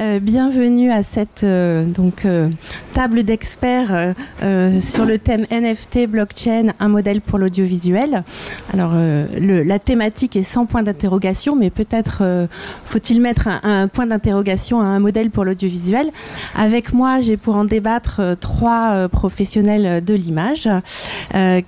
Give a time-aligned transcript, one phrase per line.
[0.00, 1.84] Euh, bienvenue à cette euh,
[2.24, 2.48] euh,
[2.94, 4.14] table d'experts
[4.80, 8.24] sur le thème NFT, blockchain, un modèle pour l'audiovisuel.
[8.72, 12.48] Alors, la thématique est sans point d'interrogation, mais peut-être
[12.84, 16.10] faut-il mettre un, point d'interrogation à un modèle pour l'audiovisuel.
[16.56, 20.68] Avec moi, j'ai pour en débattre trois professionnels de l'image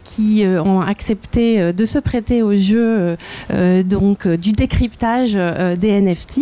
[0.04, 3.16] qui ont accepté de se prêter au jeu
[3.50, 6.40] du décryptage des NFT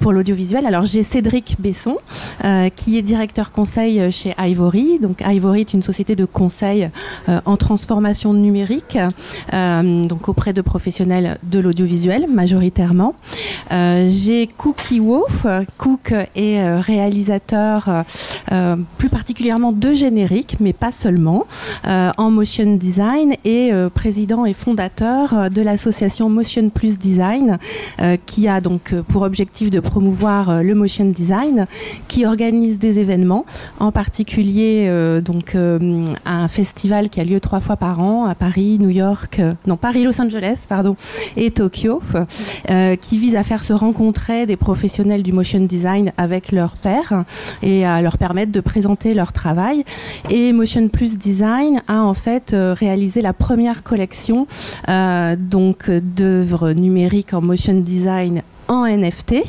[0.00, 1.98] pour l'audiovisuel alors j'ai Cédric Besson,
[2.44, 4.98] euh, qui est directeur conseil chez Ivory.
[4.98, 6.90] Donc Ivory est une société de conseil
[7.28, 8.98] euh, en transformation numérique,
[9.52, 13.14] euh, donc auprès de professionnels de l'audiovisuel majoritairement.
[13.70, 15.46] j'ai Cookie Wolf.
[15.78, 18.04] Cook est réalisateur
[18.98, 21.46] plus particulièrement de génériques, mais pas seulement,
[21.84, 27.58] en motion design et président et fondateur de l'association Motion Plus Design,
[28.26, 31.66] qui a donc pour objectif de promouvoir euh, le motion design,
[32.08, 33.44] qui organise des événements,
[33.78, 38.34] en particulier euh, donc euh, un festival qui a lieu trois fois par an à
[38.34, 40.96] Paris, New York, non Paris, Los Angeles, pardon,
[41.36, 42.00] et Tokyo,
[43.00, 47.24] qui vise à faire se rencontrer des professionnels du motion design avec leurs pairs
[47.62, 49.84] et à leur permettre de présenter leur travail.
[50.30, 54.46] Et Motion Plus Design a en fait réalisé la première collection
[54.88, 59.44] donc d'œuvres numériques en motion design en NFT,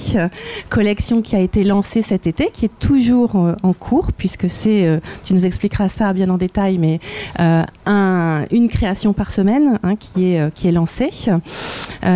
[0.69, 4.85] collection qui a été lancée cet été, qui est toujours euh, en cours, puisque c'est,
[4.85, 6.99] euh, tu nous expliqueras ça bien en détail, mais
[7.39, 11.09] euh, un, une création par semaine hein, qui, est, qui est lancée.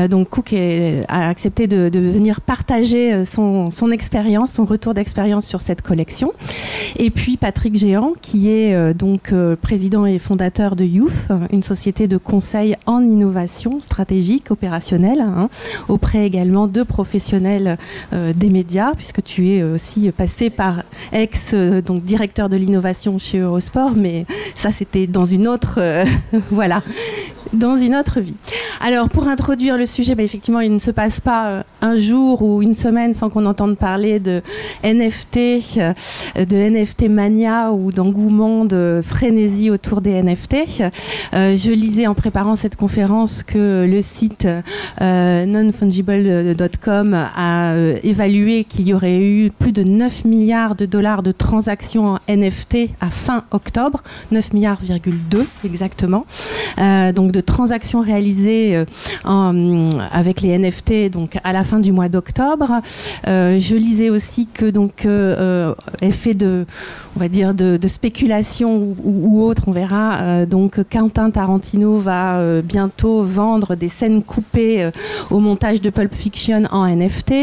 [0.09, 5.81] donc Cook a accepté de, venir partager son, son expérience, son retour d'expérience sur cette
[5.81, 6.33] collection.
[6.97, 12.17] Et puis Patrick Géant, qui est donc président et fondateur de Youth, une société de
[12.17, 15.49] conseil en innovation stratégique, opérationnelle, hein,
[15.87, 17.77] auprès également de professionnel
[18.11, 23.17] euh, des médias, puisque tu es aussi passé par ex, euh, donc directeur de l'innovation
[23.17, 26.03] chez Eurosport, mais ça c'était dans une autre, euh,
[26.51, 26.83] voilà,
[27.53, 28.35] dans une autre vie.
[28.81, 32.61] Alors pour introduire le sujet, bah, effectivement, il ne se passe pas un jour ou
[32.61, 34.41] une semaine sans qu'on entende parler de
[34.83, 35.37] NFT,
[36.35, 40.55] de NFT mania ou d'engouement, de frénésie autour des NFT.
[41.33, 44.47] je lisais en préparant cette conférence que le site
[45.01, 51.31] nonfungible.com a euh, évalué qu'il y aurait eu plus de 9 milliards de dollars de
[51.31, 54.01] transactions en NFT à fin octobre,
[54.31, 56.25] 9 milliards,2 exactement.
[56.77, 58.85] Euh, donc de transactions réalisées
[59.25, 62.81] euh, avec les NFT donc à la fin du mois d'octobre.
[63.25, 65.07] je lisais aussi que donc
[66.01, 66.65] effet de
[67.15, 70.45] on va dire de, spéculation ou, autre, on verra.
[70.45, 74.89] donc Quentin Tarantino va bientôt vendre des scènes coupées
[75.29, 77.33] au montage de Pulp Fiction en NFT.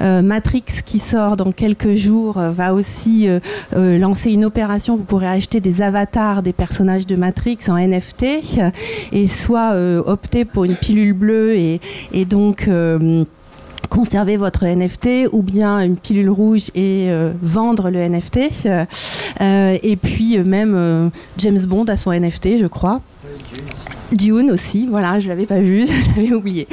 [0.00, 4.96] Euh, Matrix qui sort dans quelques jours euh, va aussi euh, lancer une opération.
[4.96, 8.24] Vous pourrez acheter des avatars des personnages de Matrix en NFT
[9.12, 9.74] et soit
[10.06, 11.80] opter pour une pilule bleue et,
[12.24, 12.68] donc
[13.88, 17.10] conserver votre NFT ou bien une pilule rouge et
[17.42, 18.38] vendre le NFT.
[19.40, 23.00] et puis même James Bond a son NFT, je crois.
[24.12, 26.66] Dune aussi, voilà, je l'avais pas vu, je l'avais oublié.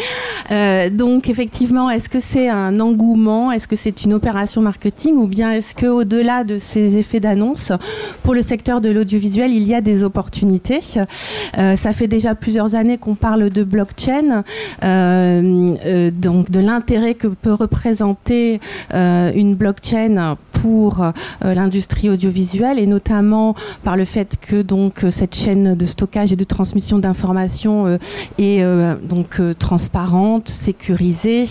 [0.51, 5.15] Euh, donc effectivement, est-ce que c'est un engouement, est-ce que c'est une opération marketing?
[5.15, 7.71] Ou bien est-ce que au-delà de ces effets d'annonce,
[8.23, 10.79] pour le secteur de l'audiovisuel, il y a des opportunités?
[11.57, 14.43] Euh, Ça fait déjà plusieurs années qu'on parle de blockchain,
[14.83, 18.59] euh, donc de l'intérêt que peut représenter
[18.93, 21.05] une blockchain pour
[21.41, 26.43] l'industrie audiovisuelle et notamment par le fait que donc cette chaîne de stockage et de
[26.43, 27.97] transmission d'informations information euh,
[28.37, 31.45] est euh, donc euh, transparente, sécurisée,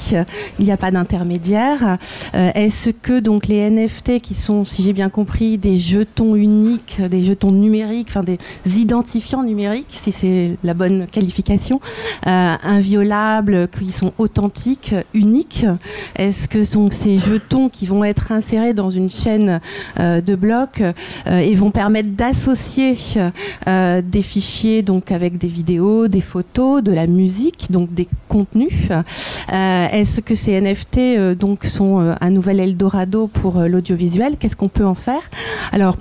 [0.58, 1.98] il n'y a pas d'intermédiaire.
[2.32, 7.22] Est-ce que donc les NFT qui sont, si j'ai bien compris, des jetons uniques, des
[7.22, 11.80] jetons numériques, enfin des identifiants numériques, si c'est la bonne qualification,
[12.24, 15.66] inviolables, qui sont authentiques, uniques,
[16.16, 19.60] est-ce que sont ces jetons qui vont être insérés dans une chaîne
[19.98, 20.82] de blocs
[21.26, 22.96] et vont permettre d'associer
[23.66, 28.90] des fichiers donc avec des vidéos des photos, de la musique, donc des contenus.
[28.90, 34.36] Euh, est-ce que ces NFT euh, donc sont euh, un nouvel Eldorado pour l'audiovisuel?
[34.38, 35.22] Qu'est-ce qu'on peut en faire?
[35.72, 35.96] Alors,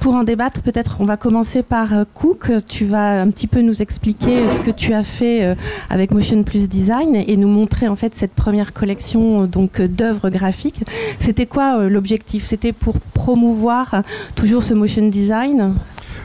[0.00, 2.50] pour en débattre, peut-être on va commencer par Cook.
[2.68, 5.56] Tu vas un petit peu nous expliquer ce que tu as fait
[5.88, 10.82] avec Motion Plus Design et nous montrer en fait cette première collection donc d'œuvres graphiques.
[11.20, 12.44] C'était quoi l'objectif?
[12.44, 14.02] C'était pour promouvoir
[14.34, 15.74] toujours ce motion design?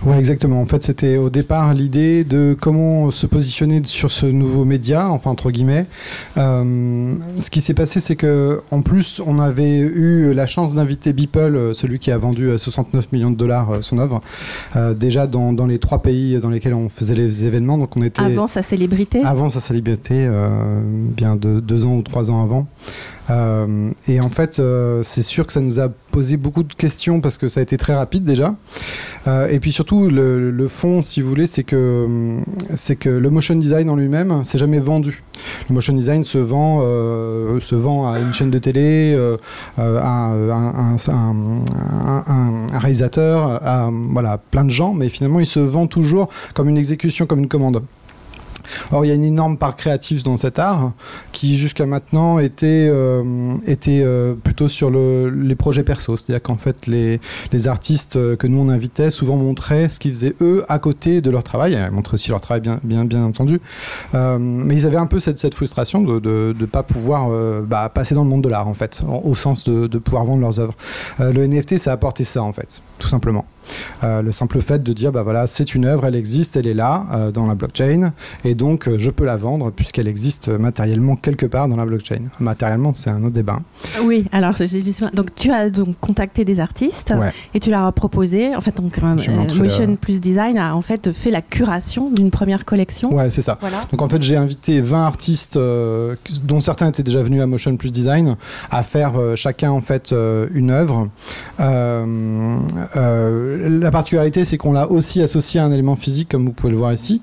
[0.06, 0.62] Ouais, exactement.
[0.62, 5.30] En fait, c'était au départ l'idée de comment se positionner sur ce nouveau média, enfin
[5.30, 5.86] entre guillemets.
[6.38, 11.14] Euh, ce qui s'est passé, c'est que en plus, on avait eu la chance d'inviter
[11.14, 14.22] Beeple, celui qui a vendu à 69 millions de dollars son œuvre,
[14.96, 17.78] déjà dans, dans, les trois pays dans lesquels on faisait les événements.
[17.78, 19.22] Donc on était avant sa célébrité.
[19.24, 20.30] Avant sa célébrité,
[21.16, 22.68] bien de, deux ans ou trois ans avant.
[23.30, 27.22] Euh, et en fait, euh, c'est sûr que ça nous a posé beaucoup de questions
[27.22, 28.56] parce que ça a été très rapide déjà.
[29.28, 32.38] Euh, et puis surtout, le, fond, si vous voulez, c'est que,
[32.74, 35.24] c'est que le motion design en lui-même, c'est jamais vendu.
[35.70, 36.82] Le motion design se vend,
[37.60, 39.18] se vend à une chaîne de télé,
[39.78, 40.34] à
[41.08, 46.78] un, réalisateur, à voilà, plein de gens, mais finalement, il se vend toujours comme une
[46.78, 47.82] exécution, comme une commande.
[48.92, 50.92] Or, il y a une énorme part créative dans cet art
[51.32, 56.18] qui, jusqu'à maintenant, était, euh, était euh, plutôt sur le, les projets perso.
[56.18, 57.20] C'est-à-dire qu'en fait, les,
[57.52, 61.30] les, artistes que nous on invitait souvent montraient ce qu'ils faisaient eux à côté de
[61.30, 61.74] leur travail.
[61.74, 63.60] Ils montraient aussi leur travail, bien, bien, bien entendu.
[64.16, 67.30] Euh, mais ils avaient un peu cette, cette frustration de ne de, pas pouvoir
[67.64, 70.42] bah, passer dans le monde de l'art, en fait, au sens de, de, pouvoir vendre
[70.42, 70.76] leurs œuvres.
[71.20, 73.46] le NFT, ça a apporté ça, en fait, tout simplement.
[74.04, 76.74] Euh, le simple fait de dire, bah voilà, c'est une œuvre, elle existe, elle est
[76.74, 78.14] là euh, dans la blockchain,
[78.44, 82.24] et donc euh, je peux la vendre puisqu'elle existe matériellement quelque part dans la blockchain.
[82.40, 83.60] Matériellement, c'est un autre débat.
[84.04, 84.54] Oui, alors
[85.14, 87.14] donc tu as donc contacté des artistes
[87.54, 88.98] et tu leur as proposé, en fait, donc
[89.56, 93.14] Motion plus Design a en fait fait la curation d'une première collection.
[93.14, 93.60] Ouais, c'est ça.
[93.92, 97.92] Donc en fait, j'ai invité 20 artistes, dont certains étaient déjà venus à Motion plus
[97.92, 98.36] Design,
[98.72, 100.14] à faire chacun en fait
[100.54, 101.10] une œuvre
[103.60, 106.78] la particularité, c'est qu'on l'a aussi associé à un élément physique, comme vous pouvez le
[106.78, 107.22] voir ici.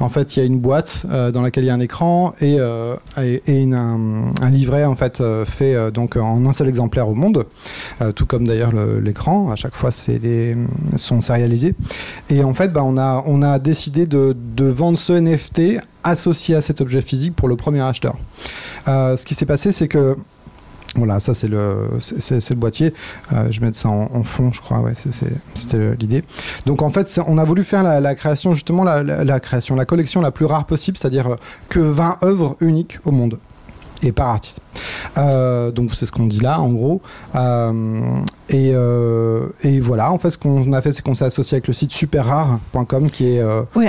[0.00, 2.34] En fait, il y a une boîte euh, dans laquelle il y a un écran
[2.40, 7.46] et, euh, un, livret en fait euh, fait donc en un seul exemplaire au monde,
[8.14, 9.50] tout comme d'ailleurs l'écran.
[9.50, 10.20] À chaque fois, c'est
[10.96, 11.74] sont sérialisés.
[12.30, 17.02] Et en fait, bah, on a décidé de vendre ce NFT associé à cet objet
[17.02, 18.16] physique pour le premier acheteur.
[18.86, 20.16] ce qui s'est passé, c'est que
[20.96, 22.94] voilà, ça c'est le, c'est, le boîtier.
[23.32, 24.78] Euh, je vais mettre ça en, fond, je crois.
[24.80, 26.24] Ouais, c'était l'idée.
[26.66, 30.30] Donc en fait, on a voulu faire la, création, justement, la, création, la collection la
[30.30, 31.36] plus rare possible, c'est-à-dire
[31.68, 33.38] que 20 œuvres uniques au monde
[34.02, 34.60] et par artiste.
[35.16, 37.02] Euh, donc c'est ce qu'on dit là, en gros.
[37.34, 41.74] Euh, et, voilà, en fait, ce qu'on a fait, c'est qu'on s'est associé avec le
[41.74, 43.42] site superrare.com, qui est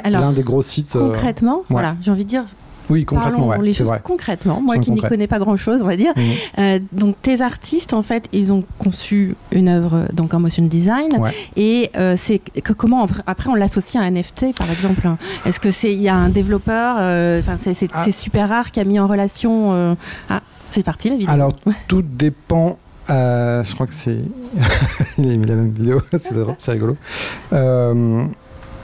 [0.06, 0.98] l'un des gros sites.
[0.98, 2.46] Concrètement, voilà, j'ai envie de dire,
[2.90, 3.48] oui, concrètement.
[3.48, 4.62] Parlons les choses concrètement.
[4.62, 6.14] Moi qui n'y connais pas grand-chose, on va dire.
[6.16, 6.24] Mhm.
[6.60, 11.20] Euh, donc tes artistes, en fait, ils ont conçu une œuvre donc en motion design.
[11.56, 15.08] Et euh, c'est que, comment après on l'associe à un NFT, par exemple.
[15.46, 17.58] Est-ce que c'est il y a un développeur, euh, ah.
[17.62, 19.96] c'est super rare qui a mis en relation.
[20.30, 20.42] Ah,
[20.72, 21.34] c'est parti la vidéo.
[21.34, 21.54] Alors
[21.88, 22.78] tout dépend.
[23.08, 24.22] je crois que c'est.
[25.18, 26.02] il a mis la même vidéo,
[26.58, 26.98] c'est rigolo.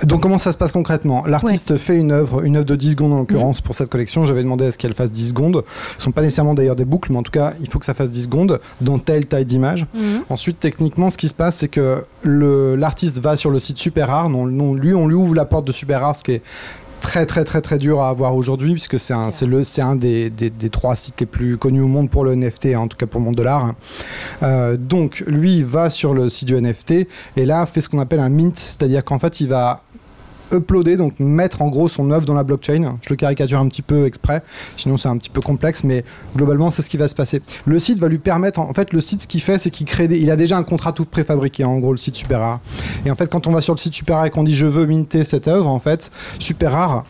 [0.04, 1.26] Donc comment ça se passe concrètement?
[1.26, 4.26] L'artiste fait une œuvre, une œuvre de 10 secondes en l'occurrence pour cette collection.
[4.26, 5.64] J'avais demandé à ce qu'elle fasse 10 secondes.
[5.92, 7.86] Ce ne sont pas nécessairement d'ailleurs des boucles, mais en tout cas, il faut que
[7.86, 9.86] ça fasse 10 secondes dans telle taille d'image.
[9.94, 10.24] Mhm.
[10.30, 14.30] Ensuite, techniquement, ce qui se passe, c'est que l'artiste va sur le site Super Rare.
[14.30, 16.42] Non, non, lui, on lui ouvre la porte de Super Rare, ce qui est
[17.06, 19.96] très très très très dur à avoir aujourd'hui puisque c'est un, c'est le, c'est un
[19.96, 22.98] des, des, trois sites les plus connus au monde pour le NFT, hein, en tout
[22.98, 23.76] cas pour le monde de l'art.
[24.42, 27.08] Euh, donc lui va sur le site du NFT
[27.38, 29.84] et là fait ce qu'on appelle un mint, c'est-à-dire qu'en fait il va
[30.54, 32.98] uploader, donc mettre en gros son œuvre dans la blockchain.
[33.02, 34.42] Je le caricature un petit peu exprès,
[34.78, 36.04] sinon c'est un petit peu complexe, mais
[36.36, 37.42] globalement c'est ce qui va se passer.
[37.66, 40.06] Le site va lui permettre, en fait le site ce qu'il fait c'est qu'il crée,
[40.06, 42.60] il a déjà un contrat tout préfabriqué, en gros le site Super Rare.
[43.06, 44.66] Et en fait quand on va sur le site Super Rare et qu'on dit je
[44.66, 47.06] veux minter cette œuvre, en fait Super Rare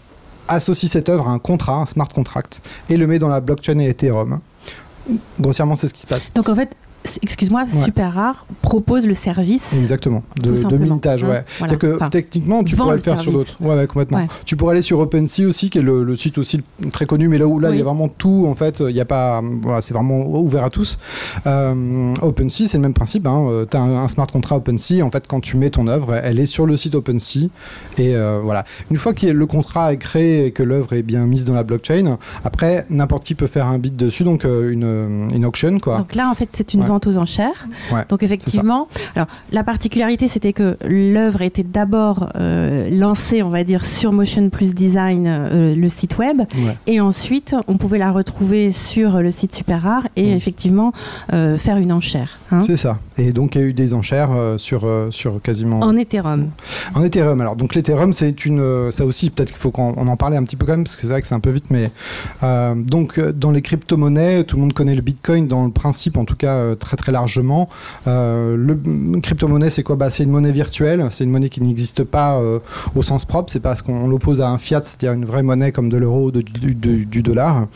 [0.47, 3.79] associe cette œuvre à un contrat, un smart contract, et le met dans la blockchain
[3.79, 4.39] et Ethereum.
[5.39, 6.31] Grossièrement, c'est ce qui se passe.
[6.33, 6.75] Donc en fait,
[7.21, 9.73] excuse-moi, super rare, propose le service.
[9.73, 11.43] Exactement, de, de mintage, ouais.
[11.61, 13.57] Hein, que techniquement, tu pourrais le, faire sur d'autres.
[13.61, 14.27] Ouais, complètement.
[14.45, 17.47] Tu pourrais aller sur OpenSea aussi, qui est le, site aussi très connu, mais là
[17.47, 19.93] où là, il y a vraiment tout, en fait, il y a pas, voilà, c'est
[19.93, 20.97] vraiment ouvert à tous.
[21.45, 23.27] Euh, OpenSea, c'est le même principe.
[23.27, 23.65] Hein.
[23.69, 26.45] Tu as un, smart contract OpenSea, en fait, quand tu mets ton œuvre, elle est
[26.45, 27.49] sur le site OpenSea.
[27.97, 28.65] Et euh, voilà.
[28.91, 31.63] Une fois que le contrat est créé et que l'œuvre est bien mise dans la
[31.63, 35.99] blockchain, après, n'importe qui peut faire un bid dessus, donc euh, une, une auction, quoi.
[35.99, 37.67] Donc là, en fait, c'est une vente aux enchères.
[38.09, 43.85] Donc effectivement, alors la particularité c'était que l'œuvre était d'abord euh, lancée, on va dire,
[43.85, 46.41] sur Motion Plus Design, euh, le site web,
[46.87, 50.37] et ensuite on pouvait la retrouver sur le site Super Rare et mm.
[50.37, 50.93] effectivement
[51.33, 52.39] euh, faire une enchère.
[52.51, 52.61] Hein.
[52.61, 52.99] C'est ça.
[53.17, 55.79] Et donc il y a eu des enchères sur sur quasiment.
[55.81, 56.49] En Ethereum.
[56.93, 57.41] En Ethereum.
[57.41, 60.55] Alors donc l'Ethereum c'est une, ça aussi peut-être qu'il faut qu'on en parle un petit
[60.55, 61.91] peu quand même parce que c'est vrai que c'est un peu vite, mais
[62.75, 66.35] donc dans les crypto-monnaies, tout le monde connaît le Bitcoin dans le principe en tout
[66.35, 67.69] cas très très largement.
[68.05, 69.95] le crypto-monnaie, c'est quoi?
[69.95, 72.39] Bah, C'est une monnaie virtuelle, c'est une monnaie qui n'existe pas
[72.95, 75.89] au sens propre, c'est parce qu'on l'oppose à un fiat, c'est-à-dire une vraie monnaie comme
[75.89, 77.67] de l'euro ou du, du, dollar.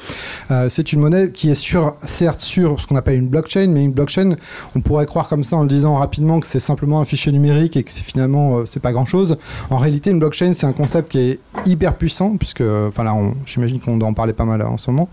[0.69, 3.91] c'est une monnaie qui est sur, certes sur ce qu'on appelle une blockchain, mais une
[3.91, 4.35] blockchain,
[4.75, 7.75] on pourrait croire comme ça en le disant rapidement que c'est simplement un fichier numérique
[7.77, 9.37] et que finalement c'est pas grand-chose.
[9.69, 13.79] En réalité, une blockchain, c'est un concept qui est hyper puissant, puisque, enfin là, j'imagine
[13.79, 15.09] qu'on doit en parler pas mal en ce moment,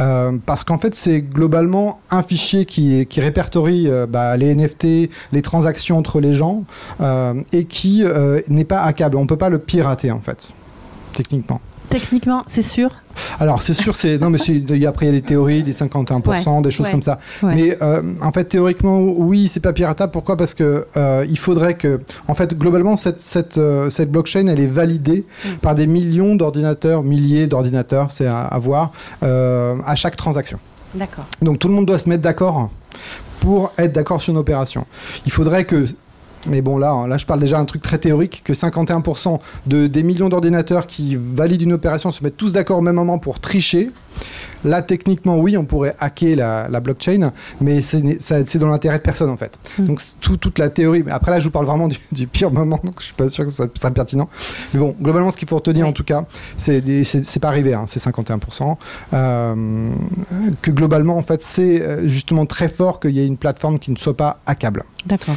[0.00, 5.10] euh, parce qu'en fait, c'est globalement un fichier qui, qui répertorie euh, bah, les NFT,
[5.32, 6.64] les transactions entre les gens,
[7.00, 8.04] euh, et qui
[8.48, 9.16] n'est pas hackable.
[9.16, 10.52] On peut pas le pirater, en fait,
[11.14, 11.60] techniquement.
[11.90, 12.90] Techniquement, c'est sûr
[13.40, 14.38] alors c'est sûr, c'est non mais
[14.86, 17.18] après il y a des théories, des 51%, des choses comme ça.
[17.42, 20.12] Mais euh, en fait théoriquement oui, c'est pas piratable.
[20.12, 20.36] Pourquoi?
[20.36, 24.60] Parce que euh, il faudrait que, en fait globalement cette cette, euh, cette blockchain elle
[24.60, 25.48] est validée mm.
[25.62, 30.58] par des millions d'ordinateurs, milliers d'ordinateurs, c'est à, à, voir à chaque transaction.
[31.42, 32.70] Donc tout le monde doit se mettre d'accord
[33.40, 34.86] pour être d'accord sur une opération.
[35.26, 35.86] Il faudrait que
[36.46, 40.02] mais bon, là, là, je parle déjà d'un truc très théorique, que 51% de, des
[40.02, 43.90] millions d'ordinateurs qui valident une opération se mettent tous d'accord au même moment pour tricher.
[44.64, 49.36] Là, techniquement, oui, on pourrait hacker la, blockchain, mais c'est dans l'intérêt de personne, en
[49.36, 49.58] fait.
[49.78, 49.86] Hmm.
[49.86, 51.02] Donc, toute la théorie.
[51.04, 53.44] Mais après, là, je vous parle vraiment du, pire moment, donc je suis pas sûr
[53.44, 54.28] que ce soit très pertinent.
[54.72, 56.24] Mais bon, globalement, ce qu'il faut retenir, en tout cas,
[56.56, 56.82] c'est
[57.40, 58.76] pas arrivé, hein, c'est 51%.
[59.12, 59.90] Euh,
[60.62, 63.90] que globalement, en fait, c'est euh, justement très fort qu'il y ait une plateforme qui
[63.90, 64.84] ne soit pas hackable.
[65.06, 65.36] D'accord.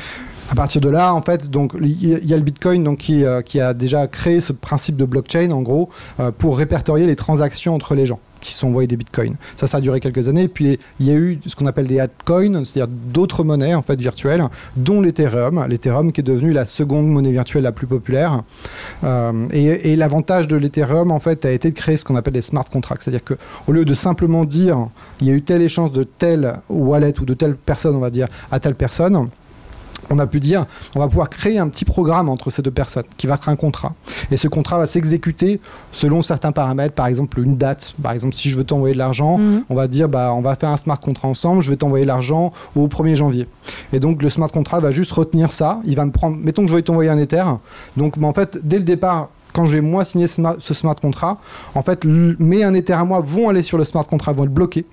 [0.49, 3.41] À partir de là, en fait, donc il y a le Bitcoin donc qui, euh,
[3.41, 5.89] qui, a déjà créé ce principe de blockchain en gros
[6.19, 9.35] euh, pour répertorier les transactions entre les gens qui sont envoyés des bitcoins.
[9.55, 10.47] Ça, ça a duré quelques années.
[10.47, 13.99] Puis il y a eu ce qu'on appelle des altcoins, c'est-à-dire d'autres monnaies en fait
[13.99, 14.43] virtuelles,
[14.75, 18.43] dont l'Ethereum, l'Ethereum qui est devenu la seconde monnaie virtuelle la plus populaire.
[19.03, 22.33] Euh, et, et l'avantage de l'Ethereum en fait a été de créer ce qu'on appelle
[22.33, 23.33] des smart contracts, c'est-à-dire que
[23.67, 24.87] au lieu de simplement dire
[25.19, 28.11] il y a eu tel échange de telle wallet ou de telle personne, on va
[28.11, 29.29] dire, à telle personne
[30.09, 33.03] on a pu dire, on va pouvoir créer un petit programme entre ces deux personnes
[33.17, 33.93] qui va être un contrat.
[34.31, 35.59] Et ce contrat va s'exécuter
[35.91, 37.93] selon certains paramètres, par exemple une date.
[38.01, 39.63] Par exemple, si je veux t'envoyer de l'argent, mhm.
[39.69, 42.53] on va dire, bah, on va faire un smart contract ensemble, je vais t'envoyer l'argent
[42.75, 43.47] au 1er janvier.
[43.93, 45.79] Et donc, le smart contract va juste retenir ça.
[45.85, 47.43] Il va me prendre, mettons que je vais t'envoyer un Ether.
[47.95, 51.39] Donc, en fait, dès le départ, quand je vais moi signer ce smart contract,
[51.73, 54.53] en fait, mes un Ether à moi vont aller sur le smart contract, vont être
[54.53, 54.85] bloqués.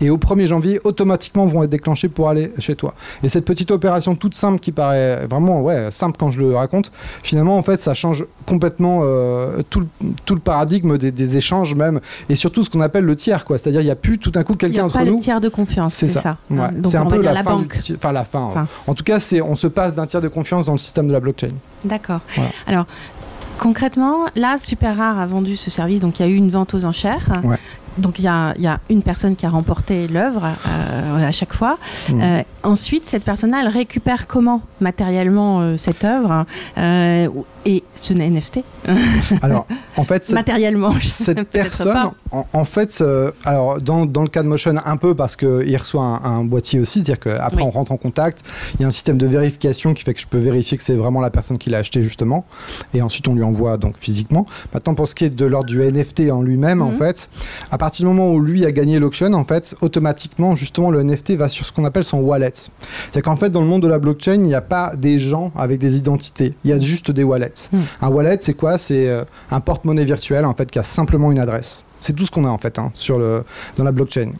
[0.00, 2.94] Et au 1er janvier, automatiquement, vont être déclenchés pour aller chez toi.
[3.22, 6.92] Et cette petite opération toute simple qui paraît vraiment ouais, simple quand je le raconte,
[7.22, 9.86] finalement, en fait, ça change complètement euh, tout, le,
[10.24, 12.00] tout, le, paradigme des, échanges même.
[12.28, 13.44] Et surtout ce qu'on appelle le tiers.
[13.44, 13.58] quoi.
[13.58, 15.06] C'est-à-dire, il n'y a plus tout d'un coup quelqu'un entre nous.
[15.06, 15.92] C'est le tiers de confiance.
[15.92, 16.36] C'est ça.
[16.50, 17.78] Hein, c'est un peu la, fin banque.
[17.96, 18.66] enfin, la fin.
[18.86, 21.20] En tout cas, on se passe d'un tiers de confiance dans le système de la
[21.20, 21.50] blockchain.
[21.84, 22.20] D'accord.
[22.66, 22.86] Alors,
[23.58, 26.74] Concrètement, là, Super Rare a vendu ce service, donc il y a eu une vente
[26.74, 27.42] aux enchères.
[27.98, 28.54] Donc il y, a,
[28.88, 31.78] une personne qui a remporté l'œuvre euh, à chaque fois.
[32.08, 32.22] Mmh.
[32.22, 36.46] Euh, ensuite, cette personne-là, elle récupère comment matériellement euh, cette œuvre
[37.64, 38.60] et ce NFT
[39.42, 43.04] Alors, en fait, cette, matériellement, cette personne, en, fait,
[43.44, 47.04] alors dans, dans, le cas de Motion, un peu parce qu'il reçoit un, boîtier aussi,
[47.04, 48.42] c'est-à-dire qu'après on rentre en contact,
[48.74, 50.96] il y a un système de vérification qui fait que je peux vérifier que c'est
[50.96, 52.44] vraiment la personne qui l'a acheté justement,
[52.94, 54.44] et ensuite on lui envoie donc physiquement.
[54.74, 56.96] Maintenant, pour ce qui est de l'ordre du NFT en lui-même, en mmh.
[56.96, 57.30] fait,
[57.82, 61.48] partir du moment où lui a gagné l'auction, en fait, automatiquement, justement, le NFT va
[61.48, 62.52] sur ce qu'on appelle son wallet.
[62.54, 65.50] C'est-à-dire qu'en fait, dans le monde de la blockchain, il n'y a pas des gens
[65.56, 67.70] avec des identités, il y a juste des wallets.
[67.72, 67.80] Hmm.
[68.00, 68.78] Un wallet, c'est quoi?
[68.78, 71.82] C'est euh, un porte-monnaie virtuel en fait qui a simplement une adresse.
[71.98, 73.42] C'est tout ce qu'on a en fait hein, sur le,
[73.76, 74.30] dans la blockchain.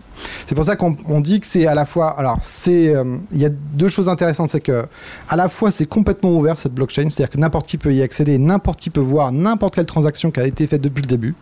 [0.47, 2.11] C'est pour ça qu'on dit que c'est à la fois.
[2.11, 4.85] Alors, c'est euh, il y a deux choses intéressantes, c'est que
[5.29, 8.39] à la fois c'est complètement ouvert cette blockchain, c'est-à-dire que n'importe qui peut y accéder,
[8.39, 11.35] n'importe qui peut voir n'importe quelle transaction qui a été faite depuis le début.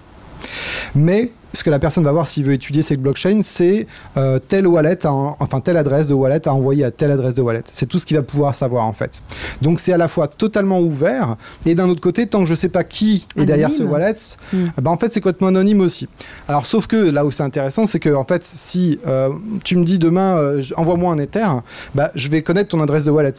[0.94, 4.66] Mais ce que la personne va voir s'il veut étudier cette blockchain, c'est euh, telle
[4.66, 7.64] wallet, enfin telle adresse de wallet à envoyer à telle adresse de wallet.
[7.70, 9.22] C'est tout ce qu'il va pouvoir savoir en fait.
[9.62, 12.56] Donc c'est à la fois totalement ouvert et d'un autre côté, tant que je ne
[12.56, 14.14] sais pas qui est derrière ce wallet,
[14.52, 14.66] hmm.
[14.78, 16.08] eh ben, en fait c'est complètement anonyme aussi.
[16.48, 19.30] Alors sauf que là où c'est intéressant, c'est que en fait si euh,
[19.64, 21.48] tu me dis demain euh, envoie-moi un Ether,
[21.94, 23.34] bah, je vais connaître ton adresse de wallet.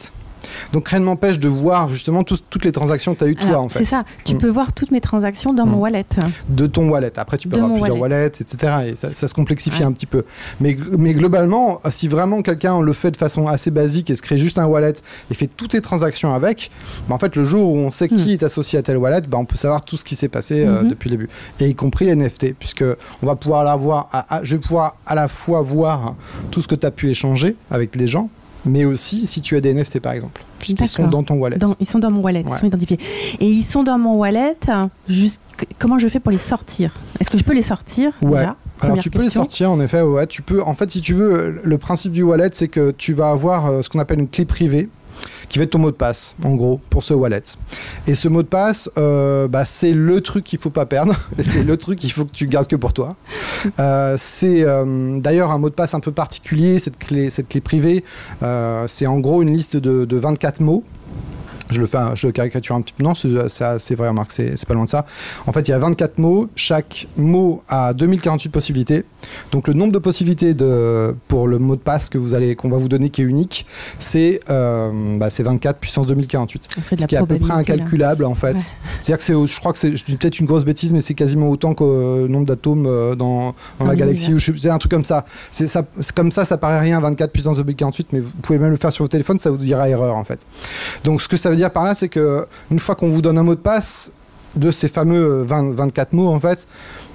[0.72, 3.58] Donc rien ne m'empêche de voir justement toutes les transactions que tu as eues toi
[3.58, 3.80] en fait.
[3.80, 4.38] C'est ça, tu mm.
[4.38, 5.80] peux voir toutes mes transactions dans mon mm.
[5.80, 6.06] wallet.
[6.48, 7.12] De ton wallet.
[7.16, 8.74] Après tu peux avoir plusieurs wallets, etc.
[8.88, 10.24] Et ça, se complexifie un petit peu.
[10.60, 14.38] Mais, mais globalement, si vraiment quelqu'un le fait de façon assez basique et se crée
[14.38, 14.94] juste un wallet
[15.30, 16.70] et fait toutes tes transactions avec,
[17.08, 18.30] bah, en fait le jour où on sait qui mm.
[18.30, 20.82] est associé à tel wallet, bah, on peut savoir tout ce qui s'est passé euh,
[20.82, 20.88] mm-hmm.
[20.88, 21.28] depuis le début.
[21.60, 22.84] Et y compris les NFT, puisque
[23.22, 24.08] on va pouvoir l'avoir,
[24.42, 26.14] je vais pouvoir à la fois voir
[26.50, 28.28] tout ce que tu as pu échanger avec les gens,
[28.64, 31.58] mais aussi si tu as des NFT par exemple, puisqu'ils sont dans ton wallet.
[31.80, 32.98] ils sont dans mon wallet, ils sont identifiés.
[33.40, 34.54] Et ils sont dans mon wallet,
[35.78, 36.94] comment je fais pour les sortir?
[37.20, 38.12] Est-ce que je peux les sortir?
[38.22, 38.46] Ouais.
[38.80, 40.02] Alors tu peux les sortir en effet.
[40.02, 40.62] Ouais, tu peux.
[40.62, 43.88] En fait, si tu veux, le principe du wallet, c'est que tu vas avoir ce
[43.88, 44.88] qu'on appelle une clé privée
[45.52, 47.42] qui va être ton mot de passe, en gros, pour ce wallet.
[48.06, 51.14] Et ce mot de passe, euh, bah, c'est le truc qu'il faut pas perdre.
[51.42, 53.16] c'est le truc qu'il faut que tu gardes que pour toi.
[53.78, 57.28] Euh, c'est euh, d'ailleurs un mot de passe un peu particulier, cette clé,
[57.62, 58.02] privée.
[58.88, 60.84] c'est en gros une liste de 24 mots
[61.72, 63.02] je le fais, je caricature un petit peu.
[63.02, 65.06] Non, c'est vrai, Marc, c'est pas loin de ça.
[65.46, 66.48] En fait, il y a 24 mots.
[66.56, 69.04] Chaque mot a 2048 possibilités.
[69.50, 72.68] Donc, le nombre de possibilités de, pour le mot de passe que vous allez, qu'on
[72.68, 73.66] va vous donner qui est unique,
[73.98, 76.68] c'est euh, bah, 24 puissance 2048.
[76.98, 78.56] Ce qui est à peu près incalculable, en fait.
[79.00, 81.14] C'est-à-dire que c'est, je crois que c'est, je dis peut-être une grosse bêtise, mais c'est
[81.14, 84.34] quasiment autant que le nombre d'atomes euh, dans, dans la galaxie.
[84.38, 85.24] C'est un truc comme ça.
[85.50, 88.76] C'est ça, comme ça, ça paraît rien, 24 puissance 2048, mais vous pouvez même le
[88.76, 90.40] faire sur vos téléphones, ça vous dira erreur, en fait.
[91.04, 93.38] Donc, ce que ça veut dire par là, c'est que une fois qu'on vous donne
[93.38, 94.12] un mot de passe
[94.54, 96.66] de ces fameux 24 mots, en fait,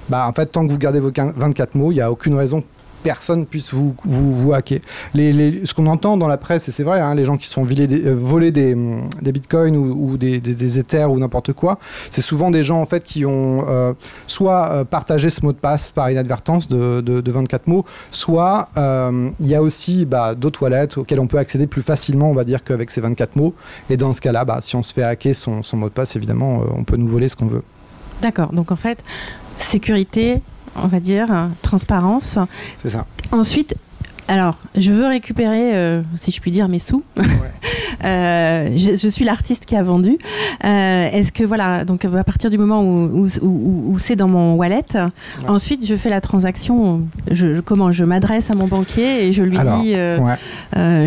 [0.08, 2.62] bah, en fait, tant que vous gardez vos 24 mots, il n'y a aucune raison
[3.02, 4.80] personne puisse vous, vous, vous hacker.
[5.14, 7.64] Ce qu'on entend dans la presse, et c'est vrai, hein, les gens qui se font
[7.64, 8.76] voler des, voler des,
[9.22, 11.78] des bitcoins ou, des, des, ethers ou n'importe quoi,
[12.10, 13.92] c'est souvent des gens en fait qui ont euh,
[14.26, 19.30] soit euh, partagé ce mot de passe par inadvertance de, de, 24 mots, soit euh,
[19.40, 22.44] il y a aussi bah, d'autres wallets auxquels on peut accéder plus facilement, on va
[22.44, 23.54] dire, qu'avec ces 24 mots.
[23.90, 26.62] Et dans ce cas-là, bah, si on se fait hacker son mot de passe, évidemment,
[26.74, 27.62] on peut nous voler ce qu'on veut.
[28.22, 28.52] D'accord.
[28.52, 28.98] Donc en fait,
[29.56, 30.40] sécurité,
[30.76, 32.38] on va dire, transparence.
[32.76, 33.06] C'est ça.
[33.32, 33.76] Ensuite,
[34.28, 37.02] alors, je veux récupérer, euh, si je puis dire, mes sous.
[38.04, 40.18] Euh, je, suis l'artiste qui a vendu.
[40.64, 44.84] Euh, est-ce que, voilà, donc à partir du moment où, c'est dans mon wallet,
[45.48, 47.02] ensuite je fais la transaction.
[47.28, 49.94] Je, comment Je m'adresse à mon banquier et je lui dis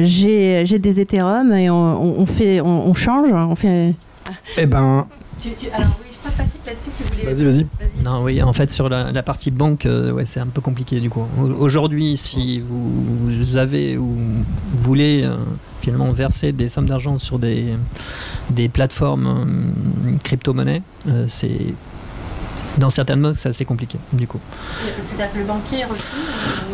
[0.06, 3.32] j'ai des Ethereum et on, fait, on, change.
[3.32, 3.94] On fait...
[4.58, 5.08] Eh ben.
[5.74, 7.68] alors, oui, là-dessus Vas-y, vas-y.
[8.04, 11.10] non, oui, en fait, sur la, partie banque, euh, ouais, c'est un peu compliqué du
[11.10, 11.26] coup.
[11.60, 14.16] Aujourd'hui, si vous avez ou
[14.84, 15.36] voulez euh,
[15.82, 17.74] finalement verser des sommes d'argent sur des,
[18.50, 20.82] des plateformes euh, crypto-monnaies,
[21.28, 21.74] c'est
[22.78, 24.40] dans certaines modes, c'est assez compliqué, du coup.
[25.08, 26.04] C'est-à-dire que le banquier reçu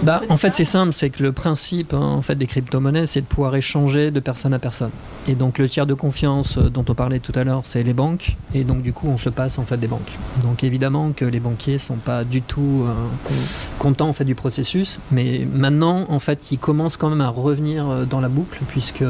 [0.03, 3.21] bah, En fait, c'est simple, c'est que le principe hein, en fait, des crypto-monnaies, c'est
[3.21, 4.91] de pouvoir échanger de personne à personne.
[5.27, 7.93] Et donc, le tiers de confiance euh, dont on parlait tout à l'heure, c'est les
[7.93, 8.37] banques.
[8.53, 10.11] Et donc, du coup, on se passe en fait des banques.
[10.41, 13.31] Donc, évidemment que les banquiers sont pas du tout euh,
[13.79, 14.99] contents en fait, du processus.
[15.11, 19.03] Mais maintenant, en fait, ils commencent quand même à revenir euh, dans la boucle, puisque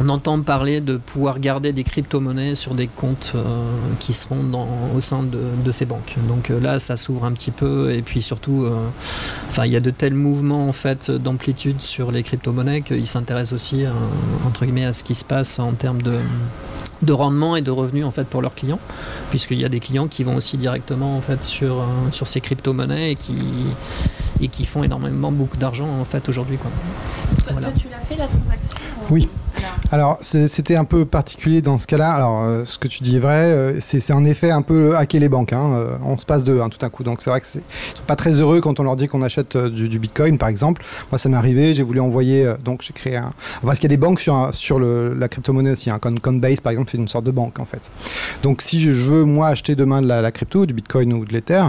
[0.00, 3.44] on entend parler de pouvoir garder des crypto-monnaies sur des comptes euh,
[3.98, 6.14] qui seront dans, au sein de, ces banques.
[6.26, 8.88] Donc euh, là, ça s'ouvre un petit peu et puis surtout, euh,
[9.48, 13.52] enfin, il y a de tels mouvements en fait d'amplitude sur les crypto-monnaies qu'ils s'intéressent
[13.52, 13.84] aussi
[14.46, 16.18] entre guillemets à ce qui se passe en termes de
[17.02, 18.78] de rendement et de revenus en fait pour leurs clients
[19.30, 23.12] puisqu'il y a des clients qui vont aussi directement en fait sur, sur ces crypto-monnaies
[23.12, 23.38] et qui,
[24.42, 26.70] et qui font énormément beaucoup d'argent en fait aujourd'hui quoi.
[27.48, 28.76] Toi, tu l'as fait la transaction
[29.08, 29.28] Oui.
[29.92, 32.12] Alors, c'était un peu particulier dans ce cas-là.
[32.12, 33.52] Alors, euh, ce que tu dis est vrai.
[33.52, 35.52] Euh, c'est en effet un peu hacker les banques.
[35.52, 35.72] Hein.
[35.72, 37.02] Euh, on se passe d'eux hein, tout à coup.
[37.02, 37.60] Donc, c'est vrai que sont
[38.06, 40.84] pas très heureux quand on leur dit qu'on achète du, Bitcoin, par exemple.
[41.10, 41.74] Moi, ça m'est arrivé.
[41.74, 42.54] J'ai voulu envoyer.
[42.64, 43.32] donc, j'ai créé un.
[43.64, 45.90] Parce qu'il y a des banques sur, sur la crypto-monnaie aussi.
[45.90, 45.98] Hein.
[45.98, 47.90] Coinbase, par exemple, c'est une sorte de banque, en fait.
[48.44, 51.64] Donc, si je veux, moi, acheter demain de la, crypto, du Bitcoin ou de l'Ether,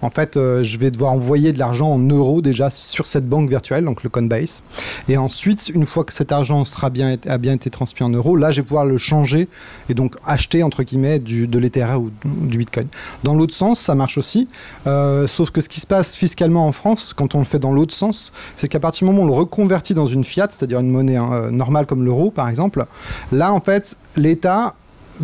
[0.00, 3.84] en fait, je vais devoir envoyer de l'argent en euros déjà sur cette banque virtuelle,
[3.84, 4.62] donc le Coinbase.
[5.08, 8.36] Et ensuite, une fois que cet argent sera bien, a bien été transmis en euros,
[8.36, 9.48] là je vais pouvoir le changer
[9.88, 12.88] et donc acheter entre guillemets du, de l'Ether ou du Bitcoin.
[13.22, 14.48] Dans l'autre sens, ça marche aussi,
[14.86, 17.72] euh, sauf que ce qui se passe fiscalement en France, quand on le fait dans
[17.72, 20.80] l'autre sens, c'est qu'à partir du moment où on le reconvertit dans une fiat, c'est-à-dire
[20.80, 22.84] une monnaie hein, normale comme l'euro par exemple,
[23.32, 24.74] là en fait l'État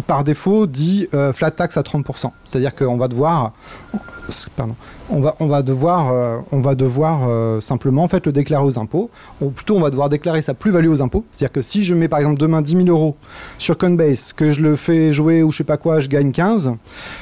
[0.07, 2.31] par défaut dit euh, flat tax à 30%.
[2.45, 3.53] C'est-à-dire qu'on va devoir,
[5.11, 9.11] on va, devoir, euh, devoir euh, simplement en le déclarer aux impôts.
[9.41, 11.25] Ou plutôt, on va devoir déclarer sa plus-value aux impôts.
[11.33, 13.17] C'est-à-dire que si je mets par exemple demain 10 000 euros
[13.59, 16.73] sur Coinbase, que je le fais jouer ou je sais pas quoi, je gagne 15.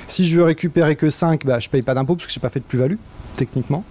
[0.06, 2.50] Si je veux récupérer que 5, bah, je paye pas d'impôt parce que j'ai pas
[2.50, 2.96] fait de plus-value
[3.36, 3.84] techniquement.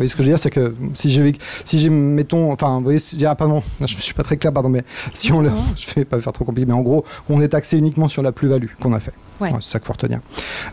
[0.00, 2.78] Vous voyez ce que je veux dire, c'est que si j'ai, si j'ai, mettons, enfin,
[2.78, 4.82] vous voyez, ah, pardon, je suis pas très clair, pardon, mais
[5.12, 7.76] si on le, je vais pas faire trop compliqué, mais en gros, on est taxé
[7.76, 9.12] uniquement sur la plus-value qu'on a fait.
[9.60, 10.20] C'est ça qu'il faut retenir.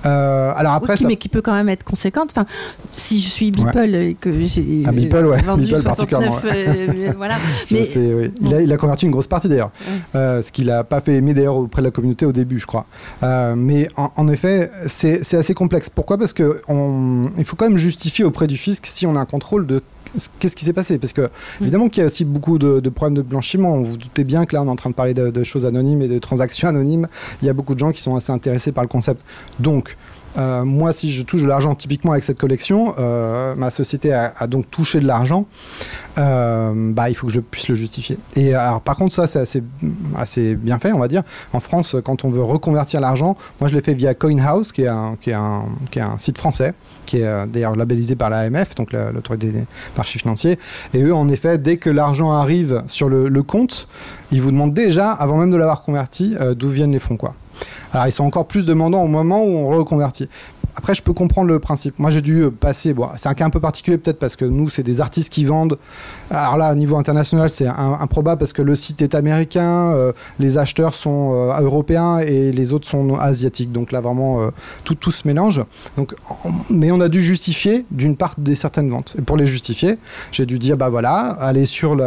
[0.06, 2.30] Euh, alors après, mais qui peut quand même être conséquente.
[2.32, 2.46] Enfin,
[2.92, 5.42] si je suis Beeple et que j'ai ah, Beeple, ouais.
[5.42, 7.36] vendu Beeple 69, euh, voilà.
[7.72, 8.32] mais sais, oui.
[8.42, 9.72] il, a, il, a, converti une grosse partie d'ailleurs,
[10.16, 12.68] euh, ce qu'il a pas fait aimer d'ailleurs auprès de la communauté au début, je
[12.68, 12.86] crois.
[13.56, 15.90] mais en, en effet, c'est assez complexe.
[15.90, 16.18] Pourquoi?
[16.18, 19.26] Parce que on, il faut quand même justifier auprès du fisc si on a un
[19.26, 19.82] contrôle de
[20.40, 20.98] qu'est-ce qui s'est passé?
[20.98, 21.62] Parce que, mm.
[21.62, 23.78] évidemment, qu'il y a aussi beaucoup de, problèmes de blanchiment.
[23.78, 26.02] Vous, vous doutez bien que là, on est en train de parler de, choses anonymes
[26.02, 27.08] et de transactions anonymes.
[27.42, 29.22] Il y a beaucoup de gens qui sont assez intéressés par le concept.
[29.60, 29.96] Donc,
[30.38, 34.48] euh, moi, si je touche de l'argent typiquement avec cette collection, euh, ma société a,
[34.48, 35.46] donc touché de l'argent,
[36.18, 38.18] euh, bah, il faut que je puisse le justifier.
[38.36, 39.64] Et alors, par contre, ça, c'est
[40.16, 41.24] assez, bien fait, on va dire.
[41.54, 44.88] En France, quand on veut reconvertir l'argent, moi, je l'ai fait via CoinHouse, qui est
[44.88, 46.74] un site français,
[47.06, 49.64] qui est d'ailleurs labellisé par l'AMF, donc l'autorité des
[49.96, 50.60] marchés financiers.
[50.94, 53.88] Et eux, en effet, dès que l'argent arrive sur le, le, compte,
[54.32, 57.34] ils vous demandent déjà, avant même de l'avoir converti, d'où viennent les fonds, quoi.
[57.94, 60.30] Alors ils sont encore plus demandants au moment où on reconvertit.
[60.78, 61.98] Après, je peux comprendre le principe.
[61.98, 62.94] Moi, j'ai dû euh, passer.
[63.18, 65.80] C'est un cas un peu particulier peut-être parce que nous, c'est des artistes qui vendent.
[66.30, 70.60] Alors là, au niveau international, c'est improbable parce que le site est américain, euh, les
[70.60, 73.72] acheteurs sont euh, européens et les autres sont asiatiques.
[73.72, 74.52] Donc là, vraiment,
[74.84, 75.64] tout, tout se mélange.
[75.98, 76.14] Donc,
[76.70, 79.16] mais on a dû justifier d'une part des certaines ventes.
[79.18, 79.98] Et pour les justifier,
[80.32, 81.98] j'ai dû dire, bah voilà, aller sur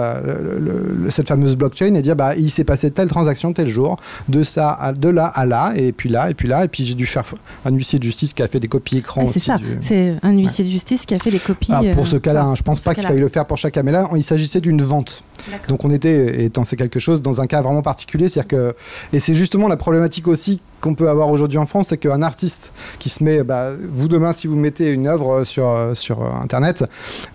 [1.08, 3.96] cette fameuse blockchain et dire, bah il s'est passé telle transaction tel jour,
[4.28, 6.94] de ça, de là à là, et puis là, et puis là, et puis j'ai
[6.94, 7.24] dû faire
[7.64, 10.64] un huissier de justice qui a fait des copies écran C'est ça, c'est un huissier
[10.64, 11.72] de justice qui a fait des copies.
[11.72, 13.74] Ah, pour ce euh, cas-là, hein, je pense pas qu'il faille le faire pour chaque
[13.74, 15.22] cas, mais là, il s'agissait d'une vente.
[15.68, 18.74] Donc on était, étant c'est quelque chose, dans un cas vraiment particulier, c'est-à-dire que,
[19.12, 22.72] et c'est justement la problématique aussi qu'on peut avoir aujourd'hui en France, c'est qu'un artiste
[22.98, 26.84] qui se met, bah, vous demain, si vous mettez une œuvre sur, sur Internet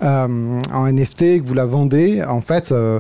[0.04, 3.00] euh, en NFT, que vous la vendez, en fait, euh,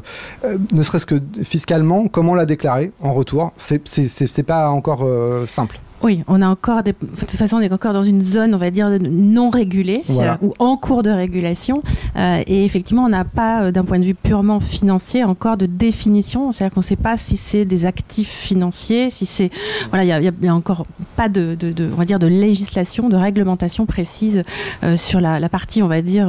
[0.71, 5.07] ne serait-ce que fiscalement, comment la déclarer en retour, c'est pas encore
[5.47, 5.79] simple.
[6.03, 6.91] Oui, on a encore des...
[6.91, 10.01] de toute façon, on est encore dans une zone, on va dire, non régulée
[10.41, 11.81] ou en cours de régulation.
[12.17, 15.65] Euh, et effectivement, on n'a pas, euh, d'un point de vue purement financier, encore de
[15.65, 16.51] définition.
[16.51, 19.49] C'est-à-dire qu'on ne sait pas si c'est des actifs financiers, si c'est
[19.89, 21.57] voilà, il n'y a, encore pas de,
[21.93, 24.43] on va dire, de législation, de réglementation précise
[24.83, 26.27] euh, sur la, partie, on va dire,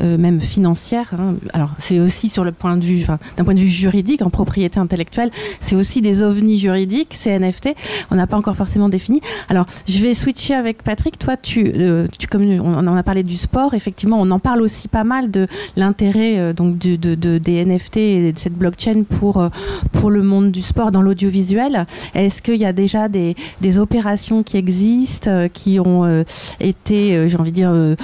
[0.00, 1.10] même financière.
[1.18, 1.34] Hein.
[1.52, 4.78] Alors, c'est aussi sur le point de vue, d'un point de vue juridique, en propriété
[4.78, 7.70] intellectuelle, c'est aussi des ovnis juridiques, ces NFT.
[8.10, 9.20] On n'a pas encore forcément défini.
[9.48, 11.18] Alors, je vais switcher avec Patrick.
[11.18, 14.62] Toi, tu, euh, tu comme on en a parlé du sport, effectivement, on en parle
[14.62, 19.38] aussi pas mal de l'intérêt euh, donc de, des NFT et de cette blockchain pour
[19.38, 19.48] euh,
[19.90, 21.86] pour le monde du sport dans l'audiovisuel.
[22.14, 26.24] Est-ce qu'il y a déjà des, des opérations qui existent, qui ont
[26.60, 27.96] été, j'ai envie de dire,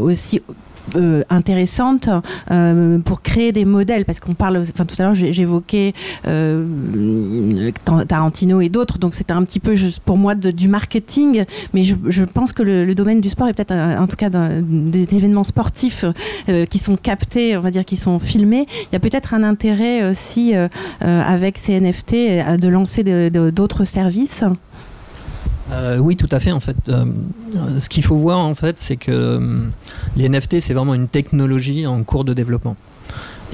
[0.00, 0.40] aussi
[0.96, 2.08] euh, intéressante
[2.50, 4.04] euh, pour créer des modèles.
[4.04, 5.94] Parce qu'on parle enfin tout à l'heure j'évoquais
[6.26, 7.70] euh,
[8.08, 8.98] Tarantino et d'autres.
[8.98, 9.74] Donc c'était un petit peu
[10.04, 11.44] pour moi du marketing.
[11.72, 15.44] Mais je, pense que le, domaine du sport est peut-être en tout cas des événements
[15.44, 16.04] sportifs
[16.68, 18.66] qui sont captés on va dire qui sont filmés.
[18.90, 20.52] Il y a peut-être un intérêt aussi
[21.00, 22.12] avec ces NFT
[22.60, 24.44] de lancer d'autres services
[25.72, 26.52] euh, oui, tout à fait.
[26.52, 27.04] En fait, euh,
[27.78, 29.58] ce qu'il faut voir, en fait, c'est que euh,
[30.16, 32.76] les NFT, c'est vraiment une technologie en cours de développement.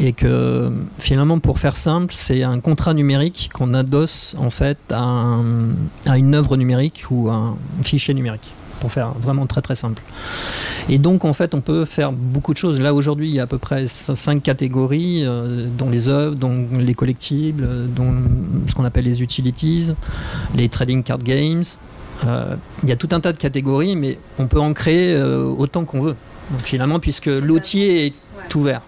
[0.01, 5.41] Et que finalement, pour faire simple, c'est un contrat numérique qu'on adosse en fait à,
[6.17, 10.01] une œuvre numérique ou à un fichier numérique pour faire vraiment très très simple.
[10.89, 12.81] Et donc en fait on peut faire beaucoup de choses.
[12.81, 15.27] Là aujourd'hui il y a à peu près cinq catégories,
[15.77, 18.15] dont les œuvres, dont les collectibles, dont
[18.69, 19.95] ce qu'on appelle les utilities,
[20.55, 21.65] les trading card games,
[22.25, 25.85] il y a tout un tas de catégories, mais on peut en créer euh, autant
[25.85, 26.17] qu'on veut,
[26.63, 28.15] finalement, puisque l'outil est
[28.55, 28.83] ouvert.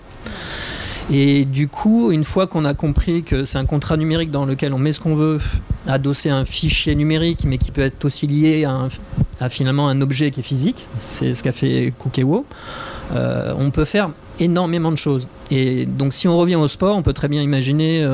[1.13, 4.73] Et du coup, une fois qu'on a compris que c'est un contrat numérique dans lequel
[4.73, 5.41] on met ce qu'on veut,
[5.89, 10.41] adosser un fichier numérique, mais qui peut être aussi lié à, finalement un objet qui
[10.41, 12.47] est physique, c'est ce qu'a fait Kukewo,
[13.15, 15.27] euh, on peut faire énormément de choses.
[15.51, 18.07] Et donc si on revient au sport, on peut très bien imaginer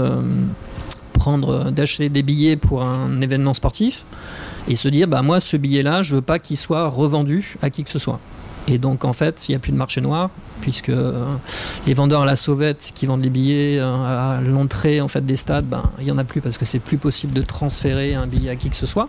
[1.13, 4.05] prendre, d'acheter des billets pour un événement sportif
[4.69, 7.71] et se dire bah moi ce billet là je veux pas qu'il soit revendu à
[7.71, 8.21] qui que ce soit.
[8.69, 11.25] Et donc en fait il n'y a plus de marché noir puisque euh,
[11.87, 15.37] les vendeurs à la sauvette qui vendent les billets euh, à l'entrée en fait des
[15.37, 18.27] stades ben il y en a plus parce que c'est plus possible de transférer un
[18.27, 19.09] billet à qui que ce soit.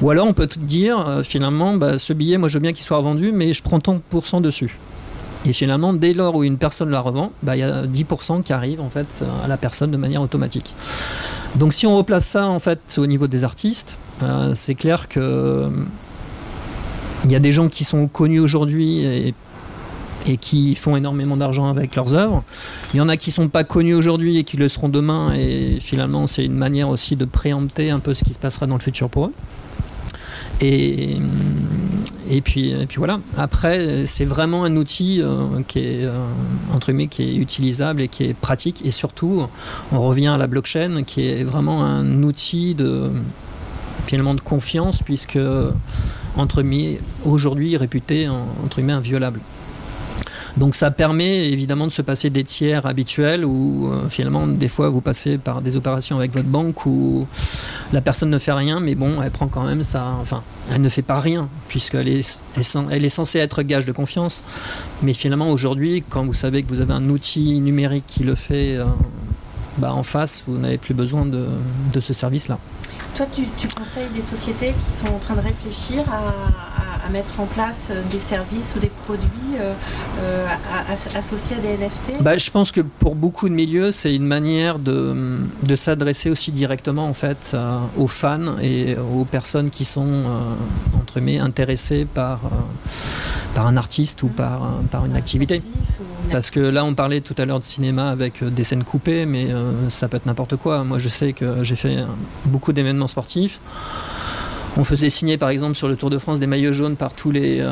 [0.00, 2.84] Ou alors on peut dire euh, finalement bah, ce billet moi je veux bien qu'il
[2.84, 4.78] soit revendu mais je prends tant pour dessus.
[5.46, 8.54] Et finalement, dès lors où une personne la revend, bah, il y a 10% qui
[8.54, 9.06] arrivent en fait
[9.44, 10.74] à la personne de manière automatique.
[11.56, 13.96] Donc si on replace ça en fait au niveau des artistes,
[14.54, 15.68] c'est clair que
[17.24, 19.34] il y a des gens qui sont connus aujourd'hui et,
[20.40, 22.42] qui font énormément d'argent avec leurs œuvres.
[22.92, 25.34] Il y en a qui sont pas connus aujourd'hui et qui le seront demain.
[25.34, 28.76] Et finalement, c'est une manière aussi de préempter un peu ce qui se passera dans
[28.76, 29.32] le futur pour eux.
[30.62, 31.18] Et,
[32.30, 33.20] et, puis, et puis voilà.
[33.36, 36.16] Après, c'est vraiment un outil euh, qui est euh,
[36.72, 38.80] entre qui est utilisable et qui est pratique.
[38.86, 39.46] Et surtout,
[39.92, 43.10] on revient à la blockchain, qui est vraiment un outil de
[44.06, 45.38] finalement de confiance puisque
[46.36, 46.64] entre
[47.24, 49.40] aujourd'hui réputé entre guillemets inviolable.
[50.56, 54.88] Donc ça permet évidemment de se passer des tiers habituels où euh, finalement des fois
[54.88, 57.26] vous passez par des opérations avec votre banque où
[57.92, 60.88] la personne ne fait rien mais bon elle prend quand même ça, enfin elle ne
[60.88, 62.40] fait pas rien puisqu'elle est,
[62.90, 64.42] elle est censée être gage de confiance.
[65.02, 68.76] Mais finalement aujourd'hui quand vous savez que vous avez un outil numérique qui le fait
[68.76, 68.84] euh,
[69.78, 71.46] bah, en face, vous n'avez plus besoin de,
[71.92, 72.58] de ce service-là.
[73.14, 76.73] Toi, tu, conseilles des sociétés qui sont en train de réfléchir à,
[77.10, 79.72] mettre en place euh, des services ou des produits euh,
[80.20, 80.46] euh,
[81.16, 84.78] associés à des NFT bah, Je pense que pour beaucoup de milieux, c'est une manière
[84.78, 87.56] de, de s'adresser aussi directement en fait,
[87.96, 90.24] aux fans et aux personnes qui sont
[90.96, 92.40] entre guillemets, intéressées par,
[93.54, 95.62] par un artiste ou par, par une activité.
[96.30, 99.48] Parce que là, on parlait tout à l'heure de cinéma avec des scènes coupées, mais
[99.88, 100.84] ça peut être n'importe quoi.
[100.84, 101.98] Moi, je sais que j'ai fait
[102.46, 103.60] beaucoup d'événements sportifs.
[104.76, 107.30] On faisait signer, par exemple, sur le Tour de France des maillots jaunes par tous
[107.30, 107.70] les, euh,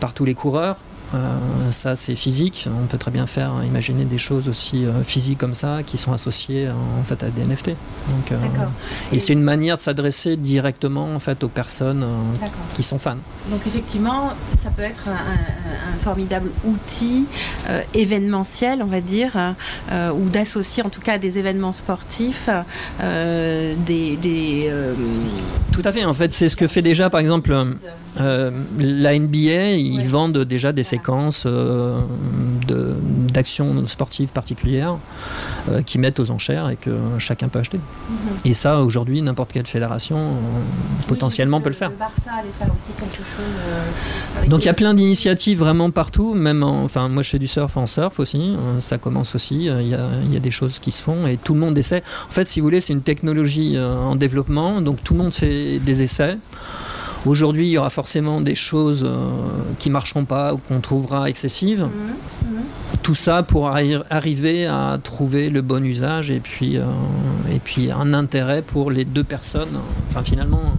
[0.00, 0.76] par tous les coureurs.
[1.12, 2.68] Euh, ça, c'est physique.
[2.82, 6.12] On peut très bien faire, imaginer des choses aussi euh, physiques comme ça qui sont
[6.12, 7.68] associées en fait à des NFT.
[7.68, 8.36] Donc, euh,
[9.12, 12.04] et, c'est une manière de s'adresser directement en fait aux personnes
[12.74, 13.16] qui sont fans.
[13.50, 17.26] Donc effectivement, ça peut être un, formidable outil
[17.94, 19.54] événementiel, on va dire,
[19.90, 22.50] ou d'associer en tout cas à des événements sportifs
[23.00, 24.70] des, des
[25.72, 26.04] tout à fait.
[26.04, 27.56] En fait, c'est ce que fait déjà, par exemple,
[28.18, 29.72] la NBA.
[29.76, 32.00] Ils vendent déjà des séquences euh,
[33.32, 34.96] d'actions sportives particulières
[35.68, 37.78] euh, qui mettent aux enchères et que chacun peut acheter.
[37.78, 38.16] Mhm.
[38.44, 40.30] Et ça, aujourd'hui, n'importe quelle fédération euh,
[41.08, 41.90] potentiellement peut le faire.
[44.48, 47.76] Donc il y a plein d'initiatives vraiment partout, même enfin moi je fais du surf
[47.76, 50.92] en surf aussi, ça commence aussi, il y, a, il y, a, des choses qui
[50.92, 52.02] se font et tout le monde essaie.
[52.28, 55.78] En fait, si vous voulez, c'est une technologie en développement, donc tout le monde fait
[55.78, 56.36] des essais.
[57.26, 59.30] Aujourd'hui, il y aura forcément des choses euh,
[59.78, 61.82] qui ne marcheront pas ou qu'on trouvera excessives.
[61.82, 62.62] Mhm, mhm.
[63.02, 66.84] Tout ça pour arriver à trouver le bon usage et puis, euh,
[67.52, 69.80] et puis un intérêt pour les deux personnes.
[70.08, 70.72] Enfin, finalement,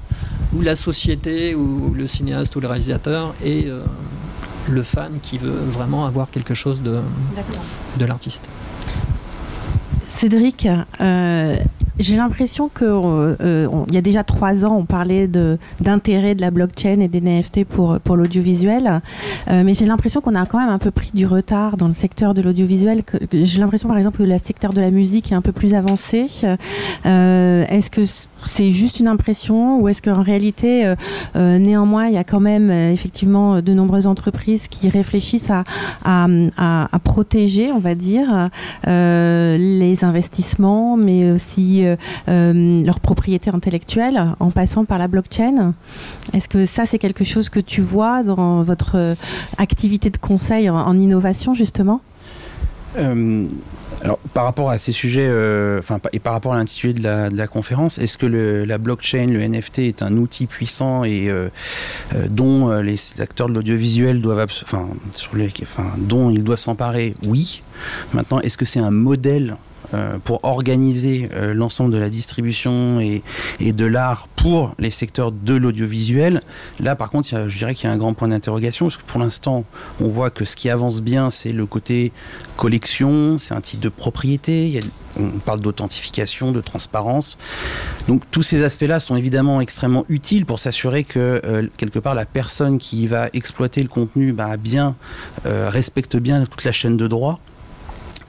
[0.53, 3.81] ou la société, ou le cinéaste, ou le réalisateur, et euh,
[4.69, 6.99] le fan qui veut vraiment avoir quelque chose de,
[7.99, 8.47] de l'artiste.
[10.05, 10.67] Cédric,
[11.99, 15.27] j'ai l'impression qu'il euh, euh y a déjà trois ans, on parlait
[15.79, 19.01] d'intérêt de, la blockchain et des NFT pour, l'audiovisuel,
[19.49, 21.93] euh, mais j'ai l'impression qu'on a quand même un peu pris du retard dans le
[21.93, 23.03] secteur de l'audiovisuel.
[23.31, 26.27] J'ai l'impression par exemple que le secteur de la musique est un peu plus avancé.
[27.05, 28.01] Est-ce que
[28.47, 30.93] c'est juste une impression ou est-ce qu'en réalité,
[31.35, 35.51] néanmoins, il y a quand même effectivement de nombreuses entreprises qui réfléchissent
[36.03, 38.49] à, protéger, on va dire,
[38.85, 41.84] les investissements, mais aussi
[42.27, 45.73] leur propriété intellectuelle en passant par la blockchain.
[46.33, 49.15] Est-ce que ça, c'est quelque chose que tu vois dans votre euh,
[49.57, 52.01] activité de conseil en, innovation, justement?
[52.97, 55.29] Alors, par rapport à ces sujets,
[56.13, 60.01] et par rapport à l'intitulé de la, conférence, est-ce que la blockchain, le NFT est
[60.01, 61.29] un outil puissant et
[62.29, 65.51] dont les acteurs de l'audiovisuel doivent, enfin, sur les,
[65.97, 67.13] dont ils doivent s'emparer?
[67.25, 67.63] Oui.
[68.13, 69.74] Maintenant, est-ce que c'est un modèle euh,
[70.23, 73.21] pour organiser euh, l'ensemble de la distribution et,
[73.59, 76.41] de l'art pour les secteurs de l'audiovisuel.
[76.79, 79.19] Là, par contre, je dirais qu'il y a un grand point d'interrogation, parce que pour
[79.19, 79.65] l'instant,
[80.01, 82.11] on voit que ce qui avance bien, c'est le côté
[82.57, 84.81] collection, c'est un type de propriété,
[85.17, 87.37] on parle d'authentification, de transparence.
[88.07, 92.25] Donc tous ces aspects-là sont évidemment extrêmement utiles pour s'assurer que euh, quelque part la
[92.25, 94.95] personne qui va exploiter le contenu bah, bien,
[95.43, 97.39] respecte bien toute la chaîne de droit.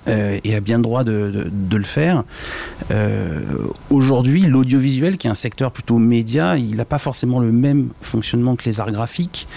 [0.09, 2.25] Euh, et a bien le droit de, le faire.
[2.91, 3.41] Euh,
[3.91, 8.57] aujourd'hui, l'audiovisuel, qui est un secteur plutôt média, il n'a pas forcément le même fonctionnement
[8.57, 9.49] que les arts graphiques.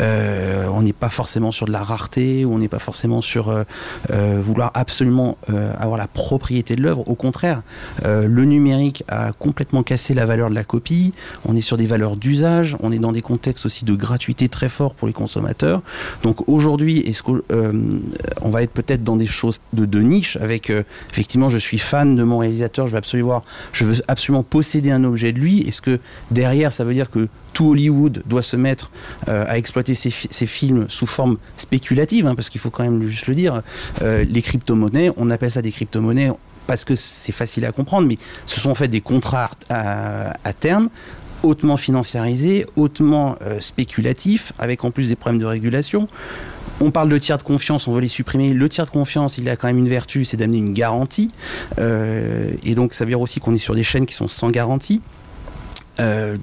[0.00, 3.64] Euh, on n'est pas forcément sur de la rareté, ou on n'est pas forcément sur
[4.10, 5.36] vouloir absolument
[5.78, 7.08] avoir la propriété de l'œuvre.
[7.08, 7.62] Au contraire,
[8.04, 11.12] le numérique a complètement cassé la valeur de la copie.
[11.44, 14.68] On est sur des valeurs d'usage, on est dans des contextes aussi de gratuité très
[14.68, 15.82] forts pour les consommateurs.
[16.22, 20.82] Donc aujourd'hui, est-ce qu'on va être peut-être dans des choses de de niche avec euh,
[21.10, 25.04] effectivement je suis fan de mon réalisateur, je veux absolument je veux absolument posséder un
[25.04, 25.60] objet de lui.
[25.62, 28.90] Est-ce que derrière ça veut dire que tout Hollywood doit se mettre
[29.28, 33.26] euh, à exploiter ces, films sous forme spéculative, hein, parce qu'il faut quand même juste
[33.26, 33.62] le dire,
[34.02, 36.30] euh, les crypto-monnaies, on appelle ça des crypto-monnaies
[36.68, 40.90] parce que c'est facile à comprendre, mais ce sont en fait des contrats à, terme
[41.42, 46.08] hautement financiarisés, hautement spéculatifs, avec en plus des problèmes de régulation.
[46.80, 48.54] On parle de tiers de confiance, on veut les supprimer.
[48.54, 51.30] Le tiers de confiance, il a quand même une vertu, c'est d'amener une garantie.
[51.78, 54.50] Euh, et donc, ça veut dire aussi qu'on est sur des chaînes qui sont sans
[54.50, 55.00] garantie.
[56.00, 56.36] Euh,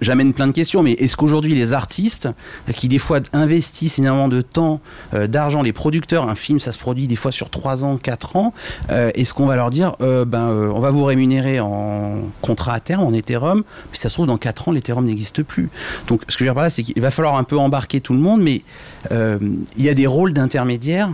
[0.00, 2.28] j'amène plein de questions, mais est-ce qu'aujourd'hui les artistes
[2.74, 4.80] qui des fois investissent énormément de temps,
[5.14, 8.36] euh, d'argent, les producteurs, un film ça se produit des fois sur 3 ans, 4
[8.36, 8.52] ans,
[8.90, 13.02] euh, est-ce qu'on va leur dire ben on va vous rémunérer en contrat à terme,
[13.02, 13.58] en Ethereum,
[13.90, 15.68] mais ça se trouve dans 4 ans l'Ethereum n'existe plus.
[16.06, 18.00] Donc ce que je veux dire par là c'est qu'il va falloir un peu embarquer
[18.00, 18.62] tout le monde, mais
[19.10, 21.10] il y a des rôles d'intermédiaires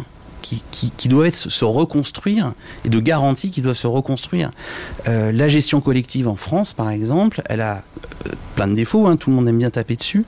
[0.71, 2.53] qui, doivent être, se reconstruire
[2.85, 4.51] et de garanties qui doivent se reconstruire.
[5.09, 7.83] Euh, la gestion collective en France, par exemple, elle a
[8.55, 10.25] plein de défauts, hein, tout le monde aime bien taper dessus.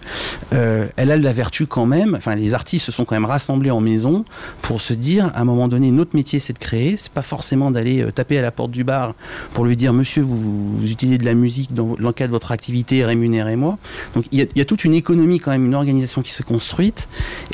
[0.53, 3.25] Euh, elle a de la vertu quand même, enfin les artistes se sont quand même
[3.25, 4.25] rassemblés en maison
[4.63, 7.71] pour se dire à un moment donné notre métier c'est de créer, c'est pas forcément
[7.71, 9.15] d'aller taper à la porte du bar
[9.55, 13.05] pour lui dire monsieur vous, utilisez de la musique dans, le cadre de votre activité,
[13.05, 13.79] rémunérez-moi.
[14.15, 17.09] Donc il y, a toute une économie quand même, une organisation qui se construite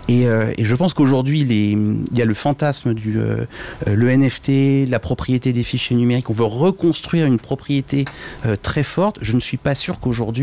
[0.08, 3.44] et, et je pense qu'aujourd'hui il y a le fantasme du euh,
[3.88, 6.30] euh, le NFT, la propriété des fichiers numériques.
[6.30, 8.04] On veut reconstruire une propriété
[8.46, 9.18] euh, très forte.
[9.20, 10.33] Je ne suis pas sûr qu'aujourd'hui,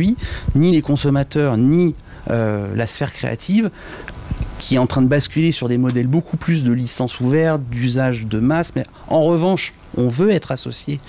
[0.55, 1.95] ni les consommateurs, ni
[2.29, 3.69] la sphère créative
[4.61, 8.27] qui est en train de basculer sur des modèles beaucoup plus de licence ouverte, d'usage
[8.27, 8.73] de masse.
[8.75, 10.99] Mais en revanche, on veut être associé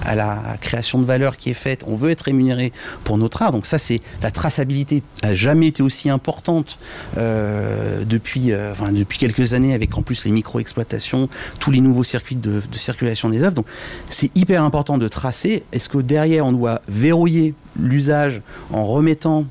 [0.00, 2.72] à la création de valeur qui est faite, on veut être rémunéré
[3.04, 3.52] pour notre art.
[3.52, 6.78] Donc ça, c'est la traçabilité n'a jamais été aussi importante
[7.18, 11.28] euh, depuis, euh, depuis quelques années, avec en plus les micro-exploitations,
[11.60, 13.54] tous les nouveaux circuits de, de circulation des œuvres.
[13.54, 13.66] Donc
[14.08, 15.64] c'est hyper important de tracer.
[15.72, 18.40] Est-ce que derrière, on doit verrouiller l'usage
[18.72, 19.44] en remettant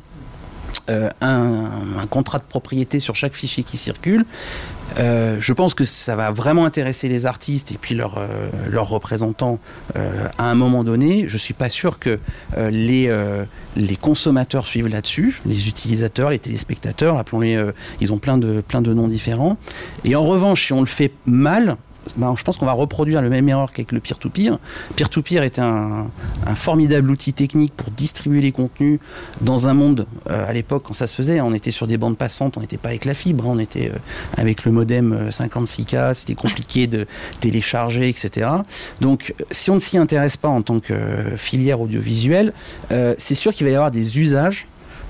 [0.90, 1.70] euh, un,
[2.10, 4.26] contrat de propriété sur chaque fichier qui circule.
[4.98, 9.60] Euh, je pense que ça va vraiment intéresser les artistes et puis leurs euh, représentants
[9.96, 11.26] à un moment donné.
[11.28, 12.18] Je ne suis pas sûr que
[12.58, 13.16] les,
[13.76, 17.64] les consommateurs suivent là-dessus, les utilisateurs, les téléspectateurs, appelons-les,
[18.02, 19.58] ils ont plein de, plein de noms différents.
[20.04, 21.78] Et en revanche, si on le fait mal,
[22.18, 24.58] ben, je pense qu'on va reproduire le même erreur qu'avec le peer-to-peer.
[24.96, 26.08] Peer-to-peer était un,
[26.56, 29.00] formidable outil technique pour distribuer les contenus
[29.42, 32.18] dans un monde, euh, à l'époque, quand ça se faisait, on était sur des bandes
[32.18, 33.98] passantes, on n'était pas avec la fibre, hein, on était euh,
[34.38, 37.06] avec le modem 56K, euh, c'était compliqué de
[37.40, 38.50] télécharger, etc.
[39.00, 40.96] Donc, si on ne s'y intéresse pas en tant que
[41.38, 42.54] filière audiovisuelle,
[43.18, 44.68] c'est sûr qu'il va y avoir des usages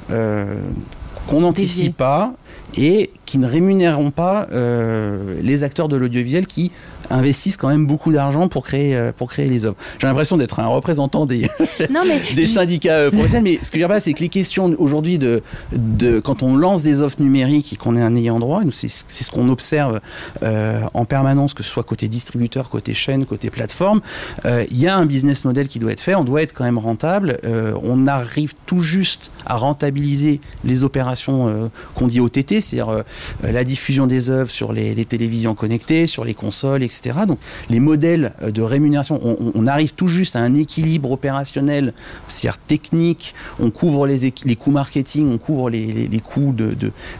[0.07, 2.33] qu'on n'anticipe pas
[2.77, 6.71] et qui ne rémunéreront pas euh, les acteurs de l'audiovisuel qui
[7.09, 9.75] investissent quand même beaucoup d'argent pour créer, euh, pour créer les œuvres.
[9.99, 11.47] J'ai l'impression d'être un représentant des,
[12.35, 15.17] des syndicats euh, professionnels, mais ce que je veux dire, c'est que les questions aujourd'hui,
[15.17, 18.89] de, de, quand on lance des offres numériques et qu'on est un ayant droit, c'est
[18.89, 19.99] ce qu'on observe
[20.41, 24.01] en permanence, que ce soit côté distributeur, côté chaîne, côté plateforme,
[24.45, 26.77] il y a un business model qui doit être fait, on doit être quand même
[26.77, 27.39] rentable,
[27.83, 33.03] on arrive tout juste à rentabiliser les opérations qu'on dit OTT, c'est-à-dire euh,
[33.43, 37.00] la diffusion des œuvres sur les, télévisions connectées, sur les consoles, etc.
[37.25, 41.93] Donc les modèles euh, de rémunération, on, arrive tout juste à un équilibre opérationnel,
[42.27, 46.55] c'est-à-dire technique, on couvre les, coûts marketing, on couvre les, coûts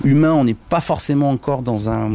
[0.04, 2.12] humains, on n'est pas forcément encore dans un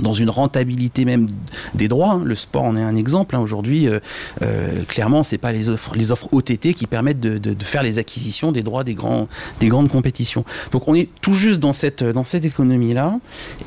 [0.00, 1.26] dans une rentabilité même
[1.74, 2.12] des droits.
[2.12, 2.22] Hein.
[2.24, 3.36] Le sport en est un exemple.
[3.36, 3.40] Hein.
[3.40, 4.00] Aujourd'hui, euh,
[4.42, 7.98] euh, clairement, c'est pas les offres, les offres OTT qui permettent de, de, faire les
[7.98, 9.28] acquisitions des droits des, grands,
[9.60, 10.44] des grandes compétitions.
[10.70, 13.18] Donc, on est tout juste dans cette, dans cette économie-là.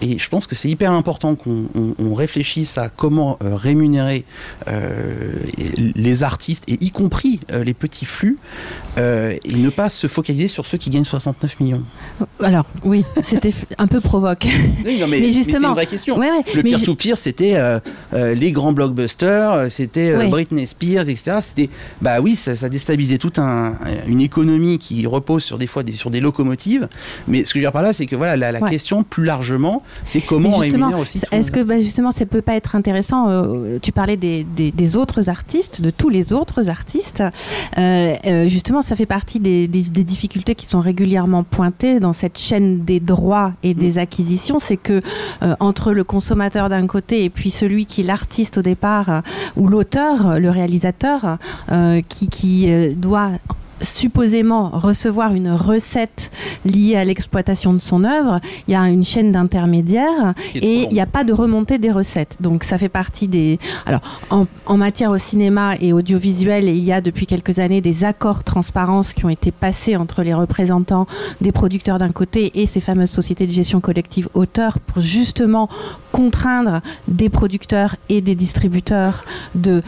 [0.01, 4.23] Et je pense que c'est hyper important qu'on on, réfléchisse à comment euh, rémunérer
[4.67, 8.38] euh, les artistes, et y compris les petits flux,
[8.97, 11.83] et ne pas se focaliser sur ceux qui gagnent 69 millions.
[12.39, 14.47] Alors, oui, c'était un peu provoque.
[14.85, 17.80] Oui, non, mais, mais justement, c'est une vraie question le pire to pire, c'était euh,
[18.13, 21.38] euh, les grands blockbusters, euh, c'était Britney Spears, etc.
[21.41, 21.69] C'était,
[22.01, 26.19] bah oui, ça, déstabilisait toute une économie qui repose sur des fois des, sur des
[26.19, 26.88] locomotives.
[27.28, 29.84] Mais ce que je veux dire par là, c'est que voilà, la, question plus largement,
[30.06, 31.21] c'est comment rémunérer aussi.
[31.32, 33.28] Est-ce que bah, justement, ça peut pas être intéressant
[33.82, 37.23] Tu parlais des, des, autres artistes, de tous les autres artistes.
[37.78, 43.54] justement, ça fait partie des, difficultés qui sont régulièrement pointées dans cette chaîne des droits
[43.63, 43.97] et des mm.
[43.97, 45.01] acquisitions, c'est que
[45.60, 49.19] entre le consommateur d'un côté et puis celui qui est l'artiste au départ euh,
[49.55, 51.37] ou l'auteur, le réalisateur,
[51.71, 53.31] euh, qui, qui euh, doit
[53.81, 56.31] supposément recevoir une recette
[56.65, 61.01] liée à l'exploitation de son œuvre, il y a une chaîne d'intermédiaires et il n'y
[61.01, 62.38] a pas de remontée des recettes.
[62.39, 63.59] Donc ça fait partie des...
[63.85, 68.43] Alors en, matière au cinéma et audiovisuel, il y a depuis quelques années des accords
[68.43, 71.05] transparence qui ont été passés entre les représentants
[71.41, 75.69] des producteurs d'un côté et ces fameuses sociétés de gestion collective auteurs pour justement
[76.11, 79.81] contraindre des producteurs et des distributeurs de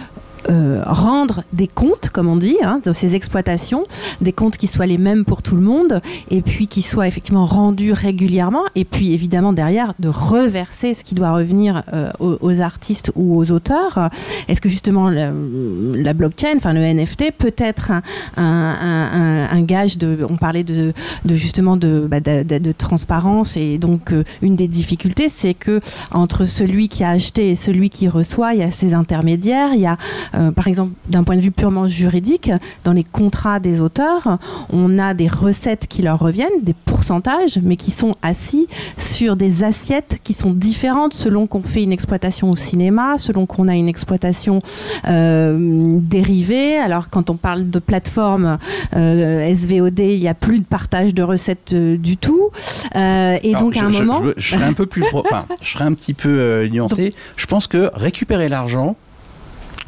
[0.49, 3.83] euh, rendre des comptes, comme on dit, hein, de ces exploitations,
[4.21, 7.45] des comptes qui soient les mêmes pour tout le monde, et puis qui soient effectivement
[7.45, 13.11] rendus régulièrement, et puis évidemment derrière de reverser ce qui doit revenir euh, aux, artistes
[13.15, 14.09] ou aux auteurs.
[14.47, 17.91] Est-ce que justement la, blockchain, enfin le NFT, peut être
[18.37, 20.93] un, gage de, on parlait de,
[21.29, 25.79] justement bah, de, transparence, et donc euh, une des difficultés, c'est que
[26.11, 29.81] entre celui qui a acheté et celui qui reçoit, il y a ces intermédiaires, il
[29.81, 29.97] y a
[30.35, 32.51] euh, par exemple, d'un point de vue purement juridique,
[32.83, 34.37] dans les contrats des auteurs,
[34.69, 38.67] on a des recettes qui leur reviennent, des pourcentages, mais qui sont assis
[38.97, 43.67] sur des assiettes qui sont différentes selon qu'on fait une exploitation au cinéma, selon qu'on
[43.67, 44.59] a une exploitation
[45.07, 46.77] euh, dérivée.
[46.77, 48.57] Alors, quand on parle de plateforme
[48.95, 52.49] euh, SVOD, il n'y a plus de partage de recettes du tout.
[52.95, 54.21] et donc, à un moment.
[54.37, 55.03] Je, serais un peu plus.
[55.13, 57.13] enfin, je serais un petit peu nuancé.
[57.35, 58.95] je pense que récupérer l'argent,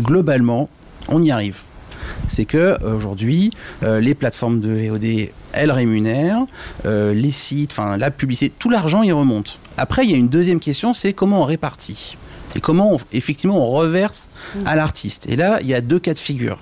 [0.01, 0.69] globalement,
[1.07, 1.57] on y arrive.
[2.27, 3.51] C'est que aujourd'hui,
[3.83, 6.45] euh, les plateformes de VOD, elles rémunèrent,
[6.85, 9.59] euh, les sites, enfin la publicité, tout l'argent y remonte.
[9.77, 12.17] Après, il y a une deuxième question, c'est comment on répartit
[12.55, 14.29] et comment effectivement on reverse
[14.65, 15.27] à l'artiste.
[15.29, 16.57] Et là, il y a deux cas de figure.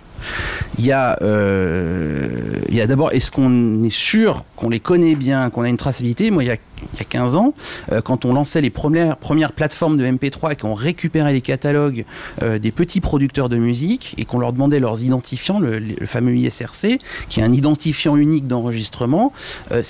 [0.78, 2.28] Il y a, euh,
[2.70, 5.78] il y a d'abord, est-ce qu'on est sûr qu'on les connaît bien, qu'on a une
[5.78, 6.32] traçabilité?
[6.32, 6.58] Moi, il y a
[6.94, 7.54] il y a 15 ans,
[7.92, 9.18] euh, quand on lançait les premières,
[9.56, 12.06] plateformes de MP3 et qu'on récupérait les catalogues
[12.44, 17.00] euh, des petits producteurs de musique et qu'on leur demandait leurs identifiants, le, fameux ISRC,
[17.30, 19.32] qui est un identifiant unique d'enregistrement,
[19.72, 19.84] euh,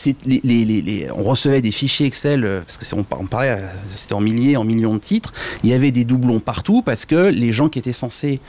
[1.16, 2.86] on recevait des fichiers Excel, parce que
[3.30, 3.58] parlait,
[3.90, 5.34] c'était en milliers, en millions de titres,
[5.64, 8.40] il y avait des doublons partout parce que les gens qui étaient censés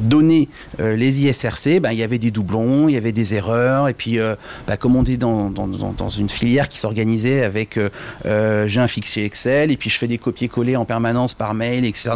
[0.00, 3.94] donner les ISRC, ben, il y avait des doublons, il y avait des erreurs, et
[3.94, 4.18] puis,
[4.66, 7.88] ben, comme on dit dans, dans, dans une filière qui s'organisait avec euh,
[8.26, 11.84] euh, j'ai un fichier Excel et puis je fais des copier-coller en permanence par mail,
[11.84, 12.10] etc.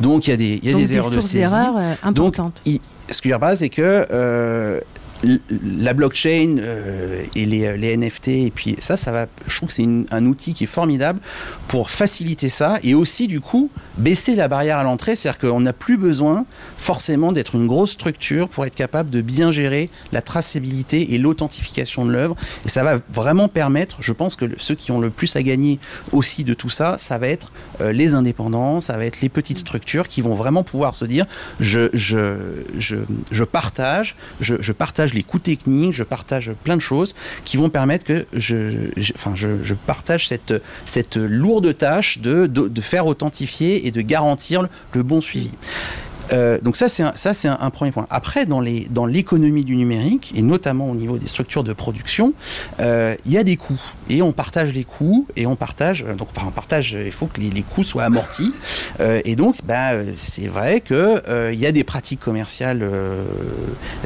[0.00, 1.44] Donc il y a des, y a des, erreurs de saisie.
[1.44, 2.62] Euh, importantes.
[2.64, 2.80] Donc,
[3.10, 4.82] ce que je veux dire, c'est que
[5.22, 9.86] la blockchain euh, et les, NFT, et puis ça, ça va, je trouve que c'est
[10.10, 11.20] un outil qui est formidable
[11.68, 15.16] pour faciliter ça et aussi, du coup, baisser la barrière à l'entrée.
[15.16, 16.44] C'est-à-dire qu'on n'a plus besoin
[16.78, 22.04] forcément d'être une grosse structure pour être capable de bien gérer la traçabilité et l'authentification
[22.04, 22.36] de l'œuvre.
[22.66, 25.78] Et ça va vraiment permettre, je pense que ceux qui ont le plus à gagner
[26.12, 29.58] aussi de tout ça, ça va être euh, les indépendants, ça va être les petites
[29.58, 31.26] structures qui vont vraiment pouvoir se dire
[31.60, 31.88] je,
[33.44, 38.26] partage, je partage les coûts techniques, je partage plein de choses qui vont permettre que
[38.32, 40.28] je, partage
[40.86, 45.52] cette, lourde tâche de, faire authentifier et de garantir le bon suivi.
[46.32, 48.06] Euh, donc ça, c'est un, ça, c'est un, premier point.
[48.10, 52.32] Après, dans, les, dans l'économie du numérique, et notamment au niveau des structures de production,
[52.80, 53.80] euh, il y a des coûts.
[54.08, 57.40] Et on partage les coûts, et on partage, euh, donc on partage, il faut que
[57.40, 58.52] les, coûts soient amortis.
[59.00, 61.22] et donc, bah, c'est vrai qu'il
[61.52, 62.84] il y a des pratiques commerciales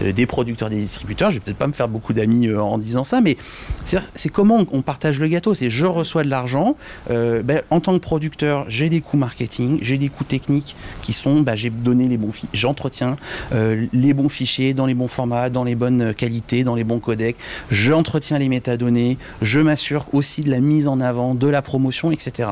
[0.03, 1.31] des producteurs, des distributeurs.
[1.31, 3.37] Je vais peut-être pas me faire beaucoup d'amis en disant ça, mais
[3.85, 5.55] c'est, comment on partage le gâteau.
[5.55, 6.77] C'est je reçois de l'argent.
[7.09, 11.41] Ben, en tant que producteur, j'ai des coûts marketing, j'ai des coûts techniques qui sont,
[11.41, 13.17] bah, j'ai donné bons j'entretiens
[13.53, 17.01] euh, les bons fichiers dans les bons formats, dans les bonnes qualités, dans les bons
[17.01, 17.37] codecs,
[17.71, 22.51] j'entretiens les métadonnées, je m'assure aussi de la mise en avant, de la promotion, etc.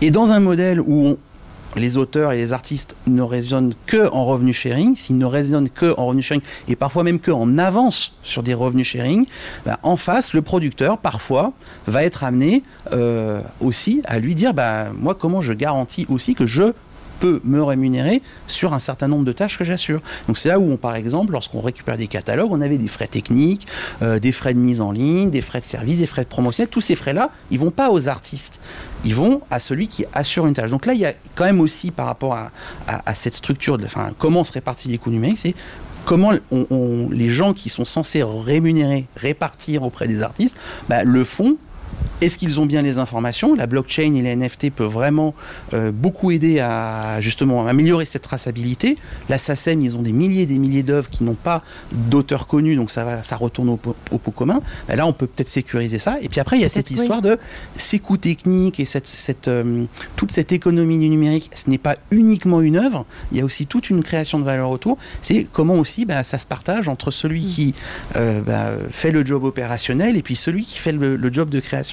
[0.00, 1.16] Et dans un modèle où
[1.76, 5.94] les auteurs et les artistes ne raisonnent que en revenu sharing, s'ils ne raisonnent que
[5.96, 9.26] en revenu sharing et parfois même que en avance sur des revenus sharing,
[9.64, 11.52] bah, en face, le producteur parfois
[11.86, 16.46] va être amené euh, aussi à lui dire bah, moi comment je garantis aussi que
[16.46, 16.72] je
[17.26, 20.00] me rémunérer sur un certain nombre de tâches que j'assure.
[20.26, 23.06] Donc c'est là où, on, par exemple, lorsqu'on récupère des catalogues, on avait des frais
[23.06, 23.66] techniques,
[24.02, 26.66] euh, des frais de mise en ligne, des frais de service, des frais de promotion.
[26.66, 28.60] Tous ces frais-là, ils vont pas aux artistes,
[29.04, 30.70] ils vont à celui qui assure une tâche.
[30.70, 32.50] Donc là, il y a quand même aussi par rapport à,
[33.14, 35.54] cette structure, de, enfin, comment se répartit les coûts numériques, c'est
[36.04, 40.56] comment les gens qui sont censés rémunérer, répartir auprès des artistes,
[40.88, 41.56] bah, le font
[42.20, 43.54] est-ce qu'ils ont bien les informations?
[43.54, 45.34] La blockchain et les NFT peuvent vraiment
[45.72, 48.96] euh, beaucoup aider à justement améliorer cette traçabilité.
[49.28, 52.76] La SACEM, ils ont des milliers et des milliers d'œuvres qui n'ont pas d'auteur connu,
[52.76, 54.60] donc ça, va, ça retourne au, pot commun.
[54.88, 56.18] Ben là, on peut peut-être sécuriser ça.
[56.20, 57.38] Et puis après, il y a cette histoire de
[57.76, 59.84] ces coûts techniques et cette, cette euh,
[60.16, 61.50] toute cette économie du numérique.
[61.54, 64.70] Ce n'est pas uniquement une œuvre, il y a aussi toute une création de valeur
[64.70, 64.98] autour.
[65.22, 67.46] C'est comment aussi ben, ça se partage entre celui mm.
[67.46, 67.74] qui
[68.16, 71.89] euh, ben, fait le job opérationnel et puis celui qui fait le job de création.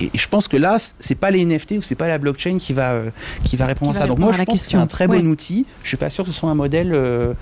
[0.00, 2.72] Et, je pense que là, c'est pas les NFT ou c'est pas la blockchain qui
[2.72, 3.10] va, euh,
[3.44, 4.06] qui va répondre à ça.
[4.06, 5.66] Donc moi, je pense que c'est un très bon outil.
[5.82, 7.34] Je suis pas sûr que ce soit un modèle euh,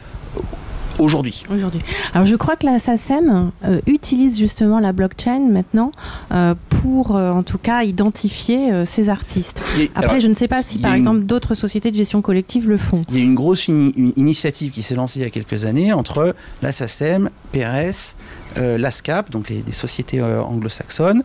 [0.99, 1.44] aujourd'hui.
[1.53, 1.80] Aujourd'hui.
[2.14, 5.90] Alors je crois que la SACEM euh, utilise justement la blockchain maintenant
[6.32, 9.61] euh, pour euh, en tout cas identifier ces artistes.
[9.94, 12.68] Après, alors, je ne sais pas si par une- exemple d'autres sociétés de gestion collective
[12.68, 13.05] le font.
[13.11, 15.92] Il y a une grosse une initiative qui s'est lancée il y a quelques années
[15.92, 18.16] entre la SACEM, PRS,
[18.57, 21.22] l'ASCAP, donc les, les sociétés anglo-saxonnes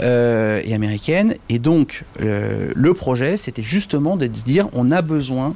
[0.00, 1.34] et américaines.
[1.48, 5.54] Et donc, le projet, c'était justement de se dire on a besoin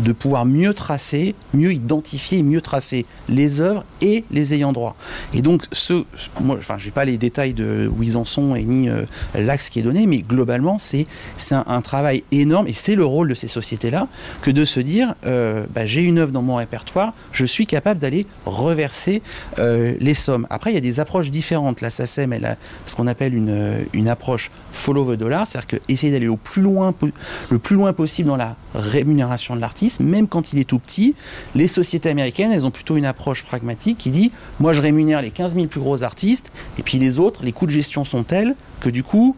[0.00, 4.96] de pouvoir mieux tracer, mieux identifier mieux tracer les œuvres et les ayants droit.
[5.34, 6.04] Et donc, ce,
[6.40, 9.68] moi, enfin, j'ai pas les détails de où ils en sont et ni euh, l'axe
[9.68, 11.06] qui est donné, mais globalement, c'est
[11.50, 14.08] un, un travail énorme et c'est le rôle de ces sociétés-là
[14.42, 18.00] que de se dire euh, bah, j'ai une œuvre dans mon répertoire, je suis capable
[18.00, 19.22] d'aller reverser
[19.58, 20.46] euh, les sommes.
[20.50, 21.80] Après, il y a des approches différentes.
[21.80, 25.76] La SACEM, elle a ce qu'on appelle une, une approche follow the dollar, c'est-à-dire que
[25.88, 30.64] essayer d'aller le plus loin possible dans la rémunération de l'artiste, même quand il est
[30.64, 31.14] tout petit.
[31.54, 35.30] Les sociétés américaines, elles ont plutôt une approche pragmatique qui dit moi, je rémunère les
[35.30, 38.54] 15 000 plus gros artistes, et puis les autres, les coûts de gestion sont tels
[38.80, 39.36] que du coup,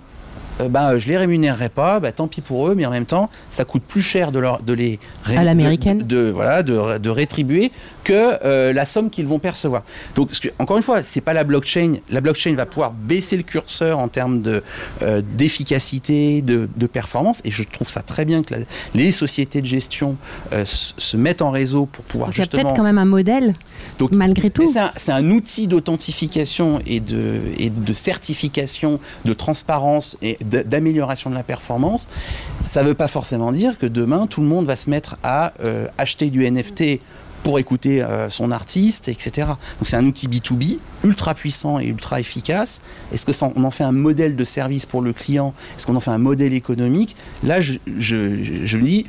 [0.60, 3.30] euh, ben, je les rémunérerai pas, ben, tant pis pour eux, mais en même temps,
[3.48, 5.98] ça coûte plus cher de, leur, de les ré- À l'américaine.
[5.98, 7.72] de, de- voilà, de, de rétribuer
[8.05, 9.82] que euh, la somme qu'ils vont percevoir.
[10.14, 11.94] Donc, que- encore une fois, c'est pas la blockchain.
[12.11, 14.62] La blockchain va pouvoir baisser le curseur en termes de
[15.03, 18.61] euh, d'efficacité, de, de performance, et je trouve ça très bien que la-
[18.94, 20.16] les sociétés de gestion
[20.53, 22.62] euh, se mettent en réseau pour pouvoir Donc il y a justement.
[22.64, 23.55] peut-être quand même un modèle
[23.98, 24.66] Donc, malgré tout.
[24.96, 31.34] C'est un, un outil d'authentification et de, et de certification, de transparence et d'amélioration de
[31.34, 32.09] la performance.
[32.62, 35.53] Ça ne veut pas forcément dire que demain, tout le monde va se mettre à
[35.98, 37.00] acheter du NFT
[37.43, 39.49] pour écouter euh, son artiste, etc.
[39.78, 42.82] Donc c'est un outil B2B ultra puissant et ultra efficace.
[43.12, 45.55] Est-ce que on en fait un modèle de service pour le client?
[45.76, 47.16] Est-ce qu'on en fait un modèle économique?
[47.43, 49.07] Là, je, je, je dis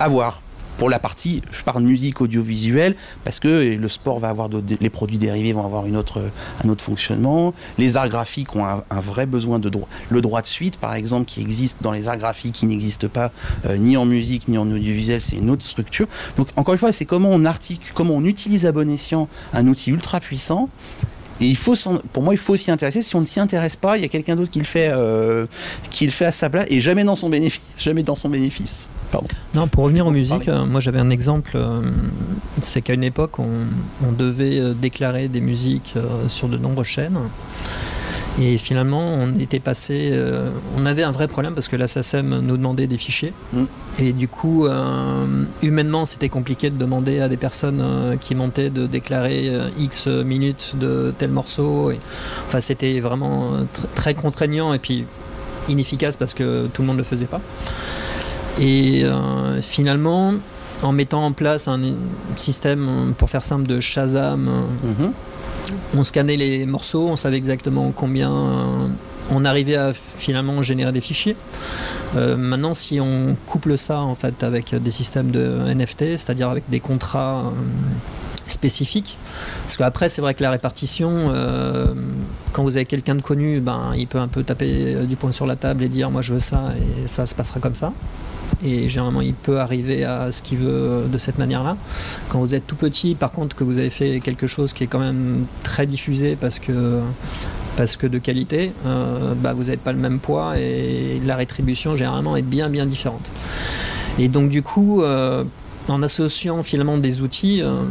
[0.00, 0.42] à voir.
[0.78, 4.48] Pour la partie, je parle musique audiovisuelle, parce que le sport va avoir
[4.80, 6.22] les produits dérivés vont avoir une autre,
[6.64, 7.54] un autre fonctionnement.
[7.78, 9.88] Les arts graphiques ont un, un vrai besoin de droit.
[10.10, 13.32] Le droit de suite, par exemple, qui existe dans les arts graphiques, qui n'existe pas
[13.66, 16.06] euh, ni en musique ni en audiovisuel, c'est une autre structure.
[16.36, 19.66] Donc, encore une fois, c'est comment on articule, comment on utilise à bon escient un
[19.66, 20.68] outil ultra puissant.
[21.40, 21.74] Et il faut
[22.12, 23.02] pour moi, il faut s'y intéresser.
[23.02, 25.46] Si on ne s'y intéresse pas, il y a quelqu'un d'autre qui le fait, euh,
[25.90, 27.62] qui le fait à sa place et jamais dans son bénéfice.
[27.76, 28.88] Jamais dans son bénéfice.
[29.12, 29.28] Pardon.
[29.54, 31.80] Non, pour revenir aux musiques, euh, moi j'avais un exemple, euh,
[32.62, 33.66] c'est qu'à une époque on,
[34.06, 35.94] on devait déclarer des musiques
[36.28, 37.18] sur de nombreuses chaînes.
[38.38, 40.10] Et finalement, on était passé.
[40.12, 43.32] euh, on avait un vrai problème parce que la SACEM nous demandait des fichiers.
[43.54, 43.62] Mm.
[43.98, 48.68] Et du coup, euh, humainement, c'était compliqué de demander à des personnes euh, qui montaient
[48.68, 51.90] de déclarer X minutes de tel morceau.
[51.92, 51.98] Et,
[52.46, 55.06] enfin, c'était vraiment tr- très contraignant et puis
[55.68, 57.40] inefficace parce que tout le monde ne le faisait pas.
[58.60, 59.04] Et
[59.60, 60.32] finalement,
[60.82, 61.78] en mettant en place un
[62.36, 64.48] système, pour faire simple, de Shazam,
[64.84, 65.12] Mhm.
[65.96, 68.30] On scannait les morceaux, on savait exactement combien
[69.30, 71.36] on arrivait à finalement générer des fichiers.
[72.16, 76.64] Euh, maintenant, si on couple ça en fait avec des systèmes de NFT, c'est-à-dire avec
[76.68, 77.50] des contrats euh,
[78.48, 79.16] spécifiques,
[79.62, 81.94] parce qu'après c'est vrai que la répartition, euh,
[82.52, 85.46] quand vous avez quelqu'un de connu, ben il peut un peu taper du poing sur
[85.46, 86.72] la table et dire moi je veux ça
[87.04, 87.92] et ça se passera comme ça.
[88.64, 91.76] Et généralement, il peut arriver à ce qu'il veut de cette manière-là.
[92.28, 94.86] Quand vous êtes tout petit, par contre, que vous avez fait quelque chose qui est
[94.86, 97.00] quand même très diffusé parce que,
[97.76, 101.96] parce que de qualité, euh, bah, vous n'avez pas le même poids et la rétribution
[101.96, 103.30] généralement est bien bien différente.
[104.18, 105.44] Et donc du coup, euh,
[105.88, 107.82] en associant finalement des outils euh,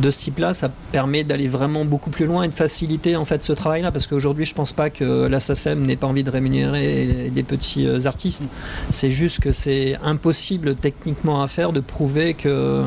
[0.00, 3.42] de ce type-là, ça permet d'aller vraiment beaucoup plus loin et de faciliter en fait
[3.44, 7.30] ce travail-là, parce qu'aujourd'hui, je pense pas que la SACEM n'ait pas envie de rémunérer
[7.32, 8.42] des petits euh, artistes.
[8.90, 12.84] C'est juste que c'est impossible techniquement à faire de prouver que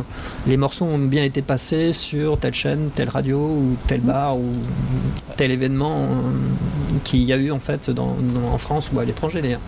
[0.47, 4.51] les morceaux ont bien été passés sur telle chaîne, telle radio ou tel bar ou
[5.37, 6.07] tel événement euh,
[7.03, 9.61] qu'il y a eu en fait en France ou à l'étranger d'ailleurs.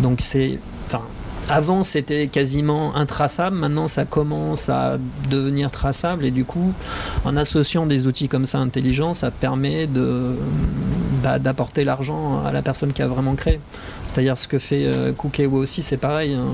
[0.00, 1.02] Donc c'est, enfin,
[1.48, 4.98] avant c'était quasiment intraçable, maintenant ça commence à
[5.30, 6.72] devenir traçable et du coup,
[7.24, 10.34] en associant des outils comme ça intelligents, ça permet de
[11.22, 13.60] bah, d'apporter l'argent à la personne qui a vraiment créé.
[14.06, 15.12] C'est-à-dire ce que fait euh,
[15.52, 16.34] aussi, c'est pareil.
[16.34, 16.44] hein.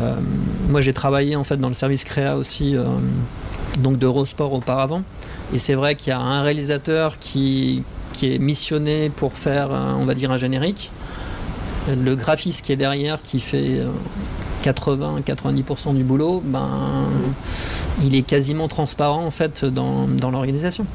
[0.00, 0.14] Euh,
[0.68, 2.84] moi j'ai travaillé en fait dans le service créa aussi, euh,
[3.78, 5.02] donc d'Eurosport auparavant,
[5.52, 9.94] et c'est vrai qu'il y a un réalisateur qui qui est missionné pour faire, euh,
[9.98, 10.90] on va dire, un générique
[11.96, 13.82] le graphiste qui est derrière qui fait
[14.62, 17.06] 80-90% du boulot, ben,
[18.02, 20.86] il est quasiment transparent en fait dans, l'organisation.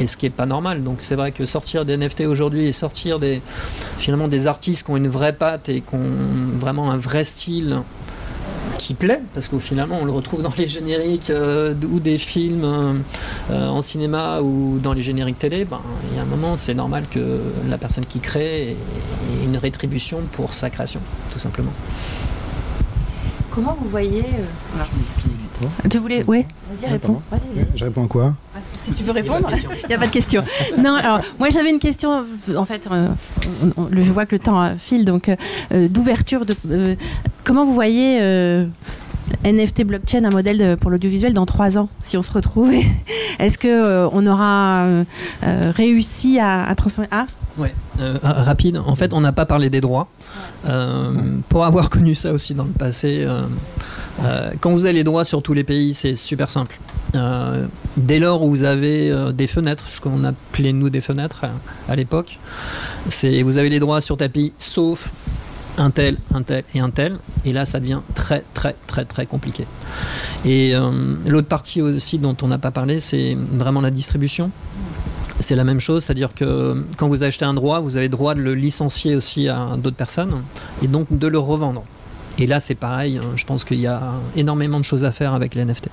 [0.00, 0.82] Et ce qui est pas normal.
[0.82, 3.20] Donc c'est vrai que sortir des NFT aujourd'hui et sortir
[3.96, 7.78] finalement des artistes qui ont une vraie patte et qui ont vraiment un vrai style
[8.84, 12.64] qui plaît, parce qu'au finalement on le retrouve dans les génériques euh, ou des films
[13.50, 15.80] euh, en cinéma ou dans les génériques télé, ben,
[16.10, 18.76] il y a un moment c'est normal que la personne qui crée ait
[19.42, 21.00] une rétribution pour sa création,
[21.32, 21.72] tout simplement.
[23.50, 24.26] Comment vous voyez
[25.90, 27.20] Tu voulais Oui, vas-y, réponds.
[27.74, 28.34] Je réponds à quoi?
[28.54, 30.42] Ah, Si tu veux répondre, il n'y a, pas de question.
[30.78, 32.24] non, alors, moi j'avais une question,
[32.56, 32.88] en fait,
[33.92, 35.30] je vois que le temps file, donc
[35.70, 36.96] d'ouverture de.
[37.44, 38.18] comment vous voyez
[39.44, 42.72] NFT blockchain, un modèle pour l'audiovisuel dans trois ans, si on se retrouve
[43.38, 45.04] Est-ce qu'on euh, on aura euh,
[45.44, 47.26] euh, réussi à, transformer Ah?
[47.56, 47.72] Ouais,
[48.22, 48.80] rapide.
[48.84, 50.08] En fait, on n'a pas parlé des droits.
[51.48, 53.24] pour avoir connu ça aussi dans le passé,
[54.60, 56.78] quand vous avez les droits sur tous les pays, c'est super simple.
[57.96, 61.44] dès lors où vous avez des fenêtres, ce qu'on appelait nous des fenêtres
[61.88, 62.38] à l'époque,
[63.08, 65.10] c'est vous avez les droits sur tapis, sauf
[65.78, 67.18] un tel, un tel et un tel.
[67.44, 69.66] Et là, ça devient très, très, très, très compliqué.
[70.44, 74.50] Et euh, l'autre partie aussi dont on n'a pas parlé, c'est vraiment la distribution.
[75.40, 78.34] C'est la même chose, c'est-à-dire que quand vous achetez un droit, vous avez le droit
[78.34, 80.42] de le licencier aussi à d'autres personnes
[80.82, 81.84] et donc de le revendre.
[82.38, 84.00] Et là, c'est pareil, hein, je pense qu'il y a
[84.36, 85.88] énormément de choses à faire avec les NFT.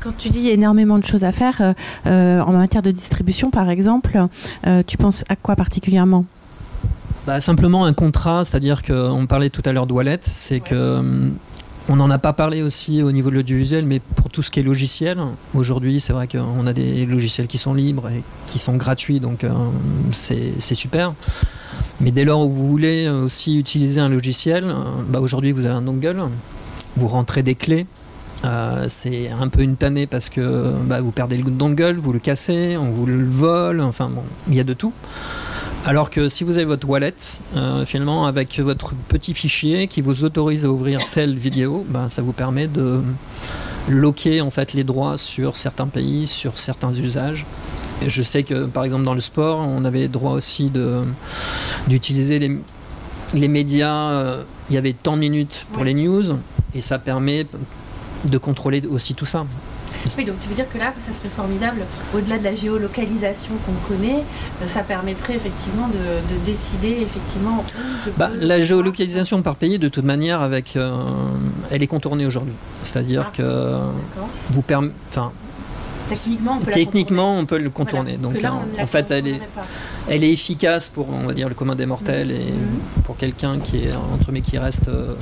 [0.00, 1.72] Quand tu dis énormément de choses à faire, euh,
[2.06, 4.26] euh, en matière de distribution par exemple,
[4.86, 6.24] tu penses à quoi particulièrement?
[7.26, 11.34] Bah, simplement un contrat, c'est-à-dire qu'on parlait tout à l'heure de wallet, c'est que hum,
[11.88, 14.60] on n'en a pas parlé aussi au niveau de l'audiovisuel, mais pour tout ce qui
[14.60, 15.18] est logiciel,
[15.54, 19.44] aujourd'hui c'est vrai qu'on a des logiciels qui sont libres et qui sont gratuits, donc
[19.44, 19.72] hum,
[20.12, 21.14] c'est super.
[22.00, 25.74] Mais dès lors où vous voulez aussi utiliser un logiciel, hum, bah aujourd'hui vous avez
[25.74, 26.22] un dongle,
[26.96, 27.86] vous rentrez des clés,
[28.44, 32.18] euh, c'est un peu une tannée parce que bah, vous perdez le dongle, vous le
[32.18, 34.92] cassez, on vous le vole, enfin bon, il y a de tout.
[35.86, 37.14] Alors que si vous avez votre wallet,
[37.56, 42.20] euh, finalement, avec votre petit fichier qui vous autorise à ouvrir telle vidéo, ben, ça
[42.20, 43.00] vous permet de
[43.88, 47.46] loquer en fait les droits sur certains pays, sur certains usages.
[48.02, 50.70] Et je sais que par exemple dans le sport, on avait droit aussi
[51.88, 52.58] d'utiliser les,
[53.34, 54.10] les, médias.
[54.10, 56.38] Euh, il y avait tant de minutes pour les news,
[56.74, 57.46] et ça permet
[58.24, 59.46] de contrôler aussi tout ça.
[60.16, 61.82] Oui, donc tu veux dire que là, ça serait formidable,
[62.14, 64.22] au-delà de la géolocalisation qu'on connaît,
[64.62, 67.64] euh, ça permettrait effectivement de, décider effectivement
[68.16, 70.96] bah, La géolocalisation par pays, de toute manière, avec, euh,
[71.70, 72.54] elle est contournée aujourd'hui.
[72.82, 73.76] C'est-à-dire ah, que
[74.50, 75.32] vous permet, enfin,
[76.08, 78.16] Techniquement, on peut, Techniquement, on peut le contourner.
[78.16, 79.40] Donc, en, fait, elle est,
[80.08, 83.02] elle est efficace pour, on va dire, le commun des mortels et mm-hmm.
[83.04, 85.14] pour quelqu'un qui est entre mais qui reste euh,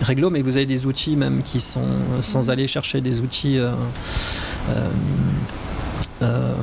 [0.00, 3.58] réglo, mais vous avez des outils même qui sont, euh, sans aller chercher des outils,
[3.58, 3.72] euh,
[6.22, 6.54] euh,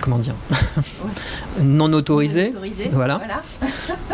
[0.00, 0.34] comment dire,
[1.62, 2.52] non autorisés,
[2.92, 3.20] voilà.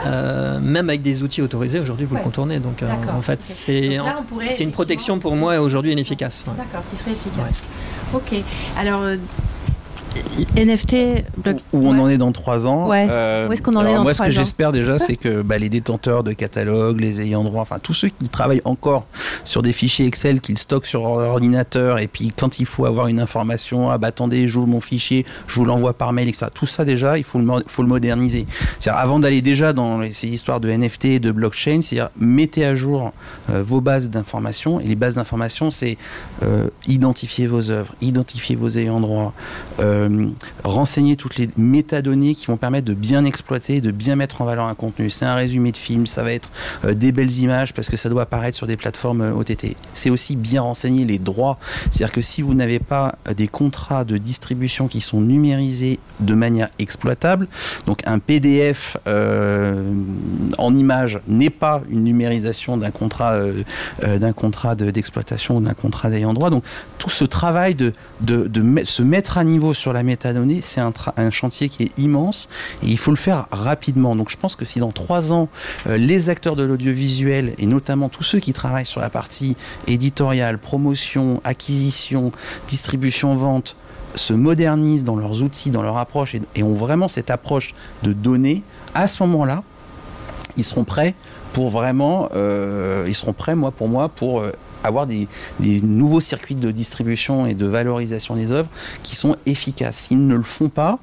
[0.61, 2.61] même avec des outils autorisés, aujourd'hui vous le contournez.
[2.61, 2.83] Donc
[3.17, 3.99] en fait, c'est
[4.61, 6.45] une protection pour moi aujourd'hui inefficace.
[6.47, 7.55] D'accord, qui serait efficace.
[8.13, 8.43] Ok.
[8.77, 9.03] Alors,
[10.57, 11.25] NFT,
[11.73, 12.91] où on en est dans trois ans.
[12.93, 15.59] Euh, où est-ce qu'on en est dans Moi, ce que j'espère déjà, c'est que bah,
[15.59, 19.07] les détenteurs de catalogues, les ayants droit, enfin tous ceux qui travaillent encore
[19.45, 23.07] sur des fichiers Excel qu'ils stockent sur leur ordinateur, et puis quand il faut avoir
[23.07, 26.47] une information, ah bah attendez, j'ouvre mon fichier, je vous l'envoie par mail, etc.
[26.53, 28.47] Tout ça déjà, il faut le, faut le moderniser.
[28.79, 32.75] C'est-à-dire avant d'aller déjà dans ces histoires de NFT et de blockchain, c'est-à-dire mettez à
[32.75, 33.13] jour
[33.51, 34.81] euh, vos bases d'informations.
[34.81, 35.97] Et les bases d'informations, c'est
[36.43, 39.33] euh, identifier vos œuvres, identifier vos ayants droit.
[39.81, 40.00] Euh,
[40.65, 44.67] renseigner toutes les métadonnées qui vont permettre de bien exploiter, de bien mettre en valeur
[44.67, 45.11] un contenu.
[45.11, 46.51] C'est un résumé de film, ça va être
[46.85, 49.77] euh, des belles images parce que ça doit apparaître sur des plateformes euh, OTT.
[49.95, 51.59] C'est aussi bien renseigner les droits.
[51.91, 56.69] C'est-à-dire que si vous n'avez pas des contrats de distribution qui sont numérisés de manière
[56.79, 57.49] exploitable,
[57.87, 63.39] donc un PDF en image n'est pas une numérisation d'un contrat
[64.03, 66.51] d'un contrat d'exploitation ou d'un contrat d'ayant droit.
[66.51, 66.65] Donc
[66.99, 67.93] tout ce travail de
[68.85, 72.49] se mettre à niveau sur la métadonnée, c'est un, chantier qui est immense
[72.83, 74.17] et il faut le faire rapidement.
[74.17, 75.49] Donc je pense que si dans trois ans,
[75.87, 80.59] euh, les acteurs de l'audiovisuel et notamment tous ceux qui travaillent sur la partie éditoriale,
[80.59, 82.33] promotion, acquisition,
[82.69, 83.77] distribution, vente,
[84.15, 88.63] se modernisent dans leurs outils, dans leur approche et, ont vraiment cette approche de données,
[88.95, 89.63] à ce moment-là,
[90.57, 91.15] ils seront prêts
[91.53, 94.53] pour vraiment, euh, ils seront prêts, moi, pour moi, pour euh,
[94.85, 95.29] avoir des,
[95.61, 98.69] nouveaux circuits de distribution et de valorisation des œuvres
[99.03, 99.97] qui sont efficaces.
[99.97, 100.99] S'ils ne le font pas,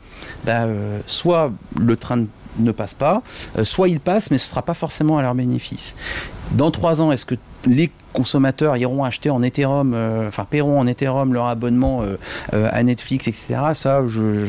[0.46, 2.26] bah, euh, soit le train
[2.60, 3.22] ne passe pas,
[3.64, 5.96] soit il passe, mais ce ne sera pas forcément à leur bénéfice.
[6.54, 7.36] Dans trois ans, est-ce que
[7.68, 12.04] les consommateurs iront acheter en Ethereum, euh, enfin paieront en Ethereum leur abonnement
[12.52, 13.56] à Netflix, etc.
[13.74, 14.46] Ça, je,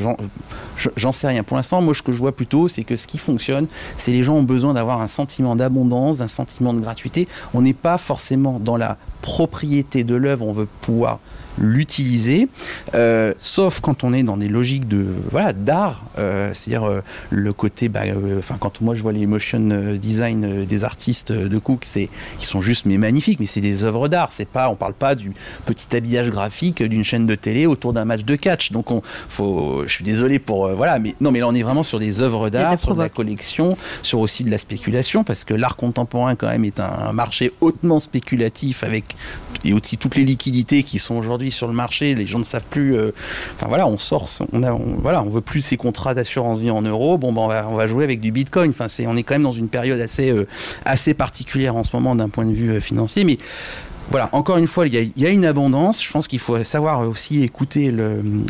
[0.96, 1.42] j'en sais rien.
[1.42, 3.66] Pour l'instant, moi, ce que je vois plutôt, c'est que ce qui fonctionne,
[3.96, 7.28] c'est les gens ont besoin d'avoir un sentiment d'abondance, d'un sentiment de gratuité.
[7.54, 11.18] On n'est pas forcément dans la propriété de l'œuvre, on veut pouvoir
[11.60, 12.48] l'utiliser,
[12.94, 17.00] euh, sauf quand on est dans des logiques de voilà d'art, euh, c'est-à-dire euh,
[17.30, 18.02] le côté, bah,
[18.38, 22.60] enfin quand moi je vois les motion design des artistes de Cook, c'est qui sont
[22.60, 25.32] juste mais magnifiques, mais c'est des œuvres d'art, c'est pas, on parle pas du
[25.66, 29.82] petit habillage graphique d'une chaîne de télé autour d'un match de catch, donc on faut,
[29.86, 32.50] je suis désolé pour voilà, mais non mais là on est vraiment sur des œuvres
[32.50, 36.48] d'art, sur de la collection, sur aussi de la spéculation, parce que l'art contemporain quand
[36.48, 39.16] même est un marché hautement spéculatif avec
[39.64, 42.64] et aussi toutes les liquidités qui sont aujourd'hui sur le marché, les gens ne savent
[42.68, 42.96] plus.
[42.96, 43.12] Euh,
[43.54, 47.18] enfin voilà, on sort, on veut plus ces contrats d'assurance vie en euros.
[47.18, 48.70] Bon, ben, on, va, jouer avec du Bitcoin.
[48.70, 52.14] Enfin, c'est, on est quand même dans une période assez, euh, particulière en ce moment
[52.14, 53.38] d'un point de vue euh, financier, mais
[54.10, 56.02] voilà, encore une fois, il y, a, une abondance.
[56.02, 57.94] Je pense qu'il faut savoir aussi écouter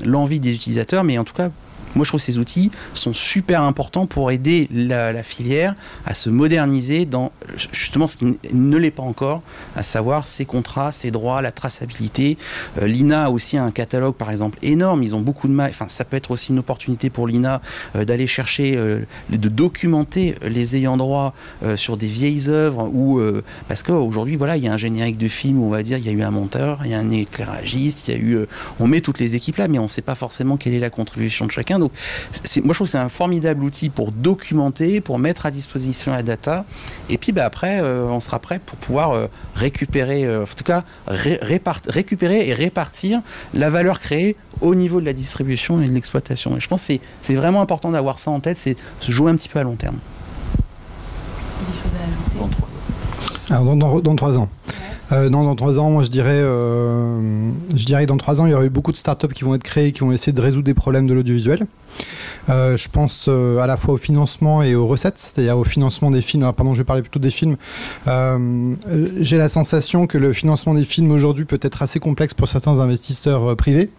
[0.04, 1.50] l'envie des utilisateurs, mais en tout cas,
[1.98, 5.74] moi, je trouve que ces outils sont super importants pour aider la, filière
[6.06, 7.32] à se moderniser dans
[7.72, 9.42] justement ce qui ne l'est pas encore,
[9.74, 12.38] à savoir ses contrats, ses droits, la traçabilité.
[12.80, 15.02] Euh, L'INA a aussi un catalogue, par exemple, énorme.
[15.02, 15.70] Ils ont beaucoup de mal.
[15.70, 17.60] Enfin, ça peut être aussi une opportunité pour l'INA
[17.96, 21.34] euh, d'aller chercher, euh, de documenter les ayants droit
[21.74, 23.20] sur des vieilles œuvres ou
[23.66, 26.06] parce qu'aujourd'hui, voilà, il y a un générique de film où on va dire il
[26.06, 28.46] y a eu un monteur, il y a un éclairagiste, il y a eu,
[28.78, 30.90] on met toutes les équipes là, mais on ne sait pas forcément quelle est la
[30.90, 31.78] contribution de chacun.
[31.88, 36.22] Moi, je trouve que c'est un formidable outil pour documenter, pour mettre à disposition la
[36.22, 36.64] data.
[37.08, 40.64] Et puis, bah, après, euh, on sera prêt pour pouvoir euh, récupérer, euh, en tout
[40.64, 43.20] cas, récupérer et répartir
[43.54, 46.56] la valeur créée au niveau de la distribution et de l'exploitation.
[46.56, 49.36] Et je pense que c'est vraiment important d'avoir ça en tête, c'est se jouer un
[49.36, 49.98] petit peu à long terme.
[53.50, 54.48] Alors, dans, dans, trois ans.
[55.10, 58.54] Non, dans trois ans, moi je dirais, je dirais que dans trois ans, il y
[58.54, 60.74] aura eu beaucoup de startups qui vont être créées, qui vont essayer de résoudre des
[60.74, 61.66] problèmes de l'audiovisuel.
[62.48, 66.10] Euh, je pense euh, à la fois au financement et aux recettes, c'est-à-dire au financement
[66.10, 66.50] des films.
[66.52, 67.56] pardon, je vais parler plutôt des films.
[68.06, 68.74] Euh,
[69.20, 72.80] j'ai la sensation que le financement des films aujourd'hui peut être assez complexe pour certains
[72.80, 73.90] investisseurs privés,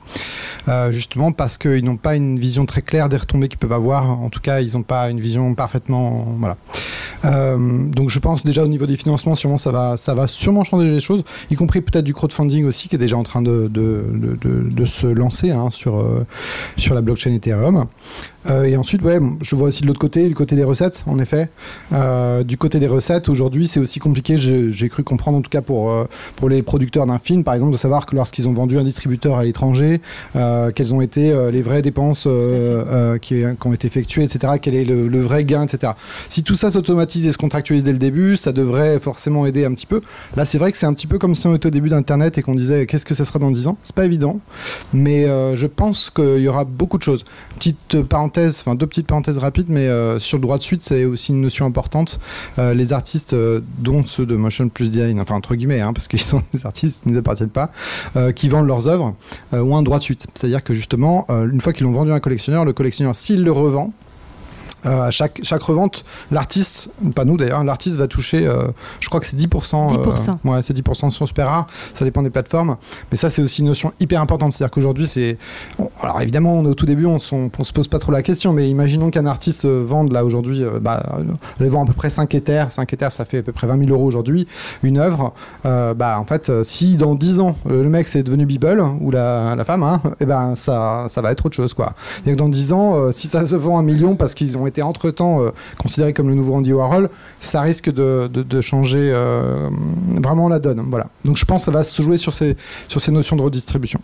[0.92, 4.10] justement parce qu'ils n'ont pas une vision très claire des retombées qu'ils peuvent avoir.
[4.20, 6.36] En tout cas, ils n'ont pas une vision parfaitement.
[6.40, 6.58] Voilà.
[7.24, 10.90] Donc je pense déjà au niveau des financements, sûrement ça va, ça va sûrement changer
[10.90, 14.04] les choses, y compris peut-être du crowdfunding aussi qui est déjà en train de, de,
[14.42, 16.06] de, se lancer hein, sur,
[16.78, 17.86] sur la blockchain Ethereum.
[18.50, 21.20] Euh, et ensuite, ouais, je vois aussi de l'autre côté, du côté des recettes, en
[21.20, 21.50] effet.
[21.94, 25.62] Euh, du côté des recettes, aujourd'hui, c'est aussi compliqué, j'ai cru comprendre, en tout cas
[25.62, 28.78] pour, euh, pour les producteurs d'un film, par exemple, de savoir que lorsqu'ils ont vendu
[28.78, 30.02] un distributeur à l'étranger,
[30.34, 32.28] quelles ont été les vraies dépenses
[33.22, 35.94] qui, ont été effectuées, etc., quel est le, vrai gain, etc.
[36.30, 39.74] Si tout ça s'automatise et se contractualise dès le début, ça devrait forcément aider un
[39.74, 40.02] petit peu.
[40.36, 42.38] Là, c'est vrai que c'est un petit peu comme si on était au début d'Internet
[42.38, 43.78] et qu'on disait qu'est-ce que ça sera dans 10 ans?
[43.84, 44.40] C'est pas évident,
[44.94, 47.26] mais je pense qu'il y aura beaucoup de choses.
[47.56, 51.32] Petite parenthèse, deux petites parenthèses rapides, mais euh, sur le droit de suite, c'est aussi
[51.32, 52.20] une notion importante.
[52.58, 56.08] Euh, les artistes, euh, dont ceux de Motion Plus Design, enfin entre guillemets, hein, parce
[56.08, 57.72] qu'ils sont des artistes, ils ne nous appartiennent pas,
[58.36, 59.16] qui vendent leurs œuvres,
[59.52, 60.28] ont un droit de suite.
[60.34, 63.52] C'est-à-dire que justement, une fois qu'ils l'ont vendu à un collectionneur, le collectionneur, s'il le
[63.52, 63.92] revend,
[64.84, 68.68] à chaque, chaque revente, l'artiste, pas nous d'ailleurs, l'artiste va toucher, euh,
[69.00, 69.48] je crois que c'est 10%.
[69.48, 69.50] 10%.
[69.90, 72.78] Euh, ouais, c'est 10% sur super rare, ça dépend des plateformes.
[73.12, 74.54] Mais ça, c'est aussi une notion hyper importante.
[74.54, 75.38] C'est-à-dire qu'aujourd'hui, c'est.
[76.02, 78.70] alors évidemment, on est au tout début, on, se pose pas trop la question, mais
[78.70, 81.04] imaginons qu'un artiste vende là aujourd'hui, bah,
[81.60, 82.72] elle vend à peu près 5 éthers.
[82.72, 84.48] 5 éthers, ça fait à peu près 20 000 euros aujourd'hui.
[84.84, 89.12] Une œuvre, bah en fait, si dans 10 ans, le mec c'est devenu Beeple, ou
[89.12, 91.94] la, la femme, hein, et eh ben ça, ça va être autre chose, quoi.
[92.26, 95.42] Et dans 10 ans, si ça se vend un million parce qu'ils ont été entre-temps
[95.42, 97.10] euh, comme le nouveau Andy Warhol,
[97.42, 99.70] ça risque de, changer euh,
[100.22, 100.86] vraiment la donne.
[100.90, 101.08] Voilà.
[101.26, 102.56] Donc je pense que ça va se jouer sur ces,
[102.88, 104.00] sur ces notions de redistribution.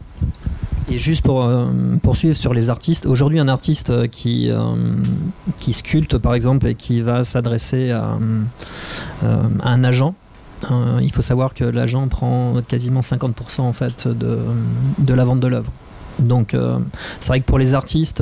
[0.92, 1.66] Et juste pour euh,
[2.04, 4.52] poursuivre sur les artistes, aujourd'hui un artiste qui,
[5.58, 8.18] qui sculpte par exemple et qui va s'adresser à,
[9.64, 10.14] un agent,
[11.02, 14.40] il faut savoir que l'agent prend quasiment 50% en fait de,
[15.00, 15.72] de la vente de l'œuvre.
[16.20, 16.56] Donc
[17.20, 18.22] c'est vrai que pour les artistes,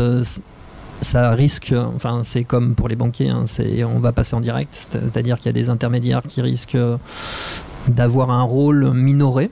[1.02, 3.46] ça risque, enfin c'est comme pour les banquiers, hein,
[3.94, 6.78] on va passer en direct, c'est-à-dire qu'il y a des intermédiaires qui risquent
[7.88, 9.50] d'avoir un rôle minoré,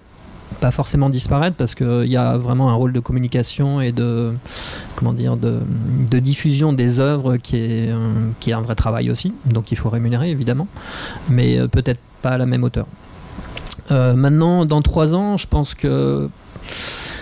[0.59, 4.33] pas forcément disparaître parce qu'il y a vraiment un rôle de communication et de
[4.95, 5.59] comment dire de,
[6.19, 7.93] diffusion des œuvres qui est,
[8.39, 10.67] qui est un vrai travail aussi, donc il faut rémunérer évidemment,
[11.29, 12.85] mais euh, peut-être pas à la même hauteur.
[13.91, 16.29] Euh, maintenant, dans trois ans, je pense que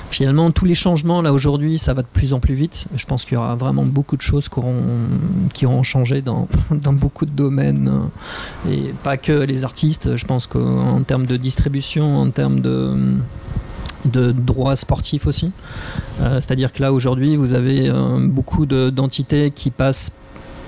[0.09, 2.85] finalement, tous les changements, là, aujourd'hui, ça va de plus en plus vite.
[2.95, 6.47] Je pense qu'il y aura vraiment beaucoup de choses qui auront, changé dans,
[6.93, 7.91] beaucoup de domaines.
[8.69, 10.15] Et pas que les artistes.
[10.15, 12.95] Je pense qu'en termes de distribution, en termes de
[14.05, 15.51] de droits sportifs aussi.
[16.19, 17.91] C'est-à-dire que là aujourd'hui vous avez
[18.29, 20.13] beaucoup d'entités qui passent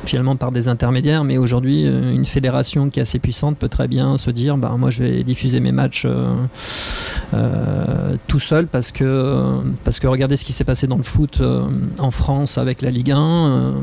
[0.06, 3.88] finalement par des intermédiaires, mais aujourd'hui, euh, une fédération qui est assez puissante peut très
[3.88, 6.34] bien se dire bah, moi je vais diffuser mes matchs euh,
[7.34, 11.41] euh, tout seul parce que, parce que regardez ce qui s'est passé dans le foot
[11.99, 13.74] en France avec la Ligue 1.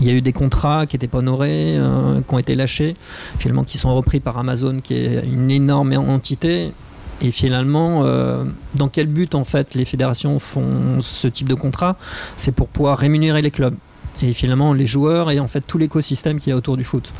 [0.00, 1.78] il y a eu des contrats qui n'étaient pas honorés,
[2.26, 2.94] qui ont été lâchés,
[3.38, 6.72] finalement qui sont repris par Amazon, qui est une énorme entité.
[7.22, 8.04] Et finalement,
[8.74, 11.96] dans quel but en fait les fédérations font ce type de contrat?
[12.36, 13.74] C'est pour pouvoir rémunérer les clubs
[14.22, 17.12] et finalement les joueurs et en fait tout l'écosystème qui est autour du foot.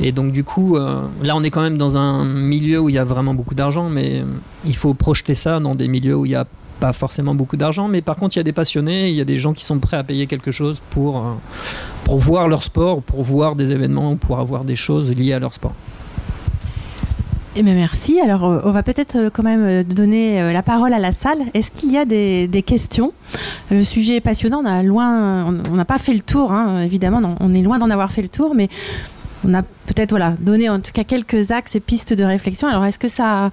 [0.00, 2.94] Et donc du coup, euh, là on est quand même dans un milieu où il
[2.94, 4.24] y a vraiment beaucoup d'argent, mais euh,
[4.64, 6.46] il faut projeter ça dans des milieux où il n'y a
[6.80, 9.24] pas forcément beaucoup d'argent, mais par contre il y a des passionnés, il y a
[9.24, 11.32] des gens qui sont prêts à payer quelque chose pour, euh,
[12.04, 15.54] pour voir leur sport, pour voir des événements, pour avoir des choses liées à leur
[15.54, 15.74] sport.
[17.58, 18.20] Eh bien, merci.
[18.20, 21.38] Alors, euh, on va peut-être euh, quand même euh, donner la parole à la salle.
[21.54, 23.14] Est-ce qu'il y a des, questions?
[23.70, 24.60] Le sujet est passionnant.
[24.62, 27.22] On a loin, on n'a pas fait le tour, hein, évidemment.
[27.40, 28.68] on est loin d'en avoir fait le tour, mais
[29.42, 32.68] on a peut-être voilà donné en tout cas quelques axes et pistes de réflexion.
[32.68, 33.50] Alors, est-ce que ça,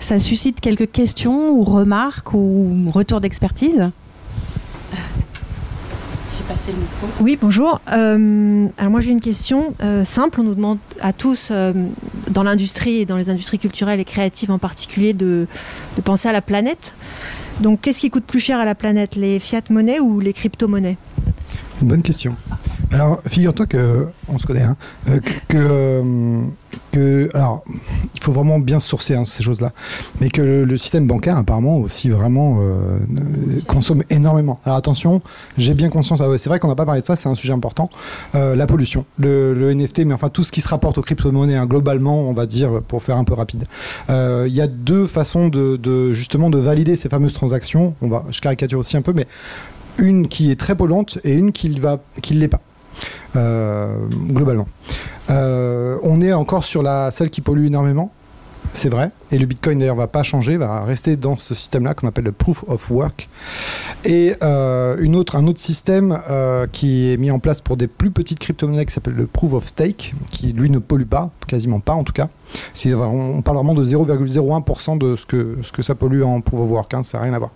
[0.00, 3.88] ça suscite quelques questions ou remarques ou retours d'expertise?
[7.20, 7.80] Oui, bonjour.
[7.92, 10.40] Euh, alors moi j'ai une question euh, simple.
[10.40, 11.72] On nous demande à tous, euh,
[12.30, 15.46] dans l'industrie et dans les industries culturelles et créatives en particulier, de,
[16.04, 16.92] penser à la planète.
[17.60, 20.98] Donc qu'est-ce qui coûte plus cher à la planète, les fiat monnaies ou les crypto-monnaies?
[21.84, 22.34] Bonne question.
[22.92, 24.76] Alors, figure-toi que, on se connaît, hein,
[25.10, 25.20] euh,
[25.54, 26.44] euh,
[26.92, 27.62] que, alors,
[28.14, 29.72] il faut vraiment bien sourcer hein, ces choses-là,
[30.20, 32.98] mais que le, système bancaire, apparemment, aussi vraiment euh,
[33.66, 34.60] consomme énormément.
[34.64, 35.20] Alors attention,
[35.58, 37.52] j'ai bien conscience, ah c'est vrai qu'on n'a pas parlé de ça, c'est un sujet
[37.52, 37.90] important,
[38.32, 42.28] la pollution, le, NFT, mais enfin tout ce qui se rapporte aux crypto-monnaies, hein, globalement,
[42.28, 43.66] on va dire, pour faire un peu rapide.
[44.08, 47.94] Il y a deux façons de, de, justement de valider ces fameuses transactions.
[48.02, 49.26] On va, je caricature aussi un peu, mais
[49.98, 52.60] une qui est très polluante et une qui ne l'est pas.
[53.36, 53.96] Euh,
[54.28, 54.68] globalement.
[55.30, 58.12] Euh, on est encore sur la celle qui pollue énormément,
[58.72, 59.10] c'est vrai.
[59.32, 62.32] Et le Bitcoin d'ailleurs va pas changer, va rester dans ce système-là qu'on appelle le
[62.32, 63.28] Proof of Work.
[64.04, 66.20] Et euh, une autre, un autre système
[66.72, 69.66] qui est mis en place pour des plus petites crypto-monnaies qui s'appelle le Proof of
[69.66, 72.28] Stake, qui lui ne pollue pas, quasiment pas en tout cas.
[72.86, 76.70] On parle vraiment de 0,01% de ce que, ce que ça pollue en Proof of
[76.70, 77.50] Work, hein, ça n'a rien à voir.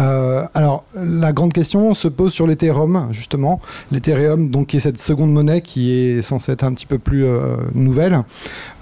[0.00, 3.60] Euh, alors, la grande question se pose sur l'Ethereum, justement.
[3.92, 7.24] L'Ethereum, donc, qui est cette seconde monnaie qui est censée être un petit peu plus
[7.24, 8.20] euh, nouvelle.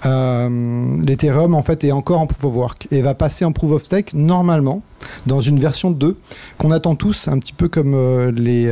[0.05, 3.71] Euh, L'Ethereum, en fait, est encore en Proof of Work et va passer en Proof
[3.71, 4.81] of Stake normalement
[5.27, 6.15] dans une version 2
[6.57, 7.93] qu'on attend tous, un petit peu comme
[8.29, 8.65] les,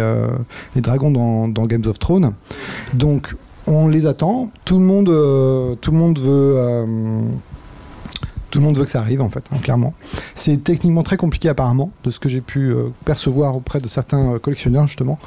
[0.76, 2.32] les dragons dans, dans Games of Thrones.
[2.94, 3.36] Donc,
[3.68, 4.52] on les attend.
[4.66, 6.86] Tout le monde, euh, tout le monde veut euh,
[8.52, 9.94] tout le monde veut que ça arrive en fait, hein, clairement.
[10.36, 14.34] C'est techniquement très compliqué apparemment, de ce que j'ai pu euh, percevoir auprès de certains
[14.34, 15.18] euh, collectionneurs justement.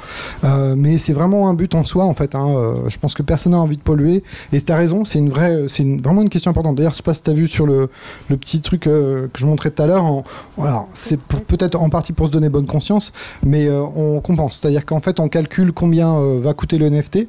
[0.43, 2.35] Euh, mais c'est vraiment un but en soi en fait.
[2.35, 2.45] Hein.
[2.87, 4.23] je pense que personne n'a envie de polluer.
[4.53, 6.75] Et tu as raison, c'est une vraie, c'est vraiment une question importante.
[6.75, 7.89] D'ailleurs, je sais pas si tu as vu sur le,
[8.29, 10.23] le petit truc que je montrais tout à l'heure.
[10.55, 13.11] Voilà, c'est peut-être en partie pour se donner bonne conscience,
[13.43, 14.59] mais on compense.
[14.59, 17.27] C'est-à-dire qu'en fait, on calcule combien va coûter le NFT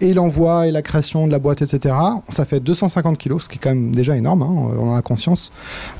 [0.00, 1.94] et l'envoi et la création de la boîte, etc.
[2.30, 4.42] Ça fait 250 kilos, ce qui est quand même déjà énorme.
[4.42, 4.52] Hein.
[4.78, 5.52] On conscience.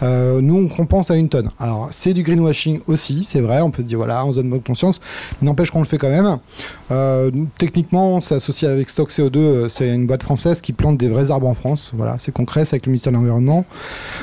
[0.03, 1.50] Euh, nous, on compense à une tonne.
[1.59, 3.61] Alors, c'est du greenwashing aussi, c'est vrai.
[3.61, 5.00] On peut dire, voilà, on se donne bonne conscience.
[5.40, 6.38] N'empêche qu'on le fait quand même.
[6.90, 9.36] Euh, techniquement, c'est associé avec Stock CO2.
[9.36, 11.92] Euh, c'est une boîte française qui plante des vrais arbres en France.
[11.94, 13.64] Voilà, c'est concret, c'est avec le ministère de l'Environnement.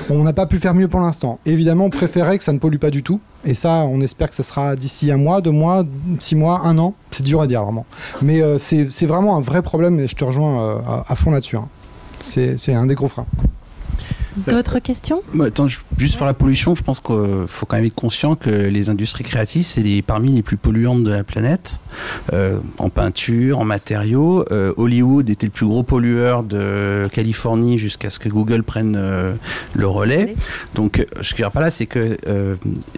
[0.10, 1.40] On n'a pas pu faire mieux pour l'instant.
[1.46, 3.20] Évidemment, on préférait que ça ne pollue pas du tout.
[3.46, 5.86] Et ça, on espère que ça sera d'ici un mois, deux mois,
[6.20, 6.94] six mois, un an.
[7.12, 7.86] C'est dur à dire, vraiment.
[8.22, 11.56] Mais c'est vraiment un vrai problème et je te rejoins à, fond là-dessus.
[11.56, 11.68] Hein.
[12.20, 13.26] C'est un des gros freins.
[14.38, 15.68] D'autres questions attends,
[15.98, 19.24] Juste sur la pollution, je pense qu'il faut quand même être conscient que les industries
[19.24, 21.80] créatives, c'est parmi les plus polluantes de la planète,
[22.34, 24.46] euh, en peinture, en matériaux.
[24.52, 29.34] Euh, Hollywood était le plus gros pollueur de Californie jusqu'à ce que Google prenne euh,
[29.74, 30.36] le relais.
[30.76, 32.18] Donc, ce que je veux dire par là, c'est que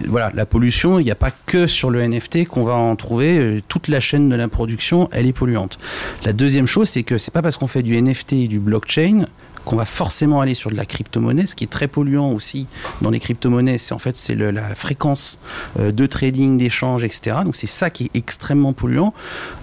[0.06, 3.62] voilà, la pollution, il n'y a pas que sur le NFT qu'on va en trouver.
[3.68, 5.78] Toute la chaîne de la production, elle est polluante.
[6.24, 9.26] La deuxième chose, c'est que c'est pas parce qu'on fait du NFT et du blockchain
[9.64, 11.46] qu'on va forcément aller sur de la crypto-monnaie.
[11.46, 12.66] Ce qui est très polluant aussi
[13.00, 15.38] dans les crypto-monnaies, c'est en fait c'est la fréquence
[15.78, 17.38] euh, de trading, d'échange, etc.
[17.44, 19.12] Donc c'est ça qui est extrêmement polluant.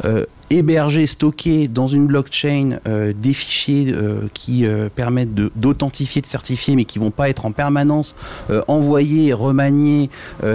[0.06, 6.26] Euh, héberger, stocker dans une blockchain euh, des fichiers euh, qui euh, permettent d'authentifier, de,
[6.26, 8.16] certifier, mais qui vont pas être en permanence
[8.68, 10.10] envoyés, remaniés,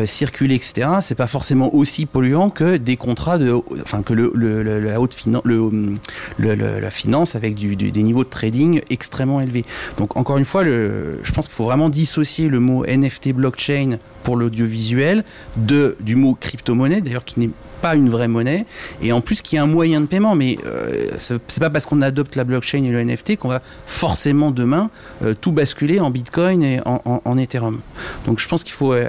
[0.07, 0.89] circulés, etc.
[1.01, 5.91] C'est pas forcément aussi polluant que des contrats de, enfin que la haute finance, le,
[6.39, 9.65] la finance avec des niveaux de trading extrêmement élevés.
[9.99, 14.37] Donc encore une fois, je pense qu'il faut vraiment dissocier le mot NFT blockchain pour
[14.37, 15.25] l'audiovisuel
[15.57, 17.51] du mot crypto-monnaie, d'ailleurs qui n'est
[17.85, 18.64] pas une vraie monnaie,
[19.03, 20.35] et en plus qui est un moyen de paiement.
[20.35, 24.51] Mais euh, c'est pas parce qu'on adopte la blockchain et le NFT qu'on va forcément
[24.51, 24.89] demain
[25.22, 27.80] euh, tout basculer en Bitcoin et en, Ethereum.
[28.24, 29.05] Donc je pense qu'il faut, euh,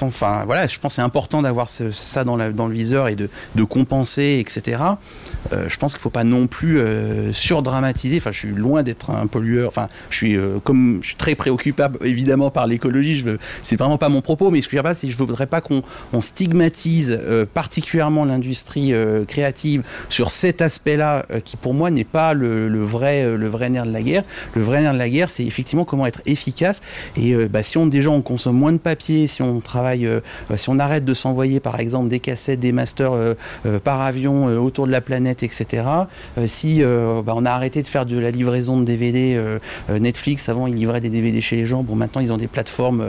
[0.00, 3.64] enfin voilà, je pense c'est important d'avoir ça dans, dans, le viseur et de, de
[3.64, 4.80] compenser, etc.
[5.50, 6.80] je pense qu'il faut pas non plus
[7.32, 8.16] surdramatiser.
[8.18, 9.68] Enfin, je suis loin d'être un pollueur.
[9.68, 13.18] Enfin, je suis comme je suis très préoccupable évidemment par l'écologie.
[13.18, 15.18] Je veux, c'est vraiment pas mon propos, mais ce que je veux dire, c'est je
[15.18, 15.82] voudrais pas qu'on
[16.20, 17.18] stigmatise
[17.52, 22.84] particulièrement particulièrement l'industrie euh, créative sur cet aspect-là, euh, qui pour moi n'est pas le,
[22.84, 24.22] vrai, euh, le vrai nerf de la guerre.
[24.54, 26.80] Le vrai nerf de la guerre, c'est effectivement comment être efficace.
[27.16, 30.08] Et bah, si on déjà on consomme moins de papier, si on travaille,
[30.54, 33.12] si on arrête de s'envoyer par exemple des cassettes, des masters
[33.82, 35.84] par avion autour de la planète, etc.
[36.46, 39.40] si bah, on a arrêté de faire de la livraison de DVD,
[39.90, 43.04] Netflix avant ils livraient des DVD chez les gens, bon maintenant ils ont des plateformes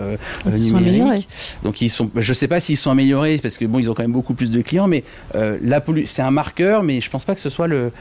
[0.45, 1.28] numériques.
[1.63, 4.03] Donc ils sont, je sais pas s'ils sont améliorés parce que bon ils ont quand
[4.03, 5.03] même beaucoup plus de clients, mais
[5.36, 5.57] euh,
[6.05, 7.91] c'est un marqueur, mais je ne pense pas que ce soit le,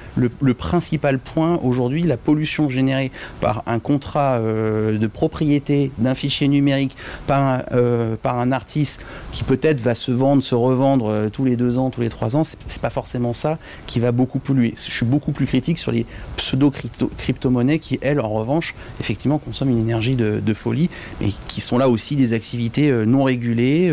[0.55, 2.03] principal point aujourd'hui.
[2.03, 3.11] La pollution générée
[3.41, 6.97] par un contrat euh, de propriété d'un fichier numérique
[7.27, 9.01] par un, euh, par un artiste
[9.33, 12.45] qui peut-être va se vendre, se revendre tous les deux ans, tous les trois ans,
[12.45, 14.75] c'est pas forcément ça qui va beaucoup polluer.
[14.77, 16.07] Je suis beaucoup plus critique sur les
[16.37, 20.91] pseudo-crypto-monnaies qui, elles, en revanche, effectivement, consomment une énergie de, de folie
[21.21, 23.93] et qui sont là aussi des activités non régulées,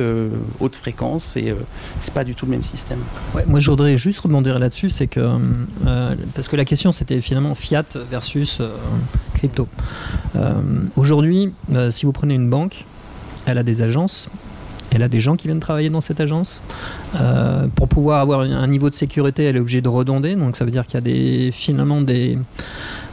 [0.60, 1.54] haute fréquence, et
[2.02, 3.00] c'est pas du tout même système.
[3.48, 5.20] moi, je voudrais juste rebondir là-dessus, c'est que
[5.88, 8.70] euh, parce que la question c'était finalement fiat versus euh,
[9.34, 9.68] crypto.
[10.36, 10.54] Euh,
[10.96, 11.54] aujourd'hui,
[11.90, 12.86] si vous prenez une banque,
[13.46, 14.30] elle a des agences,
[14.92, 16.62] elle a des gens qui viennent travailler dans cette agence.
[17.76, 20.36] pour pouvoir avoir un niveau de sécurité, elle est obligée de redonder.
[20.36, 22.38] Donc ça veut dire qu'il y a des, finalement des,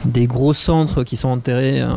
[0.05, 1.89] des gros centres qui sont enterrés euh,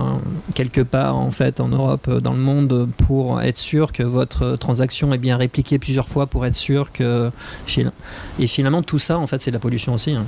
[0.54, 4.56] quelque part en fait en Europe, euh, dans le monde, pour être sûr que votre
[4.56, 7.30] transaction est bien répliquée plusieurs fois, pour être sûr que
[8.38, 10.12] et finalement tout ça en fait c'est de la pollution aussi.
[10.12, 10.24] Hein.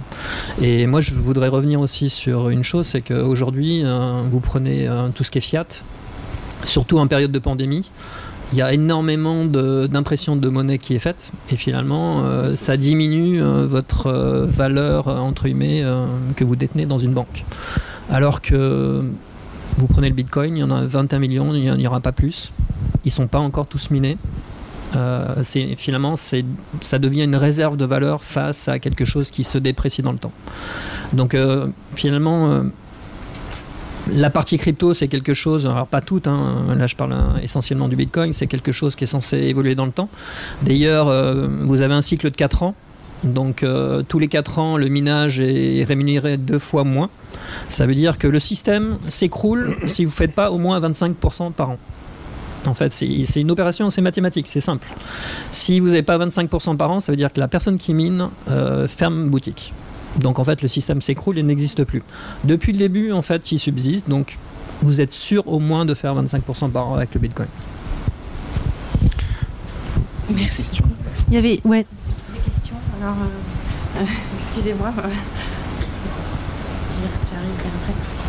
[0.61, 5.25] Et moi je voudrais revenir aussi sur une chose, c'est qu'aujourd'hui euh, vous prenez tout
[5.25, 5.67] ce qui est fiat,
[6.65, 7.91] surtout en période de pandémie
[8.53, 13.43] il y a énormément d'impression de, monnaie qui est faite et finalement euh, ça diminue
[13.43, 15.83] euh, votre euh, valeur entre guillemets
[16.37, 17.45] que vous détenez dans une banque.
[18.11, 19.03] Alors que
[19.79, 22.53] vous prenez le Bitcoin, il y en a 21 millions, il n'y aura pas plus.
[23.05, 24.19] Ils sont pas encore tous minés.
[25.77, 30.13] finalement ça devient une réserve de valeur face à quelque chose qui se déprécie dans
[30.13, 30.33] le temps.
[31.15, 31.37] Donc
[31.95, 32.65] finalement
[34.11, 37.97] la partie crypto, c'est quelque chose, alors pas toute, hein, là je parle essentiellement du
[37.97, 40.09] Bitcoin, c'est quelque chose qui est censé évoluer dans le temps.
[40.63, 42.75] D'ailleurs, euh, vous avez un cycle de 4 ans,
[43.25, 47.11] donc euh, tous les 4 ans, le minage est rémunéré deux fois moins.
[47.69, 51.53] Ça veut dire que le système s'écroule si vous ne faites pas au moins 25%
[51.53, 51.79] par an.
[52.67, 54.87] En fait, c'est une opération, c'est mathématique, c'est simple.
[55.51, 58.29] Si vous n'avez pas 25% par an, ça veut dire que la personne qui mine
[58.51, 59.73] euh, ferme boutique.
[60.19, 62.03] Donc en fait, le système s'écroule et n'existe plus.
[62.45, 64.09] Depuis le début, en fait, il subsiste.
[64.09, 64.39] Donc
[64.83, 67.49] vous êtes sûr au moins de faire 25% par an avec le Bitcoin.
[70.31, 70.65] Merci.
[71.29, 71.87] Il y avait ouais,
[72.33, 72.77] des questions.
[73.01, 74.05] Alors, euh, euh,
[74.41, 74.93] excusez-moi.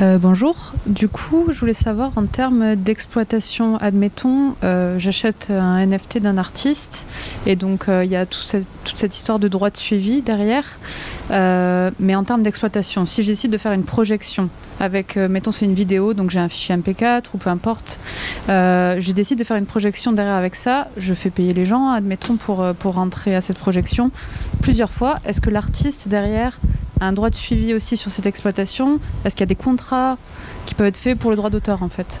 [0.00, 0.74] Euh, bonjour.
[0.86, 7.08] Du coup, je voulais savoir en termes d'exploitation, admettons, euh, j'achète un NFT d'un artiste
[7.46, 10.78] et donc euh, il y a toute cette histoire de droit de suivi derrière.
[11.30, 15.74] mais en termes d'exploitation, si je décide de faire une projection avec, mettons, c'est une
[15.74, 17.98] vidéo, donc j'ai un fichier MP4 ou peu importe,
[18.46, 22.36] je décide de faire une projection derrière avec ça, je fais payer les gens, admettons,
[22.36, 24.12] pour, pour rentrer à cette projection
[24.62, 25.18] plusieurs fois.
[25.24, 26.58] Est-ce que l'artiste derrière
[27.00, 30.18] un droit de suivi aussi sur cette exploitation Est-ce qu'il y a des contrats
[30.66, 32.20] qui peuvent être faits pour le droit d'auteur en fait?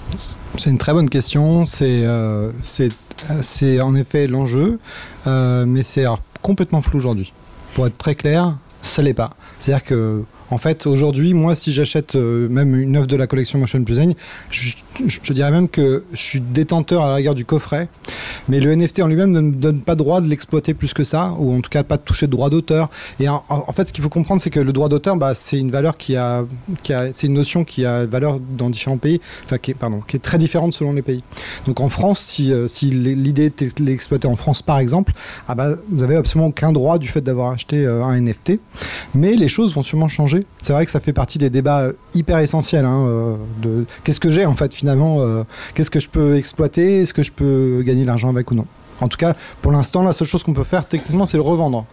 [0.56, 1.66] C'est une très bonne question.
[1.66, 2.52] C'est euh,
[3.42, 4.78] c'est en effet l'enjeu,
[5.26, 6.04] euh, mais c'est
[6.42, 7.32] complètement flou aujourd'hui.
[7.74, 9.30] Pour être très clair, ça l'est pas.
[9.58, 13.58] C'est-à-dire que en fait, aujourd'hui, moi, si j'achète euh, même une œuvre de la collection
[13.58, 14.14] Motion Design,
[14.50, 14.74] je,
[15.22, 17.88] te dirais même que je suis détenteur à la rigueur du coffret,
[18.48, 21.34] Mais le NFT en lui-même ne me donne pas droit de l'exploiter plus que ça,
[21.38, 22.88] ou en tout cas pas de toucher de droit d'auteur.
[23.20, 23.42] Et en,
[23.72, 26.16] fait, ce qu'il faut comprendre, c'est que le droit d'auteur, bah, c'est une valeur qui
[26.16, 26.44] a,
[26.84, 30.20] c'est une notion qui a valeur dans différents pays, enfin qui est, pardon, qui est
[30.20, 31.22] très différente selon les pays.
[31.66, 35.12] Donc en France, si, euh, l'idée était de l'exploiter en France par exemple,
[35.46, 38.60] ah bah, vous avez absolument aucun droit du fait d'avoir acheté euh, un NFT.
[39.14, 40.37] Mais les choses vont sûrement changer.
[40.62, 42.84] C'est vrai que ça fait partie des débats euh, hyper essentiels.
[42.84, 45.42] Hein, euh, de qu'est-ce que j'ai en fait finalement, euh,
[45.74, 48.66] qu'est-ce que je peux exploiter, est-ce que je peux gagner de l'argent avec ou non.
[49.00, 51.84] En tout cas, pour l'instant, la seule chose qu'on peut faire techniquement, c'est le revendre.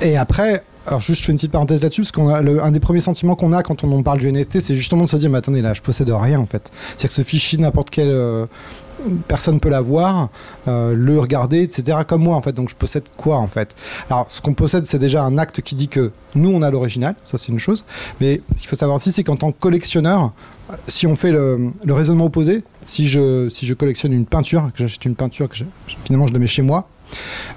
[0.00, 2.70] Et après, alors juste je fais une petite parenthèse là-dessus, parce qu'on a le- un
[2.70, 5.28] des premiers sentiments qu'on a quand on parle du NFT, c'est justement de se dire,
[5.28, 6.70] mais attendez, là, je possède rien en fait.
[6.88, 8.46] C'est-à-dire que ce fichier, n'importe euh,
[9.26, 10.28] personne peut l'avoir,
[10.66, 11.98] euh, le regarder, etc.
[12.06, 12.52] Comme moi en fait.
[12.52, 13.76] Donc je possède quoi en fait?
[14.10, 17.14] Alors ce qu'on possède, c'est déjà un acte qui dit que nous on a l'original,
[17.24, 17.84] ça c'est une chose.
[18.20, 20.32] Mais ce qu'il faut savoir aussi, c'est qu'en tant que collectionneur,
[20.86, 25.04] si on fait le, raisonnement opposé, si je, si je collectionne une peinture, que j'achète
[25.04, 25.56] une peinture, que
[26.04, 26.88] finalement je la mets chez moi,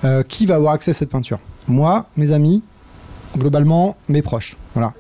[0.06, 1.40] euh, qui va avoir accès à cette peinture?
[1.68, 2.64] Moi, mes amis,
[3.38, 4.58] globalement, mes proches.
[4.74, 4.94] Voilà.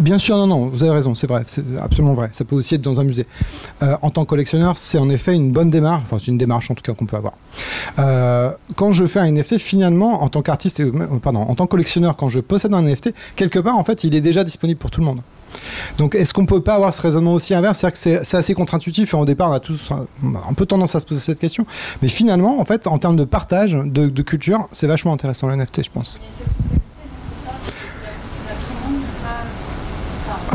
[0.00, 2.28] Bien sûr, non, non, vous avez raison, c'est vrai, c'est absolument vrai.
[2.32, 3.26] Ça peut aussi être dans un musée.
[3.82, 6.70] Euh, en tant que collectionneur, c'est en effet une bonne démarche, enfin c'est une démarche
[6.70, 7.34] en tout cas qu'on peut avoir.
[8.00, 10.92] Euh, quand je fais un NFT, finalement, en tant qu'artiste, euh,
[11.22, 14.14] pardon, en tant que collectionneur, quand je possède un NFT, quelque part, en fait, il
[14.16, 15.20] est déjà disponible pour tout le monde.
[15.98, 17.78] Donc, est-ce qu'on peut pas avoir ce raisonnement aussi inverse?
[17.78, 21.00] C'est-à-dire que c'est- assez contre-intuitif et au départ, on a tous un peu tendance à
[21.00, 21.64] se poser cette question.
[22.02, 25.54] Mais finalement, en fait, en termes de partage, de, de culture, c'est vachement intéressant le
[25.54, 26.20] NFT, je pense.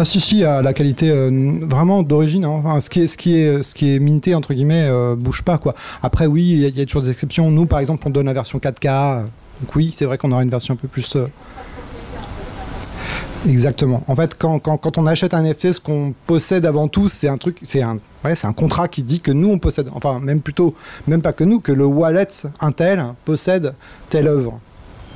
[0.02, 1.30] Ah si si, à la qualité euh,
[1.62, 2.46] vraiment d'origine.
[2.46, 2.50] hein.
[2.64, 5.42] Enfin, ce qui est ce qui est ce qui est minté entre guillemets euh, bouge
[5.44, 5.76] pas quoi.
[6.02, 7.52] Après oui, il y, a- toujours des exceptions.
[7.52, 8.88] Nous par exemple, on donne la version 4K.
[8.88, 9.22] euh,
[9.62, 11.16] Donc oui, c'est vrai qu'on aura une version un peu plus.
[11.18, 11.28] euh,
[13.48, 14.04] Exactement.
[14.08, 17.30] En fait, quand, quand, quand on achète un NFT, ce qu'on possède avant tout, c'est
[17.30, 20.20] un truc, c'est un, ouais, c'est un contrat qui dit que nous on possède, enfin
[20.20, 20.76] même plutôt,
[21.08, 22.28] même pas que nous, que le wallet
[22.60, 23.74] Intel possède
[24.10, 24.60] telle œuvre.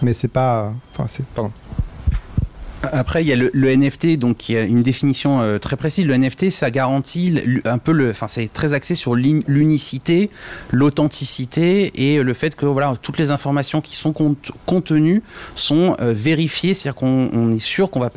[0.02, 1.52] Mais c'est pas, enfin c'est, pardon.
[2.92, 6.06] Après, il y a le, NFT, donc qui a une définition euh, très précise.
[6.06, 10.30] Le NFT, ça garantit un peu le, enfin, c'est très axé sur l'unicité,
[10.72, 15.24] l'authenticité et le fait que voilà, toutes les informations qui sont cont- contenues
[15.56, 16.74] sont euh, vérifiées.
[16.74, 18.12] C'est-à-dire qu'on on est sûr qu'on va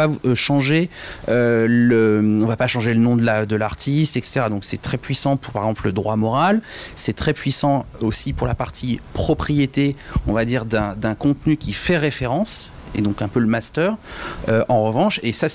[1.28, 4.46] euh, va pas changer le nom de de l'artiste, etc.
[4.48, 6.60] Donc c'est très puissant pour par exemple le droit moral.
[6.94, 9.96] C'est très puissant aussi pour la partie propriété,
[10.26, 13.96] on va dire d'un contenu qui fait référence et donc un peu le master.
[14.48, 15.46] Euh, en revanche, et ça,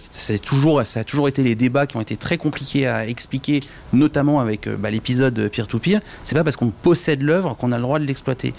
[0.43, 3.59] toujours, ça a toujours été les débats qui ont été très compliqués à expliquer,
[3.93, 7.83] notamment avec euh, bah, l'épisode peer-to-peer, c'est pas parce qu'on possède l'œuvre qu'on a le
[7.83, 8.53] droit de l'exploiter.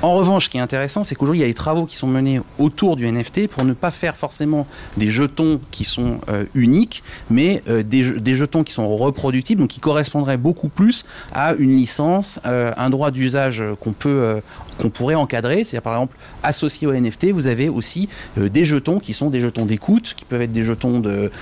[0.00, 2.06] En revanche, ce qui est intéressant, c'est qu'aujourd'hui, il y a des travaux qui sont
[2.06, 4.64] menés autour du NFT pour ne pas faire forcément
[4.96, 9.60] des jetons qui sont euh, uniques, mais euh, des, je- des jetons qui sont reproductibles,
[9.60, 13.92] donc qui correspondraient beaucoup plus à une licence, euh, un droit d'usage qu'on
[14.88, 15.64] pourrait encadrer.
[15.64, 19.66] C'est-à-dire, par exemple, associé au NFT, vous avez aussi des jetons qui sont des jetons
[19.66, 21.32] d'écoute, qui peuvent être des jetons de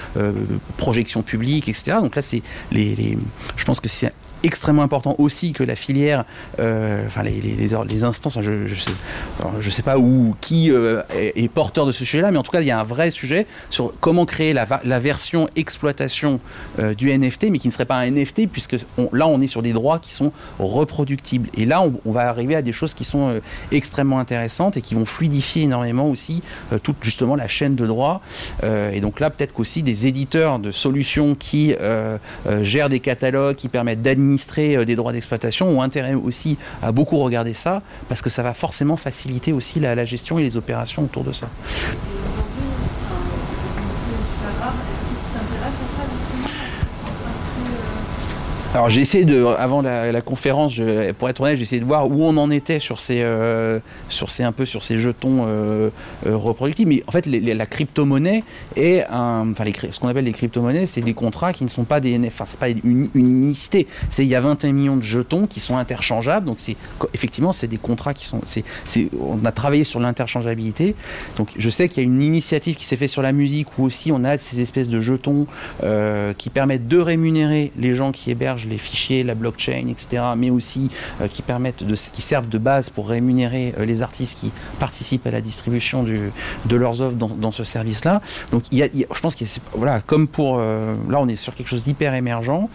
[0.78, 1.98] projection publique, etc.
[2.00, 2.40] Donc là, c'est
[2.72, 3.18] les, les-
[3.54, 4.12] je pense que c'est
[4.46, 6.24] extrêmement important aussi que la filière,
[6.60, 11.84] euh, enfin les, les, les, instances, je, je sais, pas où qui euh, est, porteur
[11.84, 14.24] de ce sujet-là, mais en tout cas il y a un vrai sujet sur comment
[14.24, 14.64] créer la,
[15.00, 16.38] version exploitation
[16.78, 18.76] euh, du NFT, mais qui ne serait pas un NFT puisque
[19.12, 21.48] là on est sur des droits qui sont reproductibles.
[21.56, 23.40] Et là on, on va arriver à des choses qui sont
[23.72, 26.42] extrêmement intéressantes et qui vont fluidifier énormément aussi
[26.84, 28.20] toute justement la chaîne de droit.
[28.62, 31.74] Euh, et donc là peut-être qu'aussi des éditeurs de solutions qui
[32.62, 37.18] gèrent des catalogues, qui permettent d'administrer euh, des droits d'exploitation ont intérêt aussi à beaucoup
[37.18, 41.04] regarder ça parce que ça va forcément faciliter aussi la, la gestion et les opérations
[41.04, 41.48] autour de ça.
[48.74, 50.80] Alors j'ai essayé de, avant la, conférence,
[51.18, 54.28] pour être honnête, j'ai essayé de voir où on en était sur ces, euh, sur
[54.28, 55.90] ces un peu sur ces jetons euh,
[56.26, 56.90] euh, reproductibles.
[56.90, 58.44] Mais en fait, la crypto-monnaie
[58.76, 62.18] est enfin ce qu'on appelle les crypto-monnaies, c'est des contrats qui ne sont pas des
[62.18, 63.86] NF, enfin c'est pas une, unicité.
[64.18, 66.46] Il y a 21 millions de jetons qui sont interchangeables.
[66.46, 66.58] Donc
[67.14, 68.40] effectivement c'est des contrats qui sont,
[69.20, 70.94] on a travaillé sur l'interchangeabilité.
[71.36, 73.84] Donc je sais qu'il y a une initiative qui s'est faite sur la musique où
[73.84, 75.46] aussi on a ces espèces de jetons
[75.82, 80.22] euh, qui permettent de rémunérer les gens qui hébergent les fichiers, la blockchain, etc.
[80.36, 80.90] Mais aussi
[81.20, 85.26] euh, qui permettent de, qui servent de base pour rémunérer euh, les artistes qui participent
[85.26, 88.20] à la distribution de leurs œuvres dans, ce service-là.
[88.50, 89.44] Donc je pense que
[89.74, 92.68] voilà, comme pour euh, là on est sur quelque chose d'hyper émergent.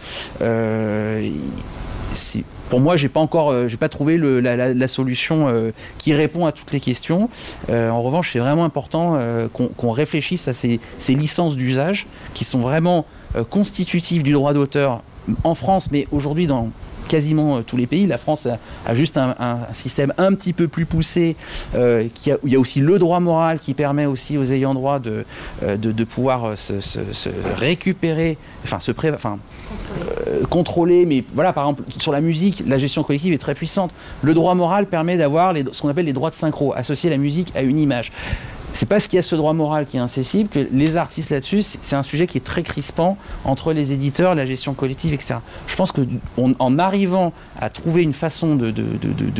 [2.68, 7.28] Pour moi, j'ai pas encore, pas trouvé la, solution qui répond à toutes les questions.
[7.70, 9.18] En revanche, c'est vraiment important
[9.52, 13.04] qu'on qu'on réfléchisse à ces, ces licences d'usage qui sont vraiment
[13.36, 15.02] euh, constitutives du droit d'auteur
[15.44, 16.70] en France, mais aujourd'hui dans
[17.08, 18.06] quasiment tous les pays.
[18.06, 18.46] La France
[18.86, 21.36] a, juste un, système un petit peu plus poussé,
[21.74, 21.78] où
[22.46, 25.24] il y a aussi le droit moral qui permet aussi aux ayants droit de,
[25.62, 29.38] de, pouvoir se, récupérer, enfin se pré, enfin,
[30.48, 31.04] contrôler.
[31.04, 33.90] Mais voilà, par exemple, sur la musique, la gestion collective est très puissante.
[34.22, 37.52] Le droit moral permet d'avoir ce qu'on appelle les droits de synchro, associer la musique
[37.54, 38.12] à une image
[38.74, 41.62] c'est parce qu'il y a ce droit moral qui est incessible que les artistes là-dessus,
[41.62, 45.36] c'est un sujet qui est très crispant entre les éditeurs, la gestion collective, etc.
[45.66, 48.72] Je pense qu'en arrivant à trouver une façon de,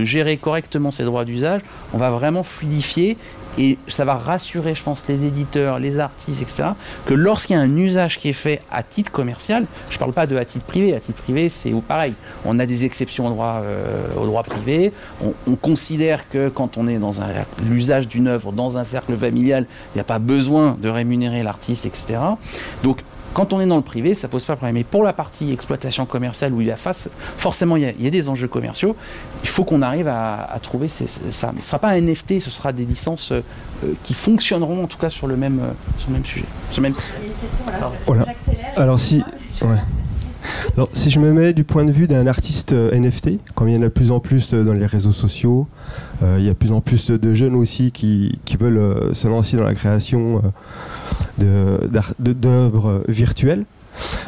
[0.04, 1.62] gérer correctement ces droits d'usage,
[1.94, 3.16] on va vraiment fluidifier
[3.58, 6.70] et ça va rassurer, je pense, les éditeurs, les artistes, etc.,
[7.06, 10.12] que lorsqu'il y a un usage qui est fait à titre commercial, je ne parle
[10.12, 12.14] pas de à titre privé, à titre privé, c'est pareil.
[12.44, 14.92] On a des exceptions au droit, euh, privé.
[15.22, 17.12] On, on, considère que quand on est dans
[17.68, 21.86] l'usage d'une œuvre dans un cercle familial, il n'y a pas besoin de rémunérer l'artiste,
[21.86, 22.18] etc.
[22.82, 23.02] Donc
[23.34, 24.74] quand on est dans le privé, ça pose pas de problème.
[24.74, 28.10] Mais pour la partie exploitation commerciale où il y a face, forcément il y a,
[28.10, 28.96] des enjeux commerciaux,
[29.42, 31.04] il faut qu'on arrive à, trouver ça.
[31.06, 33.42] Mais ce ne sera pas un NFT, ce sera des licences euh,
[34.02, 36.44] qui fonctionneront en tout cas sur le même, euh, sur le même sujet.
[36.70, 36.94] Sur même...
[38.06, 38.26] Voilà.
[38.76, 39.22] Alors si.
[40.76, 43.74] Alors, si je me mets du point de vue d'un artiste euh, NFT, comme il
[43.74, 45.66] y en a de plus en plus dans les réseaux sociaux,
[46.22, 49.64] il y a de plus en plus de jeunes aussi qui, veulent se lancer dans
[49.64, 50.40] la création
[51.38, 53.64] d'œuvres virtuelles.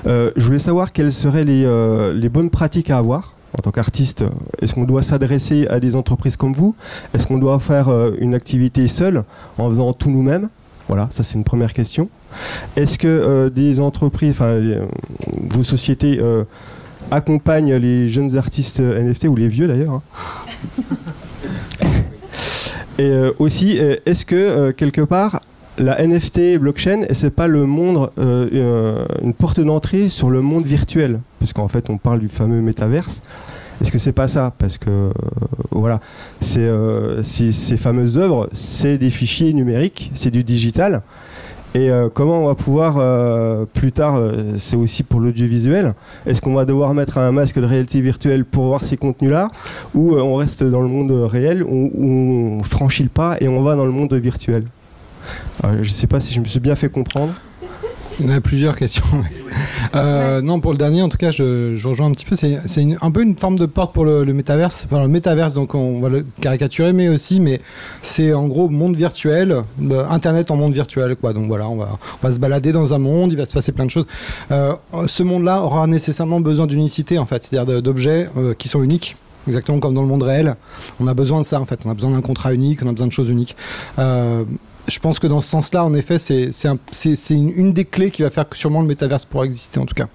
[0.07, 3.70] Euh, je voulais savoir quelles seraient les, euh, les bonnes pratiques à avoir en tant
[3.70, 4.24] qu'artiste.
[4.61, 6.74] Est-ce qu'on doit s'adresser à des entreprises comme vous?
[7.15, 9.24] Est-ce qu'on doit faire euh, une activité seule
[9.59, 10.49] en faisant tout nous-mêmes?
[10.89, 12.09] Voilà, ça c'est une première question.
[12.77, 14.61] Est-ce que des entreprises, enfin
[15.51, 16.20] vos sociétés
[17.11, 20.02] accompagnent les jeunes artistes NFT ou les vieux d'ailleurs hein
[22.98, 25.40] Et aussi, est-ce que quelque part
[25.78, 30.65] la NFT blockchain, c'est pas le monde, euh, euh, une porte d'entrée sur le monde
[30.65, 33.23] virtuel, puisqu'en fait on parle du fameux métaverse.
[33.80, 34.52] Est-ce que c'est pas ça?
[34.59, 35.10] Parce que euh,
[35.70, 36.01] voilà,
[36.40, 36.70] c'est
[37.22, 41.02] ces fameuses œuvres, c'est des fichiers numériques, c'est du digital.
[41.76, 44.20] Et comment on va pouvoir plus tard,
[44.59, 45.94] c'est aussi pour l'audiovisuel,
[46.24, 49.48] est-ce qu'on va devoir mettre un masque de réalité virtuelle pour voir ces contenus-là,
[49.92, 53.74] ou on reste dans le monde réel, où on franchit le pas et on va
[53.74, 54.66] dans le monde virtuel?
[55.64, 57.32] Euh, je ne sais pas si je me suis bien fait comprendre.
[58.20, 59.05] Il y a plusieurs questions.
[59.95, 62.35] Euh, non, pour le dernier, en tout cas, je, rejoins un petit peu.
[62.35, 62.59] C'est
[63.01, 64.86] un peu une forme de porte pour le, métaverse.
[64.86, 67.61] Enfin, le métaverse, donc on va le caricaturer, mais aussi, mais
[68.03, 71.32] c'est en gros monde virtuel, euh, Internet en monde virtuel, quoi.
[71.32, 71.91] Donc voilà, on va,
[72.23, 74.07] on va se balader dans un monde, il va se passer plein de choses.
[74.51, 78.28] ce monde-là aura nécessairement besoin d'unicité, en fait, c'est-à-dire d'objets
[78.59, 79.16] qui sont uniques
[79.47, 80.57] exactement comme dans le monde réel.
[81.01, 81.81] On a besoin de ça en fait.
[81.85, 83.57] On a besoin d'un contrat unique, on a besoin de choses uniques.
[83.99, 84.45] Euh,
[84.86, 86.51] je pense que dans ce sens-là, en effet, c'est
[87.31, 90.09] une, des clés qui va faire que sûrement le métaverse pourra exister, en tout cas.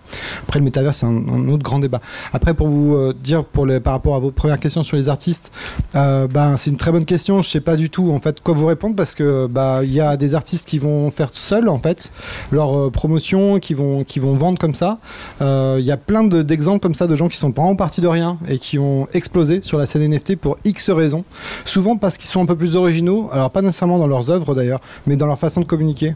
[0.43, 2.01] Après, le métaverse, c'est un, autre grand débat.
[2.33, 5.51] Après, pour vous euh, dire, par rapport à vos premières questions sur les artistes,
[5.95, 7.41] euh, bah, c'est une très bonne question.
[7.41, 10.01] Je sais pas du tout, en fait, quoi vous répondre parce que bah il y
[10.01, 12.11] a des artistes qui vont faire seuls, en fait,
[12.51, 14.99] leur euh, promotion, qui vont, qui vont vendre comme ça.
[15.41, 18.37] Il y a plein d'exemples comme ça de gens qui sont vraiment partis de rien
[18.47, 21.23] et qui ont explosé sur la scène NFT pour X raisons.
[21.65, 24.58] Souvent parce qu'ils sont un peu plus originaux, alors pas nécessairement dans leurs œuvres
[25.07, 26.15] mais dans leur façon de communiquer.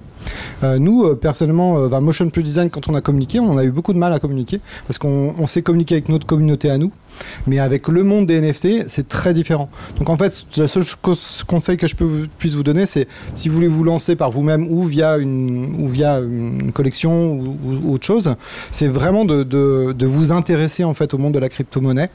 [0.64, 3.72] Euh, nous, euh, personnellement, euh, Motion Plus Design, quand on a communiqué, on a eu
[3.72, 6.92] beaucoup de mal à communiquer parce qu'on sait communiquer avec notre communauté à nous,
[7.48, 9.70] mais avec le monde des NFT, c'est très différent.
[9.98, 10.84] Donc en fait, le seul
[11.48, 11.96] conseil que je
[12.38, 15.88] puisse vous donner, c'est si vous voulez vous lancer par vous-même ou via une, ou
[15.88, 18.36] via une collection ou, autre chose,
[18.72, 22.10] c'est vraiment de, de, vous intéresser en fait au monde de la crypto-monnaie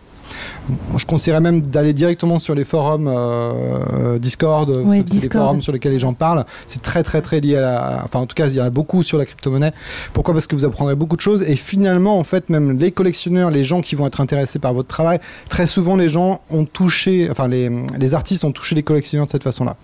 [0.96, 5.92] je conseillerais même d'aller directement sur les forums euh, Discord, c'est des forums sur lesquels
[5.92, 6.44] les gens parlent.
[6.66, 8.02] C'est très très très lié à la...
[8.04, 9.72] Enfin en tout cas, il y en a beaucoup sur la crypto-monnaie.
[10.12, 10.34] Pourquoi?
[10.34, 13.64] Parce que vous apprendrez beaucoup de choses et finalement, en fait, même les collectionneurs, les
[13.64, 15.18] gens qui vont être intéressés par votre travail,
[15.48, 19.32] très souvent les gens ont touché, enfin les, les artistes ont touché les collectionneurs de
[19.32, 19.76] cette façon-là.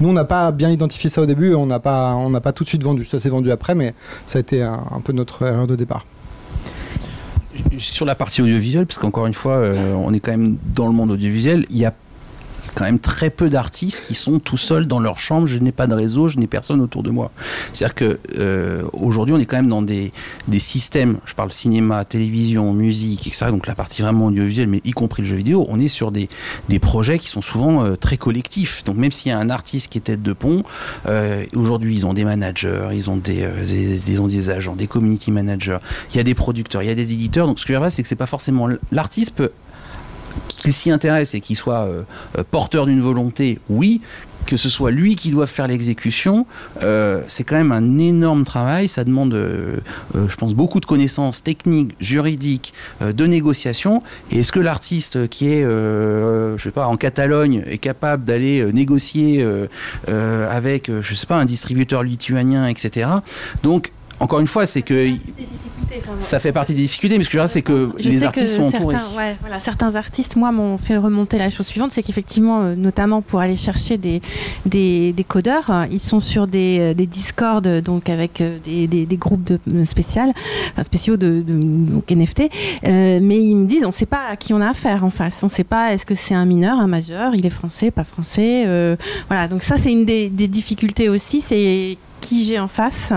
[0.00, 2.52] Nous, on n'a pas bien identifié ça au début, on n'a pas, on n'a pas
[2.52, 3.04] tout de suite vendu.
[3.04, 3.94] Ça s'est vendu après, mais
[4.26, 6.04] ça a été un peu notre erreur de départ
[7.78, 10.92] sur la partie audiovisuelle, parce qu'encore une fois, euh, on est quand même dans le
[10.92, 11.92] monde audiovisuel, il y a
[12.74, 15.46] quand même très peu d'artistes qui sont tout seuls dans leur chambre.
[15.46, 17.30] Je n'ai pas de réseau, je n'ai personne autour de moi.
[17.72, 20.12] C'est-à-dire que euh, aujourd'hui, on est quand même dans des,
[20.48, 21.18] des, systèmes.
[21.24, 23.46] Je parle cinéma, télévision, musique, etc.
[23.50, 26.28] Donc la partie vraiment audiovisuelle, mais y compris le jeu vidéo, on est sur des,
[26.68, 28.84] des projets qui sont souvent euh, très collectifs.
[28.84, 30.62] Donc même s'il y a un artiste qui est tête de pont,
[31.06, 33.48] euh, aujourd'hui ils ont des managers, ils ont des,
[34.08, 35.78] ils ont des agents, des community managers.
[36.12, 37.46] Il y a des producteurs, il y a des éditeurs.
[37.46, 39.50] Donc ce que je veux dire, c'est que c'est pas forcément l'artiste peut
[40.48, 41.88] qu'il s'y intéresse et qu'il soit
[42.50, 44.00] porteur d'une volonté, oui,
[44.46, 46.46] que ce soit lui qui doit faire l'exécution,
[46.82, 48.88] euh, c'est quand même un énorme travail.
[48.88, 49.76] Ça demande, euh,
[50.14, 52.72] euh, je pense, beaucoup de connaissances techniques, juridiques,
[53.02, 54.02] de négociation.
[54.30, 59.44] Et est-ce que l'artiste qui est, je sais pas, en Catalogne est capable d'aller négocier
[60.06, 63.08] avec, je sais pas, un distributeur lituanien, etc.
[63.62, 63.90] Donc
[64.20, 65.10] encore une fois, c'est que
[66.20, 68.56] ça fait partie des difficultés, mais ce que je veux dire, c'est que les artistes
[68.56, 68.96] sont entourés.
[69.16, 73.22] Ouais, voilà, certains artistes, moi, m'ont fait remonter la chose suivante, c'est qu'effectivement, euh, notamment
[73.22, 74.22] pour aller chercher des,
[74.64, 79.44] des, codeurs, euh, ils sont sur des, euh, des Discord, donc avec des, des, groupes
[79.44, 80.32] de, spécial,
[80.82, 82.50] spéciaux de, donc NFT,
[82.82, 85.42] mais ils me disent, on ne sait pas à qui on a affaire en face,
[85.42, 88.04] on ne sait pas est-ce que c'est un mineur, un majeur, il est français, pas
[88.04, 88.96] français,
[89.28, 89.48] voilà.
[89.48, 93.12] Donc ça, c'est une des, des difficultés aussi, c'est qui j'ai en face.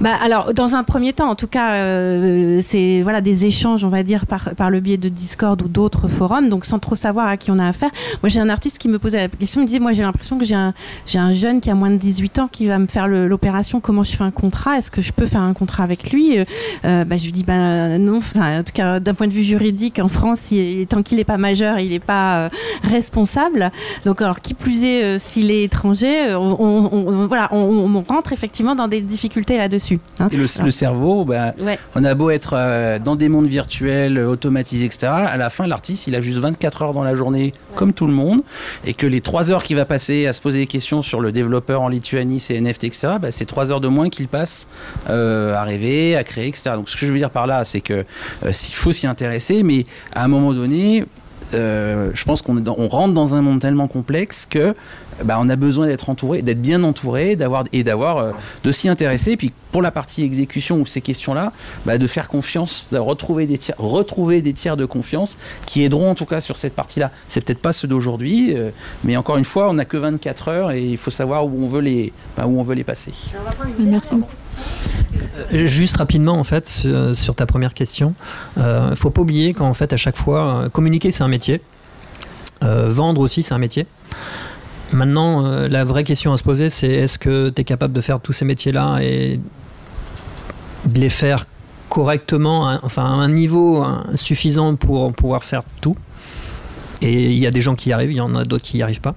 [0.00, 3.88] Bah, Alors, dans un premier temps, en tout cas, euh, c'est voilà, des échanges, on
[3.88, 7.28] va dire, par, par le biais de Discord ou d'autres forums, donc sans trop savoir
[7.28, 7.90] à qui on a affaire.
[8.22, 10.38] Moi, j'ai un artiste qui me posait la question, il me disait, moi, j'ai l'impression
[10.38, 10.74] que j'ai un,
[11.06, 14.02] j'ai un jeune qui a moins de 18 ans qui va me faire l'opération, comment
[14.02, 16.38] je fais un contrat, est-ce que je peux faire un contrat avec lui?
[16.38, 16.44] Euh,
[16.84, 19.42] euh, bah, Je lui dis, bah, non, enfin, en tout cas, d'un point de vue
[19.42, 20.52] juridique, en France,
[20.88, 22.50] tant qu'il n'est pas majeur, il n'est pas
[22.82, 23.70] responsable.
[24.04, 29.00] Donc, alors, qui plus est, s'il est étranger, voilà, on, on, rentre effectivement dans des
[29.00, 29.98] difficultés là-dessus.
[30.18, 30.28] Hein.
[30.30, 31.54] Et le, cerveau, bah,
[31.94, 35.06] on a beau être euh, dans des mondes virtuels, euh, automatisés, etc.
[35.08, 38.12] À la fin, l'artiste, il a juste 24 heures dans la journée, comme tout le
[38.12, 38.42] monde,
[38.84, 41.32] et que les 3 heures qu'il va passer à se poser des questions sur le
[41.32, 44.68] développeur en Lituanie, c'est NFT, etc., bah, c'est 3 heures de moins qu'il passe
[45.08, 46.72] euh, à rêver, à créer, etc.
[46.74, 48.04] Donc ce que je veux dire par là, c'est que
[48.52, 51.04] s'il faut s'y intéresser, mais à un moment donné,
[51.52, 54.74] je pense qu'on rentre dans un monde tellement complexe que
[55.22, 58.32] bah, on a besoin d'être entouré, d'être bien entouré, d'avoir et d'avoir euh,
[58.64, 59.32] de s'y intéresser.
[59.32, 61.52] Et puis pour la partie exécution ou ces questions-là,
[61.86, 65.36] bah, de faire confiance, de retrouver des tiers, retrouver des tiers de confiance
[65.66, 67.10] qui aideront en tout cas sur cette partie-là.
[67.28, 68.70] C'est peut-être pas ceux d'aujourd'hui, euh,
[69.04, 71.68] mais encore une fois, on n'a que 24 heures et il faut savoir où on
[71.68, 73.12] veut les, bah, où on veut les passer.
[73.78, 74.16] Merci.
[75.52, 78.14] Euh, juste rapidement, en fait, sur, ta première question,
[78.56, 81.60] il ne faut pas oublier qu'en fait, à chaque fois, communiquer, c'est un métier.
[82.62, 83.86] vendre aussi, c'est un métier.
[84.92, 88.00] Maintenant, euh, la vraie question à se poser, c'est est-ce que tu es capable de
[88.00, 89.40] faire tous ces métiers-là et
[90.86, 91.46] de les faire
[91.88, 93.84] correctement, enfin à un niveau
[94.14, 95.96] suffisant pour pouvoir faire tout?
[97.04, 98.78] Et il y a des gens qui y arrivent, il y en a d'autres qui
[98.78, 99.14] n'y arrivent pas.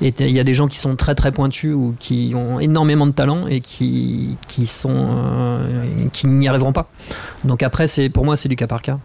[0.00, 3.06] Et il y a des gens qui sont très très pointus ou qui ont énormément
[3.06, 6.90] de talent et qui, qui, sont, euh, qui n'y arriveront pas.
[7.44, 8.98] Donc après, pour moi, c'est du cas par cas.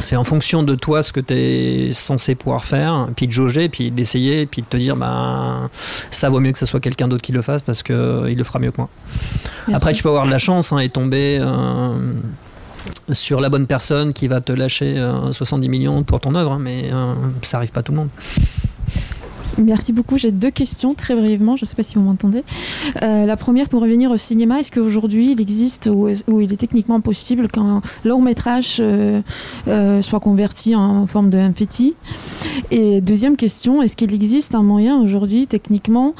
[0.00, 3.68] C'est en fonction de toi ce que tu es censé pouvoir faire, puis de jauger,
[3.68, 5.70] puis d'essayer, puis de te dire ben
[6.10, 8.44] ça vaut mieux que ce soit quelqu'un d'autre qui le fasse parce qu'il euh, le
[8.44, 8.88] fera mieux que moi.
[9.72, 12.12] Après, tu peux avoir de la chance hein, et tomber euh,
[13.12, 15.02] sur la bonne personne qui va te lâcher
[15.32, 16.90] 70 euh, millions pour ton œuvre, hein, mais
[17.42, 18.08] ça arrive pas à tout le monde.
[19.58, 20.18] Merci beaucoup.
[20.18, 21.56] J'ai deux questions très brièvement.
[21.56, 22.44] Je ne sais pas si vous m'entendez.
[23.02, 27.00] Euh, la première, pour revenir au cinéma, est-ce qu'aujourd'hui il existe ou, il est techniquement
[27.00, 29.20] possible qu'un long métrage euh,
[29.68, 31.94] euh, soit converti en forme de MFT
[32.70, 36.14] Et deuxième question, est-ce qu'il existe un moyen aujourd'hui techniquement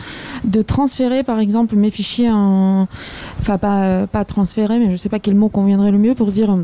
[0.45, 2.89] de transférer par exemple mes fichiers en.
[3.41, 6.33] Enfin, pas, pas transférer, mais je ne sais pas quel mot conviendrait le mieux pour
[6.33, 6.57] dire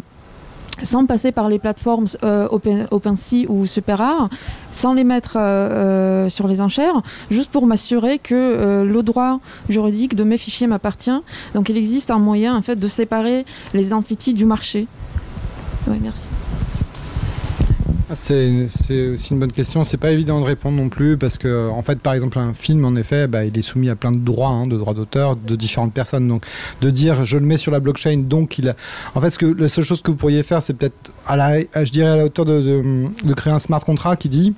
[0.82, 4.28] sans passer par les plateformes euh, Open, OpenSea ou SuperArt,
[4.70, 10.14] sans les mettre euh, euh, sur les enchères, juste pour m'assurer que le droit juridique
[10.14, 11.10] de mes fichiers m'appartient.
[11.54, 13.44] Donc il existe un moyen en fait de séparer
[13.74, 14.86] les amphithéâtres du marché.
[15.88, 16.28] Oui, merci.
[18.14, 19.84] C'est aussi une bonne question.
[19.84, 22.84] C'est pas évident de répondre non plus parce que, en fait, par exemple, un film,
[22.84, 25.56] en effet, bah, il est soumis à plein de droits, hein, de droits d'auteur de
[25.56, 26.28] différentes personnes.
[26.28, 26.44] Donc,
[26.80, 28.74] de dire je le mets sur la blockchain, donc il a.
[29.14, 31.60] En fait, ce que, la seule chose que vous pourriez faire, c'est peut-être, à la,
[31.60, 32.82] je dirais, à la hauteur de,
[33.24, 34.54] de créer un smart contract qui dit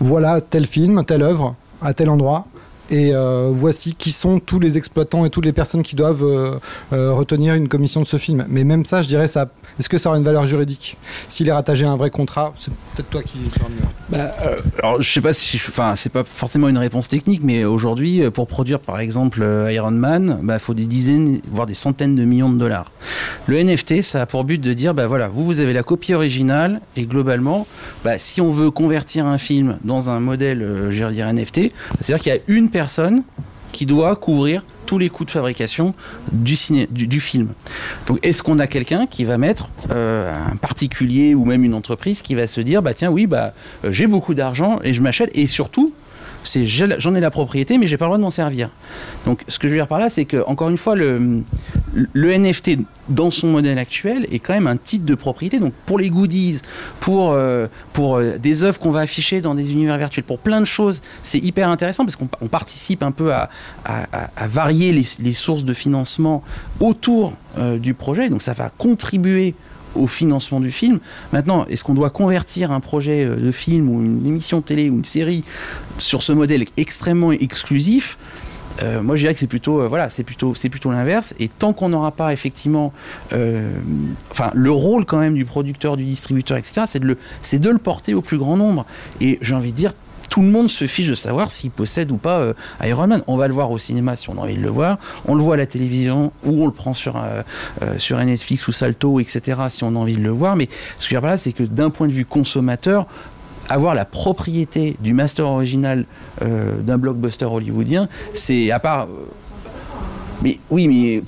[0.00, 2.46] voilà tel film, telle œuvre, à tel endroit
[2.90, 6.58] et euh, voici qui sont tous les exploitants et toutes les personnes qui doivent euh,
[6.92, 8.46] euh, retenir une commission de ce film.
[8.48, 9.48] Mais même ça, je dirais, ça,
[9.78, 10.96] est-ce que ça aura une valeur juridique?
[11.28, 13.38] S'il est rattaché à un vrai contrat, c'est peut-être toi qui
[14.08, 14.32] bah,
[14.82, 18.46] alors, je sais pas si, enfin, c'est pas forcément une réponse technique, mais aujourd'hui, pour
[18.46, 22.50] produire par exemple Iron Man, il bah, faut des dizaines, voire des centaines de millions
[22.50, 22.92] de dollars.
[23.46, 26.14] Le NFT, ça a pour but de dire, bah voilà, vous, vous avez la copie
[26.14, 27.66] originale, et globalement,
[28.04, 32.32] bah, si on veut convertir un film dans un modèle, je dire NFT, c'est-à-dire qu'il
[32.32, 32.75] y a une personne
[33.72, 35.94] qui doit couvrir tous les coûts de fabrication
[36.32, 36.56] du,
[37.20, 37.48] film.
[38.06, 42.22] Donc est-ce qu'on a quelqu'un qui va mettre euh, un particulier ou même une entreprise
[42.22, 43.52] qui va se dire bah tiens oui bah
[43.84, 45.92] euh, j'ai beaucoup d'argent et je m'achète et surtout
[46.46, 48.70] c'est j'en ai la propriété, mais j'ai pas le droit de m'en servir.
[49.24, 51.44] Donc, ce que je veux dire par là, c'est que encore une fois, le,
[52.14, 52.78] NFT
[53.08, 55.58] dans son modèle actuel est quand même un titre de propriété.
[55.58, 56.60] Donc, pour les goodies,
[57.00, 60.60] pour euh, pour euh, des œuvres qu'on va afficher dans des univers virtuels, pour plein
[60.60, 63.48] de choses, c'est hyper intéressant parce qu'on participe un peu à,
[64.46, 66.42] varier les, les, sources de financement
[66.80, 68.28] autour euh, du projet.
[68.28, 69.54] Donc, ça va contribuer
[69.96, 70.98] au financement du film.
[71.32, 74.96] Maintenant, est-ce qu'on doit convertir un projet euh, de film ou une émission télé ou
[74.96, 75.44] une série
[75.98, 78.18] sur ce modèle extrêmement exclusif
[78.82, 81.34] euh, moi, je dirais que c'est plutôt, euh, voilà, c'est plutôt, c'est plutôt l'inverse.
[81.38, 82.92] Et tant qu'on n'aura pas effectivement,
[83.32, 87.70] enfin, le rôle quand même du producteur, du distributeur, etc., c'est de le, c'est de
[87.70, 88.84] le porter au plus grand nombre.
[89.22, 89.94] Et j'ai envie de dire,
[90.28, 92.54] tout le monde se fiche de savoir s'il possède ou pas euh,
[92.84, 93.22] Iron Man.
[93.26, 94.98] On va le voir au cinéma si on a envie de le voir.
[95.26, 97.42] On le voit à la télévision ou on le prend sur, euh,
[97.82, 99.60] euh, sur Netflix ou Salto, etc.
[99.68, 100.56] si on a envie de le voir.
[100.56, 103.06] Mais ce que je veux dire là, c'est que d'un point de vue consommateur,
[103.68, 106.04] avoir la propriété du master original
[106.40, 109.08] d'un blockbuster hollywoodien, c'est à part.
[110.40, 111.22] mais oui, mais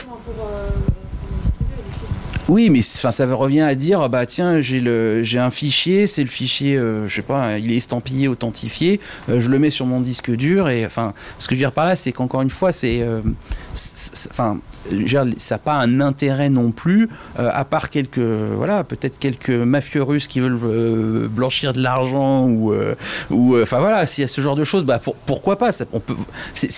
[2.48, 6.30] oui, mais ça revient à dire bah tiens, j'ai le j'ai un fichier, c'est le
[6.30, 10.00] fichier, euh, je sais pas, il est estampillé, authentifié, euh, je le mets sur mon
[10.00, 12.72] disque dur et enfin, ce que je veux dire par là, c'est qu'encore une fois,
[12.72, 13.20] c'est euh,
[14.30, 14.58] enfin
[15.36, 17.08] ça n'a pas un intérêt non plus,
[17.38, 22.44] euh, à part quelques, voilà, peut-être quelques mafieux russes qui veulent euh, blanchir de l'argent
[22.46, 22.94] ou, euh,
[23.62, 25.88] enfin voilà, s'il y a ce genre de choses, bah pourquoi pas c'est,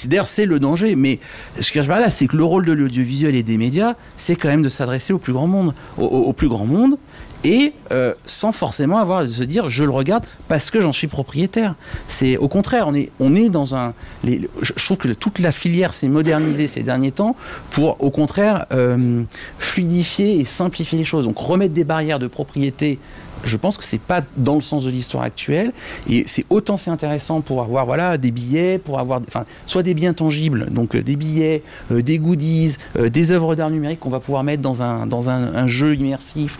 [0.08, 1.18] D'ailleurs, c'est le danger, mais
[1.60, 4.36] ce que je veux là, c'est que le rôle de l'audiovisuel et des médias, c'est
[4.36, 6.96] quand même de s'adresser au plus grand monde, au plus grand monde,
[7.44, 11.06] et euh, sans forcément avoir à se dire je le regarde parce que j'en suis
[11.06, 11.74] propriétaire.
[12.08, 13.94] C'est au contraire, on est, on est dans un.
[14.24, 17.36] je trouve que toute la filière s'est modernisée ces derniers temps
[17.70, 19.22] pour au contraire euh,
[19.58, 21.24] fluidifier et simplifier les choses.
[21.24, 22.98] Donc remettre des barrières de propriété
[23.44, 25.72] je pense que c'est pas dans le sens de l'histoire actuelle
[26.08, 29.94] et c'est autant c'est intéressant pour avoir voilà des billets pour avoir enfin soit des
[29.94, 31.62] biens tangibles donc euh, des billets
[31.92, 35.28] euh, des goodies euh, des œuvres d'art numérique qu'on va pouvoir mettre dans un dans
[35.30, 36.58] un, jeu immersif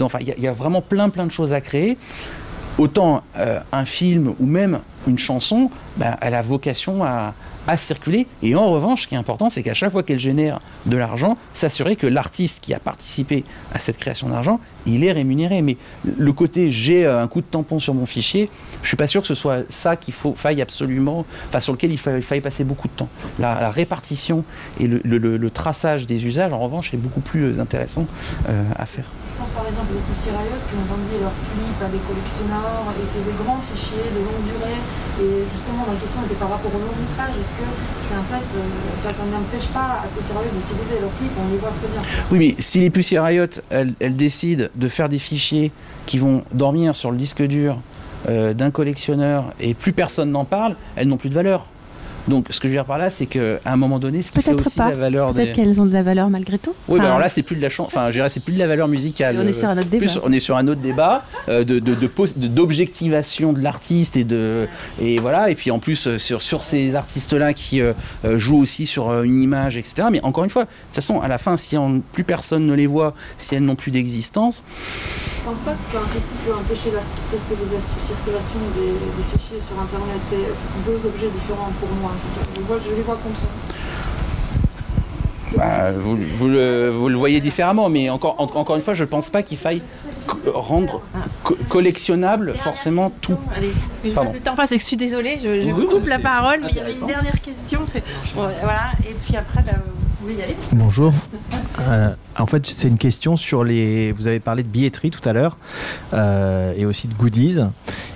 [0.00, 1.98] enfin il y, a vraiment plein plein de choses à créer.
[2.78, 3.22] Autant
[3.72, 7.32] un film ou même une chanson ben, elle a vocation à,
[7.66, 8.26] à circuler.
[8.42, 11.36] Et en revanche, ce qui est important, c'est qu'à chaque fois qu'elle génère de l'argent,
[11.52, 13.44] s'assurer que l'artiste qui a participé
[13.74, 15.62] à cette création d'argent, il est rémunéré.
[15.62, 18.50] Mais le côté j'ai euh, un coup de tampon sur mon fichier,
[18.82, 21.92] je suis pas sûr que ce soit ça qu'il faut faille absolument, enfin sur lequel
[21.92, 23.08] il faille, passer beaucoup de temps.
[23.38, 24.44] La, répartition
[24.78, 28.06] et le, traçage des usages, en revanche, est beaucoup plus euh, intéressant
[28.48, 29.04] euh, à faire.
[29.36, 32.88] Je pense par exemple aux petits Riot qui ont vendu leurs clips à des collectionneurs
[32.96, 34.80] et c'est des grands fichiers de longue durée.
[35.20, 37.36] Et justement, ma question était par rapport au long métrage.
[37.36, 37.68] Est-ce que
[38.16, 41.36] en fait, euh, ça n'empêche pas à Pussy Riot d'utiliser leurs clips?
[41.36, 42.00] On les voit très bien.
[42.32, 45.70] Oui, mais si les Pussy Riot, elles, elles, décident de faire des fichiers
[46.06, 47.76] qui vont dormir sur le disque dur
[48.30, 51.66] euh, d'un collectionneur et plus personne n'en parle, elles n'ont plus de valeur.
[52.28, 54.42] Donc, ce que je veux dire par là, c'est qu'à un moment donné, ce qui
[54.42, 56.74] fait aussi la valeur Peut-être qu'elles ont de la valeur malgré tout.
[56.88, 57.88] Oui, bah alors là, c'est plus de la chance.
[57.88, 59.36] Enfin, je dirais, c'est plus de la valeur musicale.
[59.40, 60.06] on est sur un autre débat.
[60.24, 64.66] on est sur un autre débat euh, de, d'objectivation de, l'artiste et de
[65.00, 65.50] et voilà.
[65.50, 67.92] Et puis en plus euh, sur sur ces artistes-là qui euh,
[68.24, 70.08] jouent aussi sur une image, etc.
[70.10, 71.76] Mais encore une fois, de toute façon, à la fin, si
[72.12, 74.62] plus personne ne les voit, si elles n'ont plus d'existence.
[74.66, 80.20] Je pense pas qu'un critique peut empêcher la circulation des, des fichiers sur Internet.
[80.30, 82.15] C'est deux objets différents pour moi.
[82.56, 83.48] Je, les vois comme ça.
[85.56, 89.08] Bah, vous, vous, le, vous, le, voyez différemment, mais encore, encore une fois, je ne
[89.08, 89.82] pense pas qu'il faille
[90.46, 91.02] rendre
[91.68, 93.38] collectionnable forcément tout.
[93.56, 93.72] Allez,
[94.14, 96.18] parce que je le temps passe et que je suis désolée, je, vous coupe la
[96.18, 97.80] parole, mais il y avait une dernière question.
[98.34, 99.78] voilà, et puis après, bah,
[100.72, 101.12] Bonjour.
[101.80, 104.12] Euh, en fait, c'est une question sur les.
[104.12, 105.56] Vous avez parlé de billetterie tout à l'heure
[106.14, 107.60] euh, et aussi de goodies.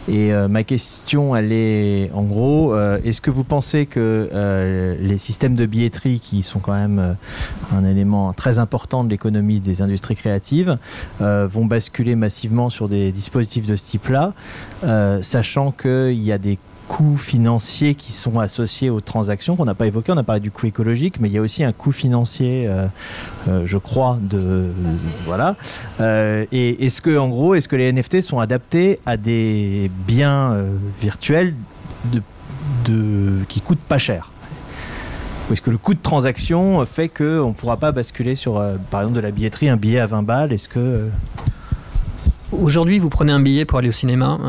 [0.09, 5.55] Et euh, ma question, elle est en gros est-ce que vous pensez que les systèmes
[5.55, 7.16] de billetterie, qui sont quand même
[7.73, 10.78] un élément très important de l'économie des industries créatives,
[11.20, 14.32] vont basculer massivement sur des dispositifs de ce type-là,
[15.23, 16.59] sachant qu'il y a des
[16.91, 20.11] coûts financiers qui sont associés aux transactions qu'on n'a pas évoqué.
[20.11, 22.87] On a parlé du coût écologique, mais il y a aussi un coût financier, euh,
[23.49, 24.65] euh, je crois, de,
[25.25, 25.55] voilà.
[26.01, 30.57] Euh, et est-ce que, en gros, est-ce que les NFT sont adaptés à des biens
[31.01, 31.55] virtuels
[32.07, 34.33] de, qui coûtent pas cher?
[35.49, 38.55] Ou est-ce que le coût de transaction fait qu'on ne pourra pas basculer sur,
[38.91, 40.53] par exemple, de la billetterie, un billet à 20 balles?
[40.53, 41.09] Est-ce que
[42.51, 44.41] Aujourd'hui, vous prenez un billet pour aller au cinéma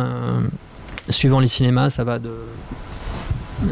[1.10, 2.32] suivant les cinémas, ça va de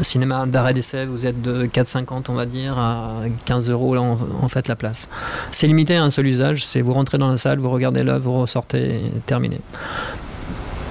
[0.02, 4.68] cinéma d'arrêt d'essai, vous êtes de 4,50 on va dire à 15 euros en, fait
[4.68, 5.08] la place.
[5.50, 8.30] C'est limité à un seul usage, c'est vous rentrez dans la salle, vous regardez l'œuvre,
[8.30, 9.60] vous ressortez, terminé.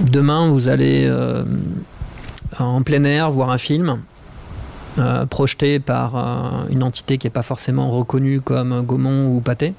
[0.00, 1.44] Demain, vous allez euh,
[2.58, 4.00] en plein air voir un film
[5.30, 9.72] projeté par une entité qui n'est pas forcément reconnue comme Gaumont ou Pathé.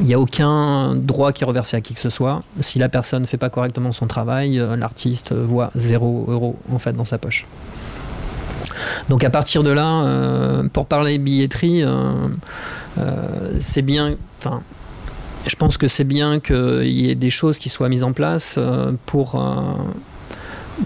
[0.00, 2.42] Il n'y a aucun droit qui est reversé à qui que ce soit.
[2.60, 6.92] Si la personne ne fait pas correctement son travail, l'artiste voit 0 euro en fait
[6.92, 7.46] dans sa poche.
[9.08, 12.12] Donc à partir de là, euh, pour parler billetterie, euh,
[12.98, 13.12] euh,
[13.60, 14.16] c'est bien.
[15.46, 18.58] Je pense que c'est bien qu'il y ait des choses qui soient mises en place
[19.06, 19.42] pour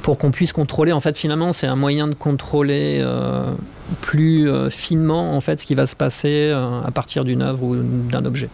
[0.02, 0.92] pour qu'on puisse contrôler.
[0.92, 3.02] En fait, finalement, c'est un moyen de contrôler
[4.02, 8.24] plus finement en fait ce qui va se passer à partir d'une œuvre ou d'un
[8.26, 8.50] objet.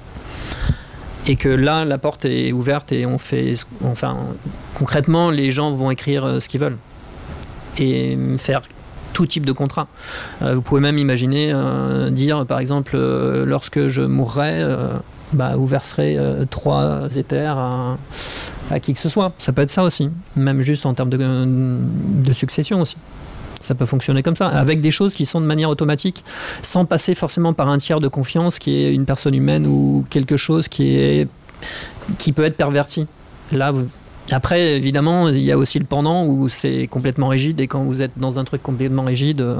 [1.26, 3.54] Et que là, la porte est ouverte et on fait,
[3.84, 4.16] enfin,
[4.74, 6.78] concrètement, les gens vont écrire ce qu'ils veulent
[7.78, 8.62] et faire
[9.16, 9.88] tout type de contrat.
[10.42, 14.62] Euh, vous pouvez même imaginer euh, dire, par exemple, euh, lorsque je mourrai,
[15.32, 16.18] bah, vous verserez
[16.50, 19.32] trois éthers à, qui que ce soit.
[19.38, 22.96] Ça peut être ça aussi, même juste en termes de succession aussi.
[23.66, 26.22] Ça peut fonctionner comme ça, avec des choses qui sont de manière automatique,
[26.62, 30.36] sans passer forcément par un tiers de confiance qui est une personne humaine ou quelque
[30.36, 31.26] chose qui, est,
[32.16, 33.08] qui peut être perverti.
[33.50, 33.72] Là,
[34.30, 38.02] après, évidemment, il y a aussi le pendant où c'est complètement rigide et quand vous
[38.02, 39.56] êtes dans un truc complètement rigide, euh,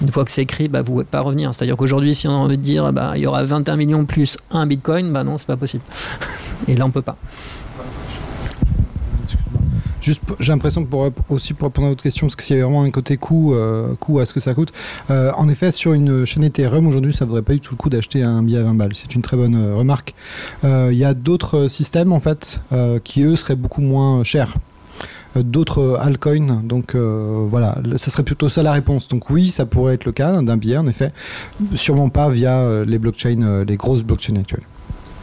[0.00, 1.54] une fois que c'est écrit, bah, vous ne pouvez pas revenir.
[1.54, 4.38] C'est-à-dire qu'aujourd'hui, si on a envie de dire bah, il y aura 21 millions plus
[4.50, 5.82] un bitcoin, bah non, c'est pas possible.
[6.68, 7.16] Et là, on peut pas.
[10.04, 12.64] Juste, j'ai l'impression pour aussi pour répondre à votre question, parce que s'il y avait
[12.64, 14.70] vraiment un côté coût, euh, coût à ce que ça coûte.
[15.10, 17.78] Euh, en effet, sur une chaîne Ethereum aujourd'hui, ça ne vaudrait pas du tout le
[17.78, 18.92] coup d'acheter un billet à 20 balles.
[18.92, 20.14] C'est une très bonne euh, remarque.
[20.62, 22.60] Il y a d'autres systèmes en fait
[23.04, 24.56] qui eux seraient beaucoup moins chers
[25.36, 26.62] d'autres altcoins.
[26.62, 29.08] Donc voilà, ça serait plutôt ça la réponse.
[29.08, 31.12] Donc oui, ça pourrait être le cas d'un billet, en effet.
[31.74, 34.64] Sûrement pas via les blockchains, les grosses blockchains actuelles.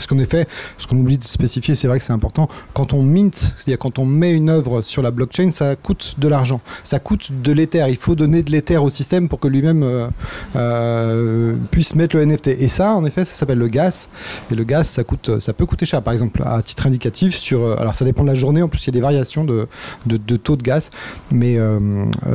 [0.01, 0.47] Parce qu'en effet,
[0.79, 3.99] ce qu'on oublie de spécifier, c'est vrai que c'est important, quand on mint, c'est-à-dire quand
[3.99, 6.59] on met une œuvre sur la blockchain, ça coûte de l'argent.
[6.83, 7.85] Ça coûte de l'Ether.
[7.89, 10.07] Il faut donner de l'Ether au système pour que lui-même euh,
[10.55, 12.47] euh, puisse mettre le NFT.
[12.47, 14.09] Et ça, en effet, ça s'appelle le gas.
[14.51, 16.01] Et le gas, ça, coûte, ça peut coûter cher.
[16.01, 18.81] Par exemple, à titre indicatif, sur, euh, alors ça dépend de la journée, en plus
[18.81, 19.67] il y a des variations de,
[20.07, 20.89] de, taux de gaz.
[21.29, 21.59] Mais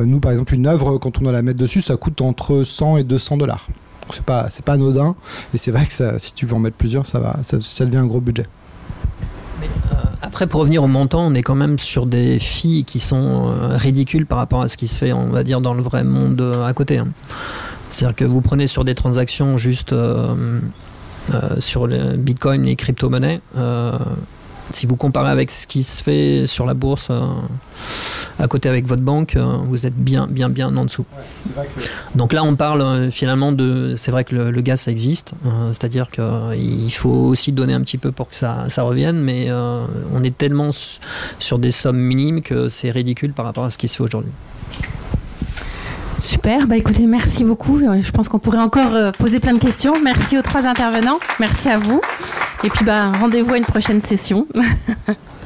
[0.05, 2.95] nous, par exemple, une œuvre, quand on doit la mettre dessus, ça coûte entre 100
[2.95, 3.67] et 200 dollars
[4.11, 5.15] c'est pas c'est pas anodin
[5.53, 8.05] et c'est vrai que si tu veux en mettre plusieurs ça va ça, devient un
[8.05, 8.45] gros budget
[9.63, 13.47] euh, après, pour revenir au montant, on est quand même sur des filles qui sont
[13.47, 16.03] euh, ridicules par rapport à ce qui se fait, on va dire, dans le vrai
[16.03, 16.99] monde euh, à côté.
[16.99, 17.07] Hein.
[17.89, 19.95] C'est-à-dire que vous prenez sur des transactions juste
[21.59, 23.41] sur le Bitcoin, les crypto-monnaies,
[24.71, 27.21] si vous comparez avec ce qui se fait sur la bourse euh,
[28.39, 31.05] à côté avec votre banque, euh, vous êtes bien, bien, bien en dessous.
[32.15, 33.93] Donc là, on parle euh, finalement de.
[33.95, 35.33] C'est vrai que le, gaz, ça existe.
[35.71, 40.23] C'est-à-dire qu'il faut aussi donner un petit peu pour que ça, ça revienne, mais on
[40.23, 40.69] est tellement
[41.39, 44.31] sur des sommes minimes que c'est ridicule par rapport à ce qui se fait aujourd'hui.
[46.19, 47.79] Super, bah écoutez, merci beaucoup.
[47.79, 49.99] Je pense qu'on pourrait encore poser plein de questions.
[50.01, 52.01] Merci aux trois intervenants, merci à vous.
[52.63, 54.47] Et puis bah rendez-vous à une prochaine session.